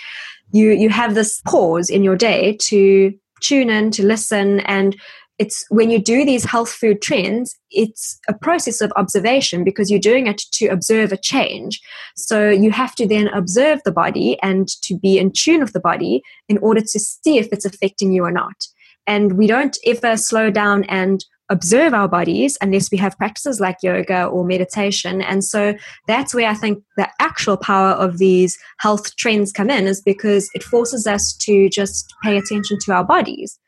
you, 0.53 0.71
you 0.71 0.89
have 0.91 1.15
this 1.15 1.41
pause 1.43 1.91
in 1.91 2.03
your 2.03 2.17
day 2.17 2.57
to 2.63 3.13
tune 3.41 3.69
in, 3.69 3.91
to 3.93 4.07
listen 4.07 4.61
and 4.61 4.97
it's 5.39 5.67
when 5.69 5.91
you 5.91 5.99
do 5.99 6.25
these 6.25 6.45
health 6.45 6.71
food 6.71 7.03
trends 7.03 7.55
it's 7.71 8.19
a 8.29 8.35
process 8.35 8.81
of 8.81 8.93
observation 8.97 9.65
because 9.65 9.91
you're 9.91 10.01
doing 10.01 10.27
it 10.27 10.41
to 10.53 10.67
observe 10.69 11.13
a 11.13 11.17
change 11.17 11.81
so 12.17 12.49
you 12.49 12.71
have 12.71 12.95
to 12.95 13.07
then 13.07 13.29
observe 13.29 13.81
the 13.85 13.93
body 13.93 14.39
and 14.43 14.69
to 14.83 14.97
be 14.99 15.19
in 15.19 15.31
tune 15.31 15.61
with 15.61 15.73
the 15.73 15.81
body 15.81 16.23
in 16.49 16.59
order 16.59 16.81
to 16.81 16.99
see 16.99 17.39
if 17.39 17.49
it's 17.53 17.65
affecting 17.65 18.13
you 18.13 18.25
or 18.25 18.33
not 18.33 18.67
and 19.07 19.37
we 19.37 19.47
don't 19.47 19.77
ever 19.87 20.17
slow 20.17 20.51
down 20.51 20.85
and 20.85 21.25
observe 21.49 21.95
our 21.95 22.09
bodies 22.09 22.59
unless 22.61 22.91
we 22.91 22.99
have 22.99 23.17
practices 23.19 23.61
like 23.61 23.77
yoga 23.83 24.25
or 24.25 24.45
meditation. 24.45 25.23
And 25.23 25.45
so 25.45 25.75
that's 26.09 26.35
where 26.35 26.49
i 26.49 26.55
think 26.55 26.83
the 26.97 27.09
actual 27.21 27.57
power 27.57 27.93
of 27.93 28.19
these 28.19 28.59
health 28.79 29.15
trends 29.17 29.53
come 29.53 29.71
in 29.71 29.87
is 29.87 30.03
because 30.03 30.51
it 30.55 30.63
forces 30.63 31.07
us 31.07 31.35
to 31.37 31.69
just 31.69 32.13
pay 32.25 32.37
attention 32.37 32.79
to 32.81 32.93
our 32.93 33.05
bodies. 33.05 33.59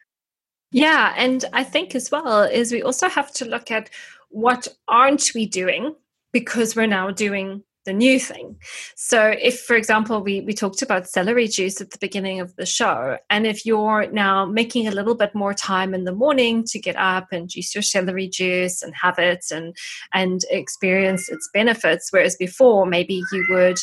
Yeah, 0.71 1.15
and 1.17 1.45
I 1.53 1.65
think 1.65 1.95
as 1.95 2.11
well 2.11 2.43
is 2.43 2.73
we 2.73 2.83
also 2.83 3.09
have 3.09 3.33
to 3.35 3.47
look 3.47 3.71
at 3.71 3.89
what 4.29 4.69
aren't 4.87 5.33
we 5.35 5.47
doing 5.47 5.95
because 6.33 6.77
we're 6.77 6.87
now 6.87 7.11
doing 7.11 7.63
the 7.85 7.93
new 7.93 8.21
thing. 8.21 8.57
So, 8.97 9.35
if, 9.41 9.61
for 9.61 9.77
example, 9.77 10.23
we, 10.23 10.41
we 10.43 10.53
talked 10.53 10.83
about 10.83 11.09
celery 11.09 11.49
juice 11.49 11.81
at 11.81 11.91
the 11.91 11.99
beginning 11.99 12.41
of 12.41 12.55
the 12.57 12.67
show, 12.67 13.17
and 13.31 13.47
if 13.47 13.65
you're 13.65 14.11
now 14.11 14.45
making 14.45 14.87
a 14.87 14.91
little 14.91 15.15
bit 15.15 15.35
more 15.35 15.55
time 15.55 15.95
in 15.95 16.05
the 16.05 16.13
morning 16.13 16.65
to 16.65 16.79
get 16.79 16.97
up 16.97 17.29
and 17.33 17.49
juice 17.49 17.75
your 17.75 17.83
celery 17.83 18.29
juice 18.29 18.83
and 18.83 18.93
have 19.01 19.19
it 19.19 19.47
and 19.51 19.75
and 20.13 20.43
experience 20.51 21.29
its 21.29 21.49
benefits, 21.55 22.09
whereas 22.11 22.37
before 22.37 22.87
maybe 22.87 23.23
you 23.33 23.47
would 23.49 23.79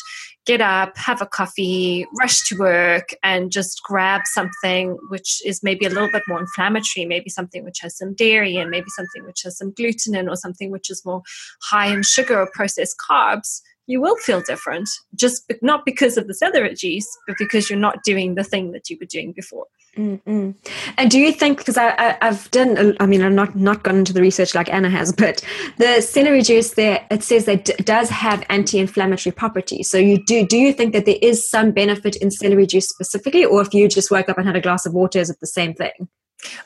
get 0.46 0.60
up, 0.60 0.96
have 0.96 1.20
a 1.20 1.26
coffee, 1.26 2.06
rush 2.20 2.48
to 2.48 2.56
work, 2.56 3.10
and 3.22 3.50
just 3.50 3.82
grab 3.82 4.22
something 4.26 4.96
which 5.08 5.44
is 5.44 5.62
maybe 5.62 5.84
a 5.84 5.90
little 5.90 6.10
bit 6.10 6.22
more 6.28 6.38
inflammatory, 6.38 7.04
maybe 7.04 7.28
something 7.28 7.64
which 7.64 7.80
has 7.80 7.98
some 7.98 8.14
dairy 8.14 8.56
and 8.56 8.70
maybe 8.70 8.86
something 8.90 9.24
which 9.24 9.42
has 9.42 9.58
some 9.58 9.72
gluten 9.72 10.14
in, 10.14 10.28
or 10.28 10.36
something 10.36 10.70
which 10.70 10.88
is 10.88 11.04
more 11.04 11.22
high 11.62 11.92
in 11.92 12.02
sugar 12.04 12.40
or 12.40 12.48
processed 12.54 12.96
carbs, 13.10 13.60
you 13.86 14.00
will 14.00 14.16
feel 14.16 14.40
different. 14.40 14.88
Just 15.14 15.52
not 15.62 15.84
because 15.84 16.16
of 16.16 16.26
the 16.26 16.34
celery 16.34 16.74
juice, 16.74 17.06
but 17.26 17.36
because 17.38 17.70
you're 17.70 17.78
not 17.78 18.02
doing 18.04 18.34
the 18.34 18.44
thing 18.44 18.72
that 18.72 18.90
you 18.90 18.96
were 19.00 19.06
doing 19.06 19.32
before. 19.32 19.66
Mm-mm. 19.96 20.54
And 20.98 21.10
do 21.10 21.18
you 21.18 21.32
think 21.32 21.58
because 21.58 21.78
I, 21.78 21.94
I 22.20 22.26
have 22.26 22.50
done 22.50 22.94
I 23.00 23.06
mean 23.06 23.22
I'm 23.22 23.34
not 23.34 23.56
not 23.56 23.82
gone 23.82 23.96
into 23.96 24.12
the 24.12 24.20
research 24.20 24.54
like 24.54 24.70
Anna 24.70 24.90
has, 24.90 25.10
but 25.10 25.42
the 25.78 26.02
celery 26.02 26.42
juice 26.42 26.74
there 26.74 27.06
it 27.10 27.22
says 27.22 27.46
that 27.46 27.70
it 27.70 27.86
does 27.86 28.10
have 28.10 28.44
anti-inflammatory 28.50 29.32
properties. 29.32 29.90
So 29.90 29.96
you 29.96 30.22
do 30.22 30.46
do 30.46 30.58
you 30.58 30.72
think 30.72 30.92
that 30.92 31.06
there 31.06 31.18
is 31.22 31.48
some 31.48 31.70
benefit 31.70 32.16
in 32.16 32.30
celery 32.30 32.66
juice 32.66 32.88
specifically, 32.88 33.44
or 33.44 33.62
if 33.62 33.72
you 33.72 33.88
just 33.88 34.10
woke 34.10 34.28
up 34.28 34.36
and 34.36 34.46
had 34.46 34.56
a 34.56 34.60
glass 34.60 34.84
of 34.84 34.92
water, 34.92 35.18
is 35.18 35.30
it 35.30 35.40
the 35.40 35.46
same 35.46 35.72
thing? 35.72 36.08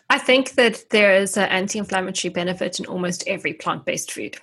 I 0.08 0.18
think 0.18 0.52
that 0.52 0.84
there 0.90 1.14
is 1.14 1.36
an 1.36 1.48
anti-inflammatory 1.48 2.32
benefit 2.32 2.80
in 2.80 2.86
almost 2.86 3.22
every 3.28 3.54
plant-based 3.54 4.10
food. 4.10 4.38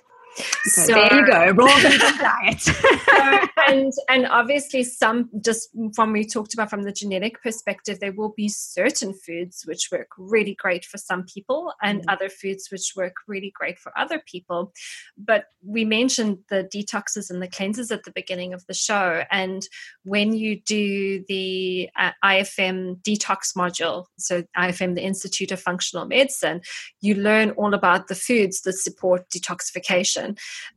So, 0.63 0.82
so 0.82 0.93
there 0.93 1.13
you 1.13 1.26
go, 1.26 1.50
raw 1.52 1.76
vegan 1.80 2.17
diet. 2.17 2.62
so, 2.62 3.47
and 3.67 3.93
and 4.10 4.28
obviously 4.28 4.84
some 4.84 5.30
just 5.43 5.69
from 5.95 6.13
we 6.13 6.26
talked 6.26 6.54
about 6.54 6.69
from 6.69 6.84
the 6.84 6.91
genetic 6.91 7.41
perspective, 7.41 8.00
there 8.00 8.12
will 8.12 8.34
be 8.36 8.50
certain 8.50 9.13
foods 9.13 9.63
which 9.65 9.89
work 9.91 10.10
really 10.17 10.56
great 10.56 10.86
for 10.86 10.97
some 10.97 11.23
people 11.26 11.73
and 11.82 12.02
mm-hmm. 12.02 12.10
other 12.10 12.30
foods 12.30 12.69
which 12.71 12.93
work 12.95 13.13
really 13.28 13.52
great 13.56 13.80
for 13.80 13.97
other 13.97 14.21
people. 14.26 14.73
But 15.17 15.45
we 15.63 15.86
mentioned 15.86 16.39
the 16.50 16.67
detoxes 16.73 17.30
and 17.30 17.41
the 17.41 17.47
cleanses 17.47 17.91
at 17.91 18.04
the 18.04 18.12
beginning 18.12 18.54
of 18.54 18.65
the 18.67 18.73
show. 18.73 19.23
And 19.32 19.67
when 20.04 20.34
you 20.34 20.60
do 20.62 21.23
the 21.28 21.89
uh, 21.97 22.12
IFM 22.23 23.02
detox 23.02 23.56
module, 23.56 24.06
so 24.17 24.43
IFM, 24.58 24.95
the 24.95 25.04
Institute 25.04 25.52
of 25.52 25.60
Functional 25.60 26.06
Medicine, 26.06 26.62
you 27.02 27.15
learn 27.15 27.52
all 27.52 27.73
about 27.73 28.08
the 28.08 28.15
foods 28.15 28.62
that 28.62 28.73
support 28.73 29.30
detoxification 29.30 30.27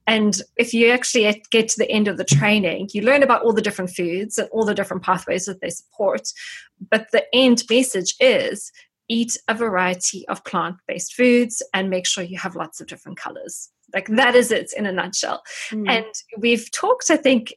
and 0.07 0.41
if 0.57 0.75
you 0.75 0.91
actually 0.91 1.43
get 1.51 1.69
to 1.69 1.79
the 1.79 1.91
end 1.91 2.09
of 2.09 2.17
the 2.17 2.25
training, 2.25 2.89
you 2.93 3.03
learn 3.03 3.23
about 3.23 3.43
all 3.43 3.53
the 3.53 3.63
different 3.63 3.91
foods 3.91 4.39
and 4.39 4.49
all 4.51 4.65
the 4.65 4.75
different 4.75 5.03
pathways 5.03 5.47
that 5.47 5.61
they 5.61 5.71
support. 5.71 6.29
But 6.91 7.09
the 7.13 7.25
end 7.35 7.65
message 7.71 8.15
is 8.21 8.73
eat 9.09 9.37
a 9.49 9.55
variety 9.55 10.27
of 10.29 10.45
plant 10.45 10.77
based 10.87 11.15
foods 11.15 11.63
and 11.75 11.91
make 11.91 12.07
sure 12.07 12.23
you 12.23 12.39
have 12.39 12.55
lots 12.55 12.81
of 12.81 12.87
different 12.87 13.19
colors. 13.19 13.69
Like 13.93 14.07
that 14.09 14.37
is 14.37 14.53
it 14.53 14.73
in 14.77 14.87
a 14.87 14.93
nutshell. 14.93 15.43
Mm. 15.71 15.91
And 15.91 16.15
we've 16.39 16.71
talked, 16.71 17.11
I 17.11 17.17
think, 17.17 17.55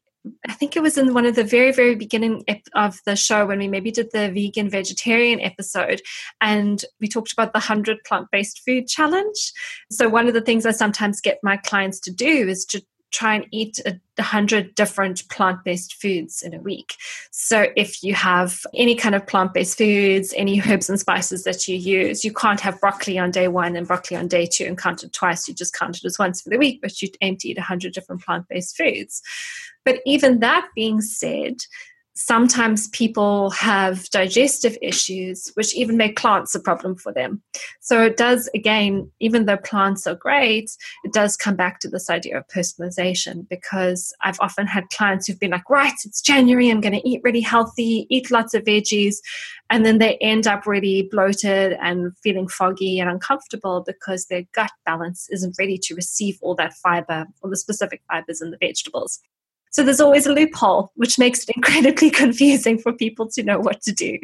I 0.47 0.53
think 0.53 0.75
it 0.75 0.81
was 0.81 0.97
in 0.97 1.13
one 1.13 1.25
of 1.25 1.35
the 1.35 1.43
very, 1.43 1.73
very 1.73 1.95
beginning 1.95 2.45
of 2.75 2.99
the 3.05 3.15
show 3.15 3.45
when 3.45 3.59
we 3.59 3.67
maybe 3.67 3.91
did 3.91 4.11
the 4.13 4.31
vegan 4.31 4.69
vegetarian 4.69 5.41
episode 5.41 6.01
and 6.39 6.83
we 7.01 7.07
talked 7.09 7.33
about 7.33 7.51
the 7.51 7.59
100 7.59 8.03
plant 8.05 8.27
based 8.31 8.61
food 8.65 8.87
challenge. 8.87 9.51
So, 9.91 10.07
one 10.07 10.27
of 10.27 10.33
the 10.33 10.41
things 10.41 10.65
I 10.65 10.71
sometimes 10.71 11.19
get 11.19 11.39
my 11.43 11.57
clients 11.57 11.99
to 12.01 12.11
do 12.11 12.47
is 12.47 12.65
to 12.65 12.81
try 13.13 13.35
and 13.35 13.47
eat 13.51 13.79
a 13.85 14.21
hundred 14.21 14.75
different 14.75 15.27
plant-based 15.29 15.93
foods 16.01 16.41
in 16.41 16.53
a 16.53 16.59
week. 16.59 16.95
So 17.31 17.67
if 17.77 18.03
you 18.03 18.13
have 18.15 18.59
any 18.73 18.95
kind 18.95 19.15
of 19.15 19.25
plant-based 19.25 19.77
foods, 19.77 20.33
any 20.35 20.61
herbs 20.61 20.89
and 20.89 20.99
spices 20.99 21.43
that 21.43 21.67
you 21.67 21.77
use, 21.77 22.25
you 22.25 22.33
can't 22.33 22.59
have 22.59 22.81
broccoli 22.81 23.17
on 23.17 23.31
day 23.31 23.47
one 23.47 23.75
and 23.75 23.87
broccoli 23.87 24.17
on 24.17 24.27
day 24.27 24.45
two 24.45 24.65
and 24.65 24.77
count 24.77 25.03
it 25.03 25.13
twice. 25.13 25.47
You 25.47 25.53
just 25.53 25.77
count 25.77 25.97
it 25.97 26.05
as 26.05 26.19
once 26.19 26.41
for 26.41 26.49
the 26.49 26.57
week, 26.57 26.81
but 26.81 27.01
you 27.01 27.09
aim 27.21 27.37
to 27.37 27.49
eat 27.49 27.57
a 27.57 27.61
hundred 27.61 27.93
different 27.93 28.21
plant-based 28.21 28.75
foods. 28.75 29.21
But 29.85 29.99
even 30.05 30.39
that 30.39 30.67
being 30.75 31.01
said, 31.01 31.57
sometimes 32.15 32.87
people 32.89 33.49
have 33.51 34.07
digestive 34.09 34.77
issues, 34.81 35.51
which 35.55 35.75
even 35.75 35.97
make 35.97 36.15
plants 36.17 36.53
a 36.53 36.59
problem 36.59 36.95
for 36.95 37.11
them. 37.11 37.41
So 37.81 38.03
it 38.03 38.17
does, 38.17 38.49
again, 38.53 39.11
even 39.19 39.45
though 39.45 39.57
plants 39.57 40.05
are 40.05 40.15
great, 40.15 40.69
it 41.03 41.11
does 41.11 41.35
come 41.35 41.55
back 41.55 41.79
to 41.79 41.89
this 41.89 42.09
idea 42.09 42.37
of 42.37 42.47
personalization 42.47 43.47
because 43.49 44.13
I've 44.21 44.39
often 44.39 44.67
had 44.67 44.89
clients 44.89 45.27
who've 45.27 45.39
been 45.39 45.51
like, 45.51 45.69
right, 45.69 45.93
it's 46.05 46.21
January, 46.21 46.69
I'm 46.69 46.81
going 46.81 46.99
to 46.99 47.07
eat 47.07 47.21
really 47.23 47.41
healthy, 47.41 48.05
eat 48.09 48.29
lots 48.29 48.53
of 48.53 48.63
veggies. 48.63 49.15
And 49.69 49.85
then 49.85 49.97
they 49.97 50.17
end 50.17 50.45
up 50.45 50.67
really 50.67 51.07
bloated 51.09 51.77
and 51.81 52.15
feeling 52.19 52.47
foggy 52.47 52.99
and 52.99 53.09
uncomfortable 53.09 53.83
because 53.85 54.27
their 54.27 54.43
gut 54.53 54.71
balance 54.85 55.27
isn't 55.31 55.55
ready 55.57 55.79
to 55.79 55.95
receive 55.95 56.37
all 56.41 56.53
that 56.55 56.73
fiber 56.73 57.25
or 57.41 57.49
the 57.49 57.57
specific 57.57 58.01
fibers 58.07 58.39
in 58.39 58.51
the 58.51 58.57
vegetables. 58.57 59.19
So 59.73 59.83
there's 59.83 59.99
always 59.99 60.25
a 60.25 60.31
loophole, 60.31 60.91
which 60.95 61.19
makes 61.19 61.43
it 61.43 61.49
incredibly 61.55 62.09
confusing 62.09 62.77
for 62.79 62.93
people 62.93 63.27
to 63.31 63.43
know 63.43 63.59
what 63.59 63.81
to 63.81 63.91
do. 63.91 64.17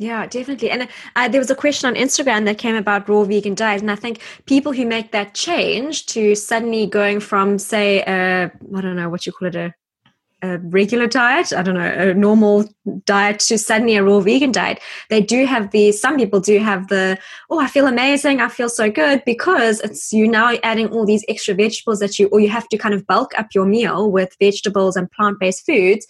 Yeah, 0.00 0.26
definitely. 0.26 0.70
And 0.70 0.88
uh, 1.16 1.28
there 1.28 1.40
was 1.40 1.50
a 1.50 1.56
question 1.56 1.88
on 1.88 1.94
Instagram 1.94 2.44
that 2.44 2.58
came 2.58 2.76
about 2.76 3.08
raw 3.08 3.24
vegan 3.24 3.54
diet, 3.54 3.80
and 3.80 3.90
I 3.90 3.96
think 3.96 4.20
people 4.46 4.72
who 4.72 4.86
make 4.86 5.10
that 5.10 5.34
change 5.34 6.06
to 6.06 6.34
suddenly 6.36 6.86
going 6.86 7.20
from, 7.20 7.58
say, 7.58 8.02
I 8.04 8.50
don't 8.80 8.96
know 8.96 9.08
what 9.08 9.26
you 9.26 9.32
call 9.32 9.48
it, 9.48 9.56
a 9.56 9.74
a 10.42 10.58
regular 10.58 11.06
diet, 11.06 11.52
I 11.52 11.62
don't 11.62 11.74
know, 11.74 11.80
a 11.80 12.14
normal 12.14 12.68
diet 13.04 13.40
to 13.40 13.58
suddenly 13.58 13.96
a 13.96 14.04
raw 14.04 14.20
vegan 14.20 14.52
diet, 14.52 14.80
they 15.10 15.20
do 15.20 15.46
have 15.46 15.70
the, 15.72 15.92
some 15.92 16.16
people 16.16 16.40
do 16.40 16.58
have 16.58 16.88
the, 16.88 17.18
oh, 17.50 17.60
I 17.60 17.66
feel 17.66 17.86
amazing, 17.86 18.40
I 18.40 18.48
feel 18.48 18.68
so 18.68 18.90
good 18.90 19.22
because 19.24 19.80
it's 19.80 20.12
you 20.12 20.28
now 20.28 20.54
adding 20.62 20.88
all 20.88 21.04
these 21.04 21.24
extra 21.28 21.54
vegetables 21.54 21.98
that 21.98 22.18
you, 22.18 22.28
or 22.28 22.40
you 22.40 22.48
have 22.48 22.68
to 22.68 22.78
kind 22.78 22.94
of 22.94 23.06
bulk 23.06 23.32
up 23.38 23.48
your 23.54 23.66
meal 23.66 24.10
with 24.10 24.36
vegetables 24.40 24.96
and 24.96 25.10
plant 25.10 25.40
based 25.40 25.66
foods 25.66 26.06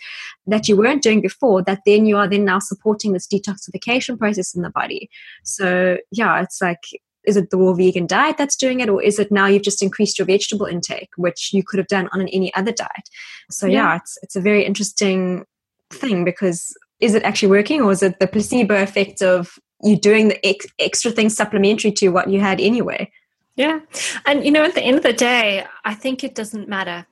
that 0.47 0.69
you 0.69 0.77
weren't 0.77 1.03
doing 1.03 1.21
before, 1.21 1.63
that 1.63 1.81
then 1.87 2.07
you 2.07 2.17
are 2.17 2.29
then 2.29 2.45
now 2.45 2.59
supporting 2.59 3.13
this 3.13 3.27
detoxification 3.27 4.19
process 4.19 4.55
in 4.55 4.63
the 4.63 4.71
body. 4.71 5.09
So, 5.43 5.99
yeah, 6.11 6.43
it's 6.43 6.61
like 6.61 6.81
is 7.25 7.37
it 7.37 7.51
the 7.51 7.57
raw 7.57 7.73
vegan 7.73 8.07
diet 8.07 8.37
that's 8.37 8.57
doing 8.57 8.81
it 8.81 8.89
or 8.89 9.03
is 9.03 9.19
it 9.19 9.31
now 9.31 9.47
you've 9.47 9.63
just 9.63 9.83
increased 9.83 10.19
your 10.19 10.27
vegetable 10.27 10.67
intake 10.67 11.11
which 11.17 11.53
you 11.53 11.63
could 11.63 11.79
have 11.79 11.89
done 11.89 12.09
on 12.13 12.23
any 12.29 12.55
other 12.55 12.73
diet? 12.73 13.09
So 13.51 13.67
yeah. 13.67 13.73
yeah 13.73 13.97
it's 13.97 14.19
it's 14.23 14.37
a 14.37 14.41
very 14.41 14.65
interesting 14.65 15.45
thing 15.91 16.25
because 16.25 16.77
is 17.01 17.15
it 17.15 17.23
actually 17.23 17.49
working 17.49 17.83
or 17.83 17.93
is 17.93 18.03
it 18.03 18.19
the 18.19 18.27
placebo 18.27 18.83
effect 18.83 19.23
of 19.23 19.59
you 19.83 19.97
doing 19.97 20.29
the 20.29 20.47
ex- 20.47 20.67
extra 20.79 21.11
things 21.11 21.37
supplementary 21.37 21.93
to 21.93 22.09
what 22.09 22.29
you 22.29 22.41
had 22.41 22.61
anyway? 22.61 23.11
Yeah. 23.57 23.81
And 24.25 24.45
you 24.45 24.51
know 24.51 24.65
at 24.65 24.75
the 24.75 24.83
end 24.83 24.97
of 24.99 25.03
the 25.03 25.13
day 25.13 25.67
i 25.85 25.95
think 25.95 26.23
it 26.23 26.35
doesn't 26.35 26.69
matter 26.69 27.07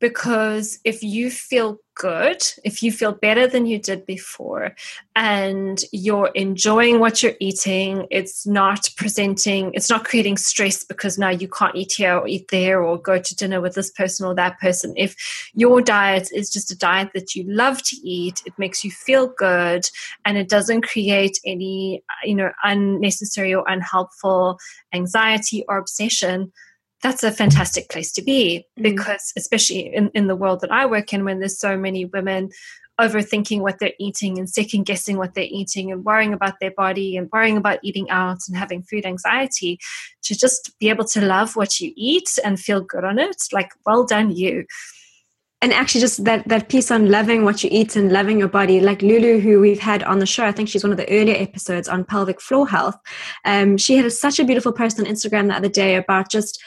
because 0.00 0.78
if 0.84 1.02
you 1.02 1.30
feel 1.30 1.78
good, 1.94 2.42
if 2.64 2.82
you 2.82 2.92
feel 2.92 3.12
better 3.12 3.46
than 3.46 3.66
you 3.66 3.78
did 3.78 4.06
before, 4.06 4.74
and 5.16 5.82
you're 5.92 6.30
enjoying 6.34 7.00
what 7.00 7.22
you're 7.22 7.34
eating, 7.40 8.06
it's 8.10 8.46
not 8.46 8.88
presenting, 8.96 9.72
it's 9.74 9.90
not 9.90 10.04
creating 10.04 10.36
stress 10.36 10.84
because 10.84 11.18
now 11.18 11.28
you 11.28 11.48
can't 11.48 11.74
eat 11.74 11.92
here 11.96 12.16
or 12.16 12.28
eat 12.28 12.48
there 12.48 12.82
or 12.82 12.96
go 12.98 13.18
to 13.18 13.34
dinner 13.34 13.60
with 13.60 13.74
this 13.74 13.90
person 13.90 14.26
or 14.26 14.34
that 14.34 14.58
person. 14.60 14.94
If 14.96 15.16
your 15.54 15.82
diet 15.82 16.28
is 16.32 16.50
just 16.50 16.70
a 16.70 16.78
diet 16.78 17.10
that 17.14 17.34
you 17.34 17.44
love 17.48 17.82
to 17.82 17.96
eat, 17.96 18.42
it 18.46 18.56
makes 18.58 18.84
you 18.84 18.92
feel 18.92 19.26
good 19.26 19.84
and 20.24 20.38
it 20.38 20.48
doesn't 20.48 20.82
create 20.82 21.38
any, 21.44 22.04
you 22.24 22.36
know, 22.36 22.52
unnecessary 22.62 23.54
or 23.54 23.64
unhelpful 23.66 24.58
anxiety 24.92 25.64
or 25.68 25.78
obsession 25.78 26.52
that's 27.02 27.22
a 27.22 27.32
fantastic 27.32 27.88
place 27.88 28.12
to 28.12 28.22
be 28.22 28.66
mm. 28.78 28.82
because 28.82 29.32
especially 29.36 29.94
in, 29.94 30.10
in 30.14 30.26
the 30.26 30.36
world 30.36 30.60
that 30.60 30.72
i 30.72 30.86
work 30.86 31.12
in 31.12 31.24
when 31.24 31.38
there's 31.38 31.58
so 31.58 31.76
many 31.76 32.04
women 32.04 32.50
overthinking 33.00 33.60
what 33.60 33.78
they're 33.78 33.92
eating 34.00 34.38
and 34.38 34.50
second 34.50 34.84
guessing 34.84 35.18
what 35.18 35.34
they're 35.34 35.46
eating 35.48 35.92
and 35.92 36.04
worrying 36.04 36.32
about 36.32 36.54
their 36.60 36.72
body 36.72 37.16
and 37.16 37.30
worrying 37.32 37.56
about 37.56 37.78
eating 37.82 38.10
out 38.10 38.38
and 38.48 38.56
having 38.56 38.82
food 38.82 39.06
anxiety 39.06 39.78
to 40.22 40.36
just 40.36 40.72
be 40.80 40.88
able 40.88 41.04
to 41.04 41.20
love 41.20 41.54
what 41.54 41.78
you 41.78 41.92
eat 41.96 42.38
and 42.44 42.58
feel 42.58 42.80
good 42.80 43.04
on 43.04 43.18
it 43.18 43.36
like 43.52 43.70
well 43.86 44.04
done 44.04 44.34
you 44.34 44.64
and 45.60 45.72
actually 45.72 46.00
just 46.00 46.24
that 46.24 46.46
that 46.48 46.68
piece 46.68 46.90
on 46.90 47.08
loving 47.08 47.44
what 47.44 47.62
you 47.62 47.70
eat 47.72 47.94
and 47.94 48.12
loving 48.12 48.38
your 48.38 48.48
body 48.48 48.80
like 48.80 49.02
lulu 49.02 49.38
who 49.38 49.60
we've 49.60 49.80
had 49.80 50.02
on 50.02 50.18
the 50.18 50.26
show 50.26 50.44
i 50.44 50.52
think 50.52 50.68
she's 50.68 50.82
one 50.82 50.92
of 50.92 50.98
the 50.98 51.10
earlier 51.10 51.36
episodes 51.36 51.88
on 51.88 52.04
pelvic 52.04 52.40
floor 52.40 52.66
health 52.66 52.96
um, 53.44 53.76
she 53.76 53.96
had 53.96 54.06
a, 54.06 54.10
such 54.10 54.38
a 54.38 54.44
beautiful 54.44 54.72
post 54.72 54.98
on 54.98 55.06
instagram 55.06 55.48
the 55.48 55.54
other 55.54 55.68
day 55.68 55.94
about 55.94 56.30
just 56.30 56.60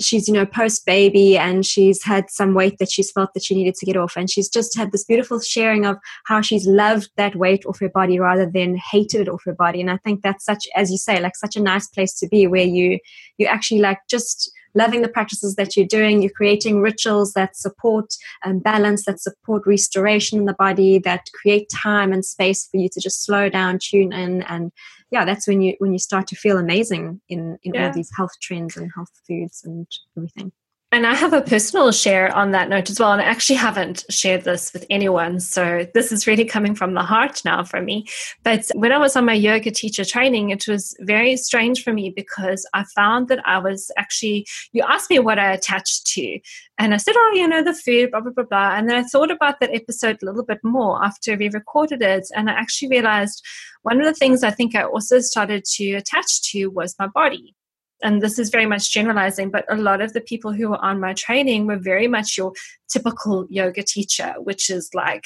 she's 0.00 0.28
you 0.28 0.34
know 0.34 0.46
post 0.46 0.84
baby 0.86 1.36
and 1.36 1.64
she's 1.64 2.02
had 2.02 2.30
some 2.30 2.54
weight 2.54 2.78
that 2.78 2.90
she's 2.90 3.10
felt 3.10 3.32
that 3.34 3.44
she 3.44 3.54
needed 3.54 3.74
to 3.74 3.86
get 3.86 3.96
off. 3.96 4.16
And 4.16 4.30
she's 4.30 4.48
just 4.48 4.76
had 4.76 4.92
this 4.92 5.04
beautiful 5.04 5.40
sharing 5.40 5.86
of 5.86 5.96
how 6.24 6.40
she's 6.40 6.66
loved 6.66 7.10
that 7.16 7.36
weight 7.36 7.64
off 7.66 7.80
her 7.80 7.88
body 7.88 8.18
rather 8.18 8.46
than 8.46 8.76
hated 8.76 9.22
it 9.22 9.28
off 9.28 9.42
her 9.44 9.54
body. 9.54 9.80
And 9.80 9.90
i 9.90 9.96
think 9.98 10.22
that's 10.22 10.44
such 10.44 10.66
as 10.74 10.90
you 10.90 10.98
say 10.98 11.20
like 11.20 11.36
such 11.36 11.56
a 11.56 11.62
nice 11.62 11.86
place 11.88 12.14
to 12.18 12.28
be 12.28 12.46
where 12.46 12.64
you 12.64 12.98
you 13.38 13.46
actually 13.46 13.80
like 13.80 13.98
just 14.08 14.50
loving 14.76 15.02
the 15.02 15.08
practices 15.08 15.56
that 15.56 15.76
you're 15.76 15.86
doing 15.86 16.22
you're 16.22 16.30
creating 16.30 16.80
rituals 16.80 17.32
that 17.32 17.56
support 17.56 18.14
um, 18.44 18.58
balance 18.58 19.04
that 19.06 19.20
support 19.20 19.62
restoration 19.66 20.38
in 20.38 20.44
the 20.44 20.54
body 20.54 20.98
that 20.98 21.26
create 21.34 21.68
time 21.74 22.12
and 22.12 22.24
space 22.24 22.68
for 22.70 22.76
you 22.76 22.88
to 22.88 23.00
just 23.00 23.24
slow 23.24 23.48
down 23.48 23.78
tune 23.82 24.12
in 24.12 24.42
and 24.42 24.70
yeah 25.10 25.24
that's 25.24 25.48
when 25.48 25.60
you 25.60 25.74
when 25.78 25.92
you 25.92 25.98
start 25.98 26.26
to 26.26 26.36
feel 26.36 26.58
amazing 26.58 27.20
in 27.28 27.58
in 27.62 27.74
yeah. 27.74 27.86
all 27.86 27.92
these 27.92 28.10
health 28.16 28.32
trends 28.40 28.76
and 28.76 28.90
health 28.94 29.10
foods 29.26 29.62
and 29.64 29.86
everything 30.16 30.52
and 30.96 31.06
I 31.06 31.14
have 31.14 31.34
a 31.34 31.42
personal 31.42 31.92
share 31.92 32.34
on 32.34 32.52
that 32.52 32.70
note 32.70 32.88
as 32.88 32.98
well. 32.98 33.12
And 33.12 33.20
I 33.20 33.26
actually 33.26 33.56
haven't 33.56 34.06
shared 34.08 34.44
this 34.44 34.72
with 34.72 34.86
anyone. 34.88 35.40
So 35.40 35.86
this 35.92 36.10
is 36.10 36.26
really 36.26 36.46
coming 36.46 36.74
from 36.74 36.94
the 36.94 37.02
heart 37.02 37.42
now 37.44 37.64
for 37.64 37.82
me. 37.82 38.06
But 38.44 38.70
when 38.74 38.92
I 38.92 38.96
was 38.96 39.14
on 39.14 39.26
my 39.26 39.34
yoga 39.34 39.70
teacher 39.70 40.06
training, 40.06 40.48
it 40.48 40.66
was 40.66 40.96
very 41.00 41.36
strange 41.36 41.84
for 41.84 41.92
me 41.92 42.08
because 42.08 42.66
I 42.72 42.84
found 42.94 43.28
that 43.28 43.46
I 43.46 43.58
was 43.58 43.90
actually, 43.98 44.46
you 44.72 44.82
asked 44.88 45.10
me 45.10 45.18
what 45.18 45.38
I 45.38 45.52
attached 45.52 46.06
to. 46.14 46.38
And 46.78 46.94
I 46.94 46.96
said, 46.96 47.14
oh, 47.14 47.32
you 47.34 47.46
know, 47.46 47.62
the 47.62 47.74
food, 47.74 48.12
blah, 48.12 48.20
blah, 48.22 48.32
blah, 48.32 48.44
blah. 48.44 48.76
And 48.76 48.88
then 48.88 48.96
I 48.96 49.02
thought 49.02 49.30
about 49.30 49.60
that 49.60 49.74
episode 49.74 50.22
a 50.22 50.24
little 50.24 50.46
bit 50.46 50.60
more 50.64 51.04
after 51.04 51.36
we 51.36 51.50
recorded 51.50 52.00
it. 52.00 52.26
And 52.34 52.48
I 52.48 52.54
actually 52.54 52.88
realized 52.88 53.44
one 53.82 54.00
of 54.00 54.06
the 54.06 54.14
things 54.14 54.42
I 54.42 54.50
think 54.50 54.74
I 54.74 54.84
also 54.84 55.20
started 55.20 55.66
to 55.74 55.92
attach 55.92 56.40
to 56.52 56.68
was 56.68 56.96
my 56.98 57.08
body 57.08 57.54
and 58.02 58.22
this 58.22 58.38
is 58.38 58.50
very 58.50 58.66
much 58.66 58.92
generalizing, 58.92 59.50
but 59.50 59.64
a 59.70 59.76
lot 59.76 60.00
of 60.00 60.12
the 60.12 60.20
people 60.20 60.52
who 60.52 60.70
were 60.70 60.84
on 60.84 61.00
my 61.00 61.14
training 61.14 61.66
were 61.66 61.78
very 61.78 62.08
much 62.08 62.36
your 62.36 62.52
typical 62.88 63.46
yoga 63.48 63.82
teacher, 63.82 64.34
which 64.38 64.70
is 64.70 64.90
like 64.94 65.24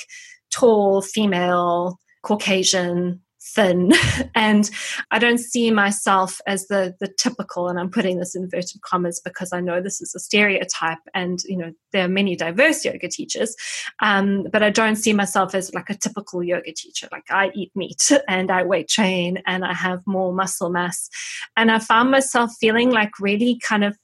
tall, 0.50 1.02
female, 1.02 1.98
Caucasian, 2.22 3.20
thin. 3.42 3.92
And 4.34 4.70
i 5.10 5.18
don't 5.18 5.38
see 5.38 5.70
myself 5.70 6.40
as 6.46 6.66
the 6.68 6.94
the 7.00 7.08
typical 7.08 7.68
and 7.68 7.78
i'm 7.78 7.90
putting 7.90 8.18
this 8.18 8.34
inverted 8.34 8.80
commas 8.82 9.20
because 9.22 9.52
i 9.52 9.60
know 9.60 9.80
this 9.80 10.00
is 10.00 10.14
a 10.14 10.20
stereotype 10.20 10.98
and 11.14 11.42
you 11.44 11.56
know 11.56 11.72
there 11.92 12.04
are 12.04 12.08
many 12.08 12.36
diverse 12.36 12.84
yoga 12.84 13.08
teachers 13.08 13.54
um, 14.00 14.46
but 14.52 14.62
i 14.62 14.70
don't 14.70 14.96
see 14.96 15.12
myself 15.12 15.54
as 15.54 15.72
like 15.74 15.90
a 15.90 15.94
typical 15.94 16.42
yoga 16.42 16.72
teacher. 16.72 17.08
Like 17.12 17.30
i 17.30 17.50
eat 17.54 17.70
meat 17.74 18.10
and 18.28 18.50
i 18.50 18.62
weight 18.62 18.88
train 18.88 19.38
and 19.46 19.64
i 19.64 19.72
have 19.72 20.00
more 20.06 20.32
muscle 20.32 20.70
mass. 20.70 21.08
And 21.56 21.70
i 21.70 21.78
found 21.78 22.10
myself 22.10 22.52
feeling 22.60 22.90
like 22.90 23.18
really 23.20 23.58
kind 23.62 23.84
of 23.84 23.96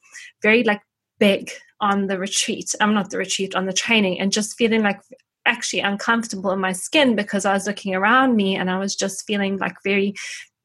very 0.42 0.64
like 0.64 0.80
big 1.18 1.50
on 1.80 2.06
the 2.06 2.18
retreat. 2.18 2.74
I'm 2.80 2.94
not 2.94 3.10
the 3.10 3.18
retreat 3.18 3.54
on 3.54 3.66
the 3.66 3.72
training 3.72 4.18
and 4.20 4.32
just 4.32 4.56
feeling 4.56 4.82
like 4.82 5.00
actually 5.46 5.80
uncomfortable 5.80 6.50
in 6.50 6.58
my 6.58 6.72
skin 6.72 7.16
because 7.16 7.44
I 7.44 7.52
was 7.52 7.66
looking 7.66 7.94
around 7.94 8.36
me 8.36 8.56
and 8.56 8.70
I 8.70 8.78
was 8.78 8.94
just 8.94 9.26
feeling 9.26 9.58
like 9.58 9.76
very 9.84 10.14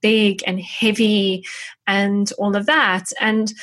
big 0.01 0.43
and 0.47 0.59
heavy 0.59 1.45
and 1.87 2.31
all 2.37 2.55
of 2.55 2.65
that. 2.65 3.11
And 3.19 3.53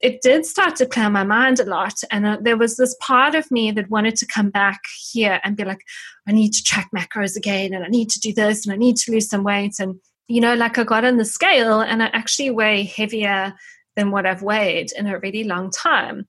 it 0.00 0.20
did 0.22 0.46
start 0.46 0.76
to 0.76 0.86
clear 0.86 1.10
my 1.10 1.24
mind 1.24 1.58
a 1.60 1.64
lot. 1.64 2.02
And 2.10 2.26
uh, 2.26 2.38
there 2.40 2.56
was 2.56 2.76
this 2.76 2.94
part 3.00 3.34
of 3.34 3.50
me 3.50 3.72
that 3.72 3.90
wanted 3.90 4.16
to 4.16 4.26
come 4.26 4.50
back 4.50 4.80
here 5.10 5.40
and 5.42 5.56
be 5.56 5.64
like, 5.64 5.80
I 6.26 6.32
need 6.32 6.52
to 6.52 6.62
track 6.62 6.88
macros 6.94 7.36
again, 7.36 7.74
and 7.74 7.84
I 7.84 7.88
need 7.88 8.08
to 8.10 8.20
do 8.20 8.32
this, 8.32 8.64
and 8.64 8.72
I 8.72 8.76
need 8.76 8.96
to 8.98 9.10
lose 9.10 9.28
some 9.28 9.42
weight. 9.42 9.74
And, 9.80 9.96
you 10.28 10.40
know, 10.40 10.54
like 10.54 10.78
I 10.78 10.84
got 10.84 11.04
on 11.04 11.16
the 11.16 11.24
scale 11.24 11.80
and 11.80 12.02
I 12.02 12.06
actually 12.12 12.50
weigh 12.50 12.84
heavier 12.84 13.54
than 13.96 14.10
what 14.10 14.24
I've 14.24 14.42
weighed 14.42 14.92
in 14.96 15.06
a 15.06 15.18
really 15.18 15.44
long 15.44 15.70
time. 15.70 16.28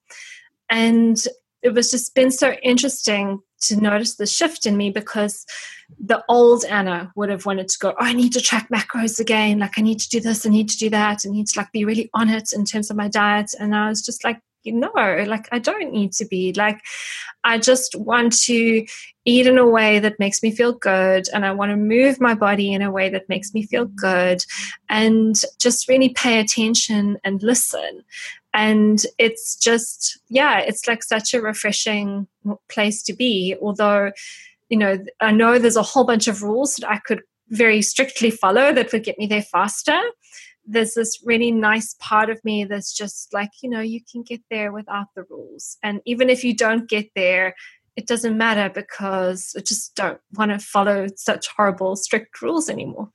And 0.69 1.17
it 1.61 1.73
was 1.73 1.91
just 1.91 2.15
been 2.15 2.31
so 2.31 2.53
interesting 2.63 3.39
to 3.63 3.79
notice 3.79 4.15
the 4.15 4.25
shift 4.25 4.65
in 4.65 4.77
me 4.77 4.89
because 4.89 5.45
the 5.99 6.23
old 6.29 6.65
Anna 6.65 7.11
would 7.15 7.29
have 7.29 7.45
wanted 7.45 7.67
to 7.69 7.79
go, 7.79 7.89
oh, 7.91 7.95
I 7.99 8.13
need 8.13 8.33
to 8.33 8.41
track 8.41 8.69
macros 8.69 9.19
again. 9.19 9.59
Like, 9.59 9.77
I 9.77 9.81
need 9.81 9.99
to 9.99 10.09
do 10.09 10.19
this, 10.19 10.45
I 10.45 10.49
need 10.49 10.69
to 10.69 10.77
do 10.77 10.89
that, 10.89 11.21
I 11.25 11.29
need 11.29 11.47
to 11.47 11.59
like 11.59 11.71
be 11.71 11.85
really 11.85 12.09
on 12.13 12.29
it 12.29 12.51
in 12.53 12.65
terms 12.65 12.89
of 12.89 12.97
my 12.97 13.07
diet. 13.07 13.51
And 13.59 13.75
I 13.75 13.89
was 13.89 14.01
just 14.01 14.23
like, 14.23 14.39
no, 14.65 14.91
like 15.27 15.47
I 15.51 15.59
don't 15.59 15.91
need 15.91 16.13
to 16.13 16.25
be. 16.25 16.53
Like 16.53 16.79
I 17.43 17.57
just 17.57 17.95
want 17.95 18.33
to 18.43 18.85
eat 19.25 19.47
in 19.47 19.57
a 19.57 19.67
way 19.67 19.99
that 19.99 20.19
makes 20.19 20.41
me 20.41 20.51
feel 20.51 20.73
good 20.73 21.27
and 21.33 21.45
I 21.45 21.51
want 21.51 21.71
to 21.71 21.75
move 21.75 22.21
my 22.21 22.33
body 22.33 22.73
in 22.73 22.81
a 22.81 22.91
way 22.91 23.09
that 23.09 23.29
makes 23.29 23.53
me 23.53 23.63
feel 23.65 23.85
good 23.85 24.43
and 24.89 25.35
just 25.59 25.87
really 25.87 26.09
pay 26.09 26.39
attention 26.39 27.17
and 27.23 27.41
listen. 27.43 28.03
And 28.53 29.03
it's 29.17 29.55
just, 29.55 30.19
yeah, 30.29 30.59
it's 30.59 30.87
like 30.87 31.03
such 31.03 31.33
a 31.33 31.41
refreshing 31.41 32.27
place 32.69 33.01
to 33.03 33.13
be. 33.13 33.55
Although, 33.61 34.11
you 34.69 34.77
know, 34.77 35.03
I 35.19 35.31
know 35.31 35.57
there's 35.57 35.75
a 35.75 35.83
whole 35.83 36.03
bunch 36.03 36.27
of 36.27 36.43
rules 36.43 36.75
that 36.75 36.89
I 36.89 36.99
could 36.99 37.21
very 37.49 37.81
strictly 37.81 38.31
follow 38.31 38.73
that 38.73 38.91
would 38.91 39.03
get 39.03 39.17
me 39.17 39.27
there 39.27 39.41
faster. 39.41 39.99
There's 40.65 40.93
this 40.93 41.19
really 41.25 41.51
nice 41.51 41.95
part 41.99 42.29
of 42.29 42.43
me 42.45 42.63
that's 42.63 42.93
just 42.93 43.33
like 43.33 43.49
you 43.61 43.69
know 43.69 43.81
you 43.81 43.99
can 44.09 44.23
get 44.23 44.41
there 44.49 44.71
without 44.71 45.07
the 45.13 45.23
rules. 45.29 45.77
And 45.83 46.01
even 46.05 46.29
if 46.29 46.43
you 46.43 46.55
don't 46.55 46.87
get 46.87 47.09
there 47.15 47.55
it 47.95 48.07
doesn't 48.07 48.37
matter 48.37 48.71
because 48.73 49.53
i 49.57 49.61
just 49.61 49.95
don't 49.95 50.19
want 50.33 50.51
to 50.51 50.59
follow 50.59 51.07
such 51.15 51.47
horrible 51.55 51.95
strict 51.95 52.41
rules 52.41 52.69
anymore 52.69 53.09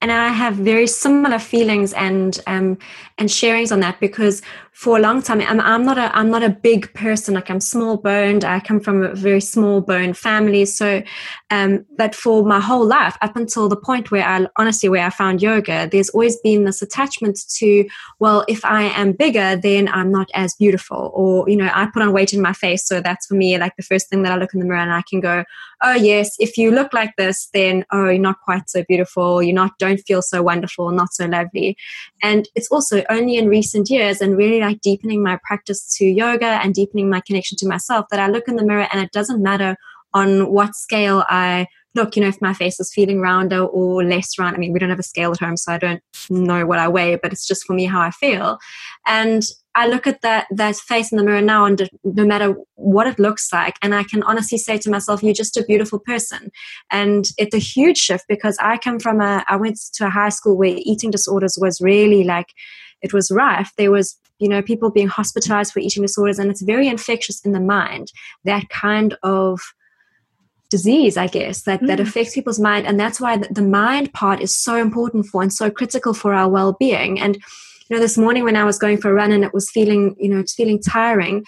and 0.00 0.12
I 0.12 0.28
have 0.28 0.54
very 0.54 0.86
similar 0.86 1.38
feelings 1.40 1.92
and 1.92 2.38
um, 2.46 2.78
and 3.18 3.28
sharings 3.28 3.72
on 3.72 3.80
that 3.80 3.98
because 3.98 4.42
for 4.70 4.96
a 4.96 5.00
long 5.00 5.22
time 5.22 5.40
I'm, 5.40 5.60
I'm 5.60 5.84
not 5.84 5.98
a 5.98 6.16
I'm 6.16 6.30
not 6.30 6.44
a 6.44 6.50
big 6.50 6.94
person. 6.94 7.34
Like 7.34 7.50
I'm 7.50 7.60
small 7.60 7.96
boned. 7.96 8.44
I 8.44 8.60
come 8.60 8.78
from 8.78 9.02
a 9.02 9.14
very 9.14 9.40
small 9.40 9.80
boned 9.80 10.16
family. 10.16 10.66
So 10.66 11.02
um, 11.50 11.84
but 11.96 12.14
for 12.14 12.44
my 12.44 12.60
whole 12.60 12.86
life 12.86 13.16
up 13.22 13.34
until 13.34 13.68
the 13.68 13.76
point 13.76 14.12
where 14.12 14.24
I 14.24 14.46
honestly 14.56 14.88
where 14.88 15.04
I 15.04 15.10
found 15.10 15.42
yoga 15.42 15.88
there's 15.90 16.10
always 16.10 16.36
been 16.36 16.64
this 16.64 16.80
attachment 16.80 17.40
to 17.56 17.88
well 18.20 18.44
if 18.46 18.64
I 18.64 18.82
am 18.84 19.12
bigger 19.12 19.56
then 19.56 19.88
I'm 19.88 20.12
not 20.12 20.30
as 20.32 20.54
beautiful. 20.54 21.10
Or 21.12 21.48
you 21.48 21.56
know 21.56 21.70
I 21.74 21.86
put 21.92 22.02
on 22.02 22.12
weight 22.12 22.32
in 22.32 22.40
my 22.40 22.52
face. 22.52 22.86
So 22.86 23.00
that's 23.00 23.26
for 23.26 23.34
me 23.34 23.58
like 23.58 23.74
the 23.74 23.82
first 23.82 24.08
thing 24.08 24.22
that 24.22 24.30
I 24.30 24.36
look 24.36 24.54
in 24.54 24.60
the 24.60 24.66
mirror 24.66 24.78
and 24.78 24.92
I 24.92 25.02
can 25.02 25.18
go 25.18 25.44
oh 25.82 25.94
yes 25.94 26.34
if 26.38 26.56
you 26.58 26.70
look 26.70 26.92
like 26.92 27.14
this 27.16 27.48
then 27.52 27.84
oh 27.92 28.08
you're 28.08 28.18
not 28.18 28.40
quite 28.40 28.68
so 28.68 28.84
beautiful 28.88 29.42
you're 29.42 29.54
not 29.54 29.78
don't 29.78 30.00
feel 30.00 30.22
so 30.22 30.42
wonderful 30.42 30.90
not 30.90 31.12
so 31.12 31.26
lovely. 31.26 31.76
And 32.22 32.48
it's 32.54 32.68
also 32.68 33.04
only 33.08 33.36
in 33.36 33.48
recent 33.48 33.88
years 33.90 34.20
and 34.20 34.36
really 34.36 34.60
like 34.60 34.80
deepening 34.80 35.22
my 35.22 35.38
practice 35.44 35.96
to 35.96 36.04
yoga 36.04 36.46
and 36.46 36.74
deepening 36.74 37.08
my 37.08 37.20
connection 37.20 37.56
to 37.58 37.68
myself 37.68 38.06
that 38.10 38.20
I 38.20 38.28
look 38.28 38.48
in 38.48 38.56
the 38.56 38.64
mirror 38.64 38.88
and 38.92 39.00
it 39.00 39.12
doesn't 39.12 39.42
matter 39.42 39.76
on 40.14 40.50
what 40.50 40.74
scale 40.74 41.24
I 41.28 41.66
look, 41.94 42.16
you 42.16 42.22
know, 42.22 42.28
if 42.28 42.40
my 42.40 42.54
face 42.54 42.78
is 42.80 42.92
feeling 42.92 43.20
rounder 43.20 43.64
or 43.64 44.04
less 44.04 44.38
round. 44.38 44.54
I 44.54 44.58
mean, 44.58 44.72
we 44.72 44.78
don't 44.78 44.90
have 44.90 44.98
a 44.98 45.04
scale 45.04 45.32
at 45.32 45.40
home, 45.40 45.56
so 45.56 45.72
I 45.72 45.78
don't 45.78 46.02
know 46.30 46.66
what 46.66 46.78
I 46.78 46.88
weigh, 46.88 47.16
but 47.16 47.32
it's 47.32 47.46
just 47.46 47.64
for 47.64 47.72
me 47.72 47.86
how 47.86 48.00
I 48.00 48.10
feel. 48.10 48.58
And 49.06 49.42
I 49.74 49.86
look 49.86 50.06
at 50.06 50.22
that 50.22 50.46
that 50.50 50.76
face 50.76 51.12
in 51.12 51.18
the 51.18 51.24
mirror 51.24 51.40
now, 51.40 51.64
and 51.64 51.88
no 52.02 52.24
matter 52.24 52.56
what 52.74 53.06
it 53.06 53.18
looks 53.18 53.52
like, 53.52 53.76
and 53.80 53.94
I 53.94 54.02
can 54.02 54.22
honestly 54.24 54.58
say 54.58 54.76
to 54.78 54.90
myself, 54.90 55.22
"You're 55.22 55.34
just 55.34 55.56
a 55.56 55.64
beautiful 55.64 55.98
person." 56.00 56.50
And 56.90 57.26
it's 57.38 57.54
a 57.54 57.58
huge 57.58 57.98
shift 57.98 58.24
because 58.28 58.56
I 58.60 58.78
come 58.78 58.98
from 58.98 59.20
a 59.20 59.44
I 59.46 59.56
went 59.56 59.78
to 59.94 60.06
a 60.06 60.10
high 60.10 60.30
school 60.30 60.56
where 60.56 60.74
eating 60.78 61.10
disorders 61.10 61.56
was 61.60 61.80
really 61.80 62.24
like 62.24 62.48
it 63.02 63.12
was 63.12 63.30
rife. 63.30 63.72
There 63.76 63.92
was 63.92 64.18
you 64.40 64.48
know 64.48 64.62
people 64.62 64.90
being 64.90 65.08
hospitalized 65.08 65.72
for 65.72 65.80
eating 65.80 66.02
disorders, 66.02 66.38
and 66.40 66.50
it's 66.50 66.62
very 66.62 66.88
infectious 66.88 67.40
in 67.44 67.52
the 67.52 67.60
mind. 67.60 68.10
That 68.44 68.68
kind 68.70 69.16
of 69.22 69.60
disease 70.70 71.16
i 71.16 71.26
guess 71.26 71.62
that, 71.62 71.80
mm. 71.80 71.86
that 71.86 72.00
affects 72.00 72.34
people's 72.34 72.60
mind. 72.60 72.86
And 72.86 72.98
that's 73.00 73.20
why 73.20 73.38
the 73.38 73.62
mind 73.62 74.12
part 74.12 74.40
is 74.40 74.54
so 74.54 74.76
important 74.76 75.26
for 75.26 75.42
and 75.42 75.52
so 75.52 75.70
critical 75.70 76.12
for 76.14 76.34
our 76.34 76.48
well-being. 76.48 77.18
And 77.20 77.36
you 77.36 77.96
know 77.96 78.00
this 78.02 78.18
morning 78.18 78.44
when 78.44 78.56
i 78.56 78.64
was 78.64 78.78
going 78.78 78.98
for 78.98 79.10
a 79.10 79.14
run 79.14 79.32
and 79.32 79.44
it 79.44 79.54
was 79.54 79.70
feeling 79.70 80.14
you 80.18 80.28
know 80.28 80.40
it's 80.40 80.54
feeling 80.54 80.78
tiring 80.80 81.44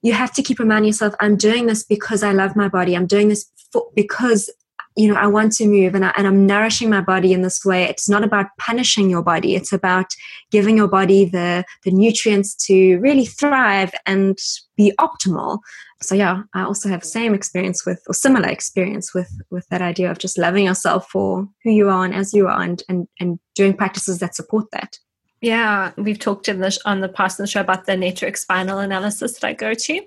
you 0.00 0.12
have 0.14 0.32
to 0.32 0.42
keep 0.42 0.58
reminding 0.58 0.88
yourself 0.88 1.14
i'm 1.20 1.36
doing 1.36 1.66
this 1.66 1.84
because 1.84 2.22
i 2.22 2.32
love 2.32 2.56
my 2.56 2.68
body. 2.68 2.96
I'm 2.96 3.06
doing 3.06 3.28
this 3.28 3.50
for, 3.72 3.88
because 3.94 4.50
you 4.98 5.06
know 5.08 5.14
i 5.14 5.26
want 5.26 5.52
to 5.52 5.66
move 5.66 5.94
and, 5.94 6.04
I, 6.04 6.12
and 6.16 6.26
i'm 6.26 6.44
nourishing 6.46 6.90
my 6.90 7.00
body 7.00 7.32
in 7.32 7.42
this 7.42 7.64
way. 7.64 7.84
It's 7.84 8.08
not 8.08 8.24
about 8.24 8.46
punishing 8.58 9.08
your 9.08 9.22
body. 9.22 9.54
It's 9.54 9.72
about 9.72 10.06
giving 10.50 10.76
your 10.76 10.88
body 10.88 11.24
the 11.24 11.64
the 11.84 11.92
nutrients 11.92 12.54
to 12.66 12.98
really 12.98 13.24
thrive 13.24 13.94
and 14.06 14.36
be 14.76 14.92
optimal. 15.00 15.60
So 16.02 16.14
yeah 16.14 16.42
i 16.54 16.62
also 16.62 16.88
have 16.88 17.00
the 17.00 17.06
same 17.06 17.34
experience 17.34 17.86
with 17.86 18.00
or 18.08 18.14
similar 18.14 18.48
experience 18.48 19.14
with 19.14 19.30
with 19.50 19.66
that 19.68 19.82
idea 19.82 20.10
of 20.10 20.18
just 20.18 20.38
loving 20.38 20.66
yourself 20.66 21.08
for 21.08 21.48
who 21.62 21.70
you 21.70 21.88
are 21.88 22.04
and 22.04 22.14
as 22.14 22.34
you 22.34 22.46
are 22.48 22.62
and 22.62 22.82
and, 22.88 23.08
and 23.20 23.38
doing 23.54 23.74
practices 23.74 24.18
that 24.18 24.34
support 24.34 24.66
that 24.72 24.98
yeah, 25.40 25.92
we've 25.96 26.18
talked 26.18 26.48
in 26.48 26.60
the, 26.60 26.76
on 26.84 27.00
the 27.00 27.08
past 27.08 27.38
the 27.38 27.46
show 27.46 27.60
about 27.60 27.86
the 27.86 27.96
network 27.96 28.36
spinal 28.36 28.78
analysis 28.78 29.34
that 29.34 29.46
I 29.46 29.52
go 29.52 29.72
to. 29.72 30.00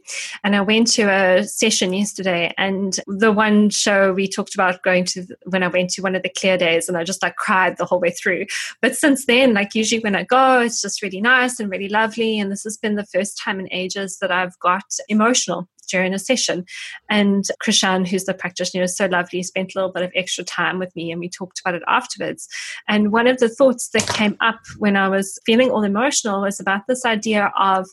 And 0.44 0.56
I 0.56 0.62
went 0.62 0.88
to 0.94 1.04
a 1.04 1.44
session 1.44 1.94
yesterday, 1.94 2.54
and 2.58 3.00
the 3.08 3.32
one 3.32 3.70
show 3.70 4.12
we 4.12 4.28
talked 4.28 4.54
about 4.54 4.84
going 4.84 5.06
to 5.06 5.26
when 5.46 5.64
I 5.64 5.70
went 5.70 5.92
to 5.92 6.02
one 6.02 6.16
of 6.16 6.24
the 6.24 6.30
clear 6.30 6.58
days, 6.58 6.90
and 6.90 6.98
I 6.98 7.04
just 7.04 7.24
like 7.24 7.38
cried 7.38 7.78
the 7.78 7.86
whole 7.86 8.00
way 8.00 8.12
through. 8.12 8.46
But 8.82 8.96
since 8.96 9.26
then, 9.26 9.54
like 9.54 9.74
usually 9.74 10.02
when 10.02 10.16
I 10.16 10.24
go, 10.24 10.60
it's 10.60 10.82
just 10.82 11.02
really 11.02 11.22
nice 11.22 11.60
and 11.60 11.70
really 11.70 11.90
lovely. 11.90 12.40
And 12.40 12.52
this 12.52 12.64
has 12.64 12.78
been 12.78 12.96
the 12.96 13.06
first 13.06 13.38
time 13.38 13.60
in 13.60 13.68
ages 13.72 14.18
that 14.20 14.32
I've 14.32 14.58
got 14.60 14.84
emotional 15.08 15.70
during 15.92 16.14
a 16.14 16.20
session. 16.20 16.66
And 17.10 17.46
Krishan, 17.64 18.08
who's 18.08 18.26
the 18.26 18.34
practitioner, 18.34 18.84
is 18.84 18.96
so 18.96 19.06
lovely, 19.06 19.44
spent 19.44 19.74
a 19.76 19.78
little 19.78 19.92
bit 19.92 20.04
of 20.04 20.12
extra 20.16 20.44
time 20.44 20.80
with 20.80 20.96
me 20.96 21.12
and 21.12 21.20
we 21.20 21.30
talked 21.30 21.60
about 21.60 21.76
it 21.76 21.84
afterwards. 21.88 22.48
And 22.88 23.12
one 23.12 23.28
of 23.28 23.40
the 23.40 23.50
thoughts 23.50 23.90
that 23.90 24.08
came 24.08 24.38
up 24.40 24.60
when 24.78 24.96
I 24.96 25.08
was 25.10 25.38
feeling 25.46 25.70
all 25.70 25.84
emotional 25.84 26.42
was 26.42 26.60
about 26.60 26.88
this 26.88 27.06
idea 27.06 27.52
of 27.58 27.88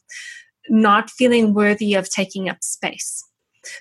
not 0.68 1.10
feeling 1.10 1.54
worthy 1.54 1.94
of 1.94 2.08
taking 2.08 2.48
up 2.48 2.62
space. 2.62 3.24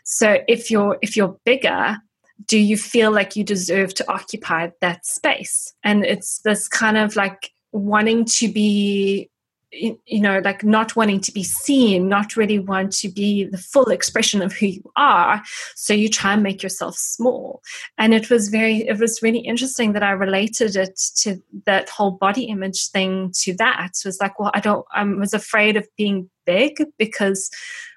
So 0.04 0.40
if 0.48 0.72
you're 0.72 0.98
if 1.02 1.16
you're 1.16 1.38
bigger, 1.46 1.98
do 2.46 2.58
you 2.58 2.78
feel 2.78 3.12
like 3.12 3.36
you 3.36 3.44
deserve 3.44 3.94
to 3.96 4.12
occupy 4.12 4.70
that 4.82 5.06
space? 5.06 5.74
And 5.84 6.06
it's 6.06 6.40
this 6.40 6.68
kind 6.68 6.98
of 6.98 7.16
like 7.16 7.52
wanting 7.72 8.26
to 8.26 8.52
be 8.52 9.30
you 9.78 10.20
know 10.20 10.40
like 10.44 10.64
not 10.64 10.96
wanting 10.96 11.20
to 11.20 11.32
be 11.32 11.44
seen 11.44 12.08
not 12.08 12.36
really 12.36 12.60
want 12.60 12.92
to 12.92 13.10
be 13.10 13.46
the 13.46 13.58
full 13.58 13.90
expression 13.90 14.42
of 14.42 14.54
who 14.54 14.68
you 14.68 14.92
are. 14.96 15.42
So 15.76 15.94
you 15.94 16.10
try 16.10 16.34
and 16.34 16.44
make 16.44 16.64
yourself 16.64 16.98
small. 16.98 17.62
And 17.98 18.14
it 18.14 18.30
was 18.30 18.50
very 18.50 18.88
it 18.88 19.00
was 19.00 19.22
really 19.22 19.40
interesting 19.40 19.94
that 19.94 20.04
i 20.04 20.12
related 20.12 20.76
it 20.76 21.00
to 21.18 21.42
that 21.66 21.90
whole 21.90 22.12
body 22.12 22.46
image 22.46 22.90
thing 22.90 23.32
to 23.42 23.56
that. 23.58 23.92
It 24.04 24.08
was 24.08 24.20
like 24.20 24.40
well 24.40 24.52
i 24.54 24.60
don't 24.60 24.86
i 24.94 25.04
was 25.04 25.34
afraid 25.34 25.78
of 25.78 25.88
being 25.98 26.30
big 26.46 26.84
because 26.98 27.50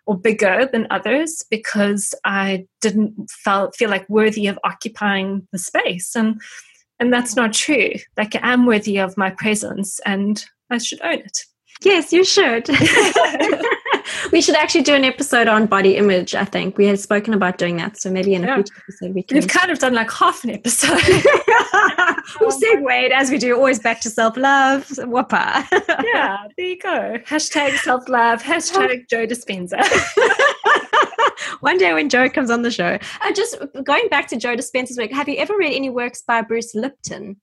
or 0.07 0.19
bigger 0.19 0.69
than 0.73 0.87
others 0.91 1.45
because 1.51 2.15
i 2.25 2.67
didn't 2.81 3.31
felt 3.31 3.77
feel 3.77 3.91
like 3.91 4.09
worthy 4.09 4.47
of 4.47 4.59
occupying 4.65 5.47
the 5.53 5.59
space. 5.59 6.15
And 6.15 6.41
and 6.99 7.11
that's 7.11 7.35
not 7.35 7.55
true. 7.55 7.93
Like 8.17 8.35
i 8.37 8.53
am 8.53 8.67
worthy 8.67 8.99
of 8.99 9.17
my 9.17 9.31
presence 9.31 10.01
and 10.05 10.45
i 10.71 10.79
should 10.79 11.01
own 11.03 11.21
it 11.21 11.47
Yes, 11.83 12.13
you 12.13 12.25
should. 12.25 12.69
we 14.33 14.43
should 14.43 14.55
actually 14.55 14.83
do 14.83 14.95
an 14.95 15.05
episode 15.05 15.49
on 15.49 15.67
body 15.67 15.97
image. 15.97 16.35
I 16.35 16.45
think 16.45 16.77
we 16.77 16.87
had 16.87 17.01
spoken 17.01 17.33
about 17.33 17.57
doing 17.57 17.77
that, 17.79 17.99
so 18.01 18.11
maybe 18.11 18.35
in 18.35 18.45
a 18.45 18.49
yeah. 18.49 18.55
future 18.57 18.75
episode 18.83 19.15
we 19.15 19.23
can. 19.23 19.37
We've 19.37 19.49
kind 19.49 19.71
of 19.71 19.79
done 19.79 19.95
like 19.95 20.11
half 20.11 20.45
an 20.45 20.51
episode. 20.51 21.01
we've 22.41 22.53
segued 22.53 23.13
as 23.13 23.31
we 23.31 23.39
do, 23.39 23.57
always 23.57 23.79
back 23.79 24.01
to 24.03 24.11
self 24.11 24.37
love. 24.37 24.91
Whopper. 24.99 25.37
yeah, 26.05 26.39
there 26.57 26.67
you 26.67 26.79
go. 26.79 27.19
Hashtag 27.27 27.77
self 27.79 28.09
love. 28.09 28.43
Hashtag 28.43 29.09
Joe 29.09 29.27
Dispenza. 29.27 29.81
One 31.61 31.79
day 31.79 31.93
when 31.95 32.09
Joe 32.09 32.29
comes 32.29 32.51
on 32.51 32.63
the 32.63 32.71
show, 32.71 32.99
uh, 33.23 33.33
just 33.33 33.59
going 33.85 34.09
back 34.09 34.29
to 34.29 34.37
Joe 34.37 34.57
Dispenza's 34.57 34.99
work, 34.99 35.13
have 35.13 35.29
you 35.29 35.37
ever 35.37 35.57
read 35.57 35.75
any 35.75 35.91
works 35.91 36.23
by 36.27 36.43
Bruce 36.43 36.75
Lipton? 36.75 37.37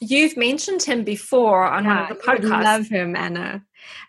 You've 0.00 0.36
mentioned 0.36 0.82
him 0.82 1.04
before 1.04 1.66
on 1.66 1.84
yeah, 1.84 2.02
one 2.02 2.12
of 2.12 2.18
the 2.18 2.24
podcasts. 2.24 2.52
I 2.52 2.62
love 2.62 2.88
him, 2.88 3.14
Anna. 3.14 3.62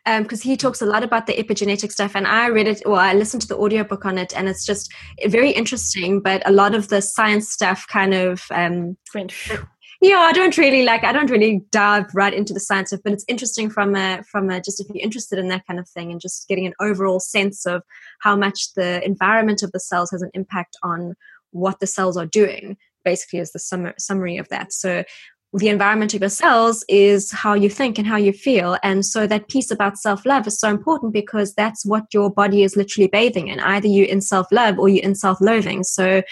Because 0.05 0.45
um, 0.45 0.49
he 0.49 0.55
talks 0.55 0.81
a 0.81 0.85
lot 0.85 1.03
about 1.03 1.27
the 1.27 1.33
epigenetic 1.33 1.91
stuff, 1.91 2.15
and 2.15 2.25
I 2.25 2.47
read 2.47 2.67
it, 2.67 2.81
well, 2.85 2.99
I 2.99 3.13
listened 3.13 3.41
to 3.43 3.47
the 3.47 3.57
audiobook 3.57 4.05
on 4.05 4.17
it, 4.17 4.35
and 4.35 4.47
it's 4.47 4.65
just 4.65 4.91
very 5.27 5.51
interesting. 5.51 6.21
But 6.21 6.47
a 6.47 6.51
lot 6.51 6.75
of 6.75 6.87
the 6.87 7.01
science 7.01 7.49
stuff 7.49 7.85
kind 7.87 8.13
of 8.13 8.43
um, 8.51 8.97
went. 9.13 9.33
Yeah, 10.03 10.17
I 10.17 10.31
don't 10.31 10.57
really 10.57 10.83
like. 10.83 11.03
I 11.03 11.13
don't 11.13 11.29
really 11.29 11.61
dive 11.69 12.07
right 12.15 12.33
into 12.33 12.53
the 12.53 12.59
science 12.59 12.91
of, 12.91 13.03
but 13.03 13.13
it's 13.13 13.25
interesting 13.27 13.69
from 13.69 13.95
a 13.95 14.23
from 14.23 14.49
a 14.49 14.59
just 14.59 14.79
if 14.79 14.87
you're 14.89 15.03
interested 15.03 15.37
in 15.37 15.49
that 15.49 15.67
kind 15.67 15.79
of 15.79 15.87
thing 15.87 16.11
and 16.11 16.19
just 16.19 16.47
getting 16.47 16.65
an 16.65 16.73
overall 16.79 17.19
sense 17.19 17.67
of 17.67 17.83
how 18.21 18.35
much 18.35 18.73
the 18.75 19.05
environment 19.05 19.61
of 19.61 19.71
the 19.73 19.79
cells 19.79 20.09
has 20.09 20.23
an 20.23 20.31
impact 20.33 20.75
on 20.81 21.13
what 21.51 21.79
the 21.79 21.85
cells 21.85 22.17
are 22.17 22.25
doing 22.25 22.77
basically 23.03 23.39
is 23.39 23.51
the 23.51 23.59
sum- 23.59 23.93
summary 23.99 24.37
of 24.37 24.49
that. 24.49 24.73
So 24.73 25.03
the 25.53 25.69
environment 25.69 26.13
of 26.13 26.21
your 26.21 26.29
cells 26.29 26.83
is 26.87 27.31
how 27.31 27.53
you 27.53 27.69
think 27.69 27.97
and 27.97 28.07
how 28.07 28.15
you 28.15 28.31
feel. 28.31 28.77
And 28.83 29.05
so 29.05 29.27
that 29.27 29.49
piece 29.49 29.69
about 29.69 29.97
self 29.97 30.25
love 30.25 30.47
is 30.47 30.59
so 30.59 30.69
important 30.69 31.13
because 31.13 31.53
that's 31.53 31.85
what 31.85 32.13
your 32.13 32.31
body 32.31 32.63
is 32.63 32.77
literally 32.77 33.07
bathing 33.07 33.49
in. 33.49 33.59
Either 33.59 33.87
you're 33.87 34.07
in 34.07 34.21
self 34.21 34.47
love 34.51 34.79
or 34.79 34.87
you're 34.87 35.03
in 35.03 35.15
self 35.15 35.41
loathing. 35.41 35.83
So 35.83 36.23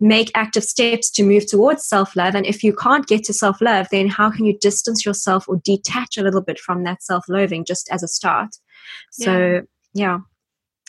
make 0.00 0.30
active 0.34 0.64
steps 0.64 1.10
to 1.10 1.22
move 1.22 1.46
towards 1.46 1.86
self 1.86 2.14
love. 2.14 2.34
And 2.34 2.44
if 2.44 2.62
you 2.62 2.74
can't 2.74 3.06
get 3.06 3.24
to 3.24 3.32
self 3.32 3.60
love, 3.60 3.88
then 3.90 4.08
how 4.08 4.30
can 4.30 4.44
you 4.44 4.58
distance 4.58 5.06
yourself 5.06 5.48
or 5.48 5.60
detach 5.64 6.18
a 6.18 6.22
little 6.22 6.42
bit 6.42 6.58
from 6.58 6.84
that 6.84 7.02
self 7.02 7.24
loathing 7.28 7.64
just 7.64 7.88
as 7.90 8.02
a 8.02 8.08
start? 8.08 8.56
So, 9.10 9.32
yeah 9.32 9.60
yeah 9.94 10.18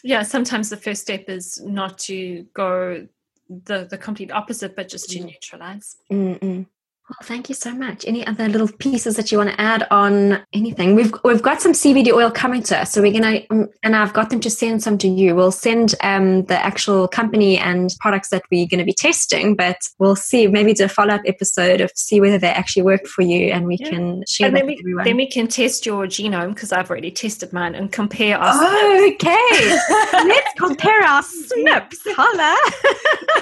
yeah 0.04 0.24
sometimes 0.24 0.70
the 0.70 0.78
first 0.78 1.02
step 1.02 1.26
is 1.28 1.62
not 1.66 1.98
to 1.98 2.46
go 2.54 3.08
the 3.50 3.88
the 3.90 3.98
complete 3.98 4.32
opposite 4.32 4.76
but 4.76 4.88
just 4.88 5.10
to 5.10 5.20
mm. 5.20 5.26
neutralize 5.26 5.98
Mm-mm. 6.12 6.66
Well, 7.10 7.18
thank 7.24 7.50
you 7.50 7.56
so 7.56 7.74
much. 7.74 8.06
Any 8.06 8.26
other 8.28 8.48
little 8.48 8.68
pieces 8.68 9.16
that 9.16 9.32
you 9.32 9.40
want 9.40 9.50
to 9.50 9.60
add 9.60 9.88
on 9.90 10.46
anything? 10.54 10.94
We've 10.94 11.12
we've 11.24 11.42
got 11.42 11.60
some 11.60 11.72
CBD 11.72 12.14
oil 12.14 12.30
coming 12.30 12.62
to 12.64 12.78
us, 12.78 12.92
so 12.92 13.02
we're 13.02 13.12
gonna 13.12 13.42
um, 13.50 13.68
and 13.82 13.96
I've 13.96 14.14
got 14.14 14.30
them 14.30 14.40
to 14.42 14.50
send 14.50 14.84
some 14.84 14.96
to 15.00 15.08
you. 15.08 15.34
We'll 15.34 15.52
send 15.52 15.96
um, 16.04 16.46
the 16.46 16.64
actual 16.64 17.08
company 17.08 17.58
and 17.58 17.96
products 18.00 18.30
that 18.30 18.44
we're 18.52 18.68
going 18.68 18.78
to 18.78 18.86
be 18.86 18.94
testing, 18.94 19.56
but 19.56 19.78
we'll 19.98 20.16
see. 20.16 20.46
Maybe 20.46 20.72
do 20.72 20.86
a 20.86 20.88
follow 20.88 21.16
up 21.16 21.22
episode 21.26 21.82
of 21.82 21.92
see 21.96 22.22
whether 22.22 22.38
they 22.38 22.50
actually 22.50 22.84
work 22.84 23.08
for 23.08 23.24
you, 23.24 23.48
and 23.48 23.66
we 23.66 23.78
yeah. 23.80 23.90
can 23.90 24.24
share 24.28 24.48
and 24.50 24.56
then 24.56 24.68
we, 24.68 24.78
everyone. 24.78 25.06
Then 25.06 25.18
we 25.18 25.28
can 25.28 25.48
test 25.48 25.88
your 25.88 26.06
genome 26.06 26.54
because 26.54 26.72
I've 26.72 26.92
already 26.92 27.10
tested 27.10 27.52
mine 27.52 27.74
and 27.74 27.92
compare 27.92 28.40
us. 28.40 28.56
Oh, 28.56 29.12
okay. 29.14 29.78
Let's 30.28 30.54
compare 30.60 31.02
our 31.02 31.24
SNPs. 31.24 31.98
Holla. 32.16 32.56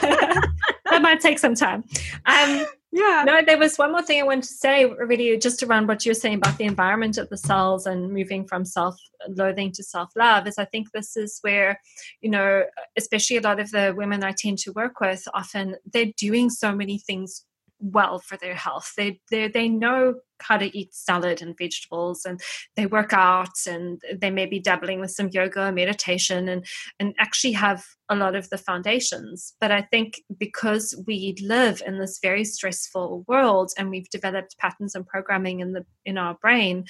that 0.86 1.02
might 1.02 1.20
take 1.20 1.38
some 1.38 1.54
time. 1.54 1.84
Um, 2.26 2.66
yeah. 2.98 3.24
No, 3.26 3.42
there 3.46 3.60
was 3.60 3.78
one 3.78 3.92
more 3.92 4.02
thing 4.02 4.20
I 4.20 4.24
wanted 4.24 4.44
to 4.46 4.54
say, 4.54 4.86
really, 4.86 5.38
just 5.38 5.62
around 5.62 5.88
what 5.88 6.04
you 6.04 6.10
were 6.10 6.16
saying 6.16 6.38
about 6.38 6.58
the 6.58 6.64
environment 6.64 7.18
of 7.18 7.30
the 7.30 7.38
cells 7.38 7.86
and 7.86 8.12
moving 8.12 8.48
from 8.48 8.66
self 8.66 8.96
loathing 9.30 9.72
to 9.74 9.84
self 9.84 10.10
love. 10.16 10.48
Is 10.48 10.58
I 10.58 10.66
think 10.66 10.92
this 10.92 11.16
is 11.16 11.38
where, 11.42 11.80
you 12.22 12.32
know, 12.32 12.64
especially 12.98 13.38
a 13.38 13.42
lot 13.42 13.60
of 13.60 13.70
the 13.70 13.94
women 13.96 14.24
I 14.24 14.32
tend 14.32 14.58
to 14.60 14.72
work 14.72 15.00
with, 15.00 15.28
often 15.36 15.76
they're 15.94 16.12
doing 16.18 16.50
so 16.50 16.74
many 16.74 16.98
things 16.98 17.46
well 17.80 18.20
for 18.20 18.38
their 18.38 18.56
health. 18.56 18.94
They 18.98 19.20
they 19.30 19.48
they 19.48 19.70
know 19.70 20.16
how 20.40 20.58
to 20.58 20.78
eat 20.78 20.94
salad 20.94 21.42
and 21.42 21.58
vegetables 21.58 22.26
and 22.26 22.40
they 22.76 22.86
work 22.86 23.12
out 23.12 23.66
and 23.68 24.02
they 24.16 24.30
may 24.30 24.46
be 24.46 24.60
dabbling 24.60 25.00
with 25.00 25.12
some 25.12 25.30
yoga 25.30 25.68
or 25.68 25.72
meditation 25.72 26.48
and 26.48 26.66
and 27.00 27.14
actually 27.20 27.54
have 27.54 27.84
a 28.10 28.16
lot 28.16 28.36
of 28.36 28.50
the 28.50 28.58
foundations. 28.58 29.54
But 29.60 29.72
I 29.72 29.82
think 29.82 30.22
because 30.38 31.02
we 31.08 31.36
live 31.42 31.82
in 31.86 32.00
this 32.00 32.20
very 32.22 32.44
stressful 32.44 33.26
world 33.28 33.72
and 33.78 33.90
we've 33.90 34.10
developed 34.10 34.58
patterns 34.58 34.96
and 34.96 35.06
programming 35.06 35.60
in 35.60 35.74
the 35.74 35.86
in 36.06 36.18
our 36.18 36.36
brain 36.36 36.86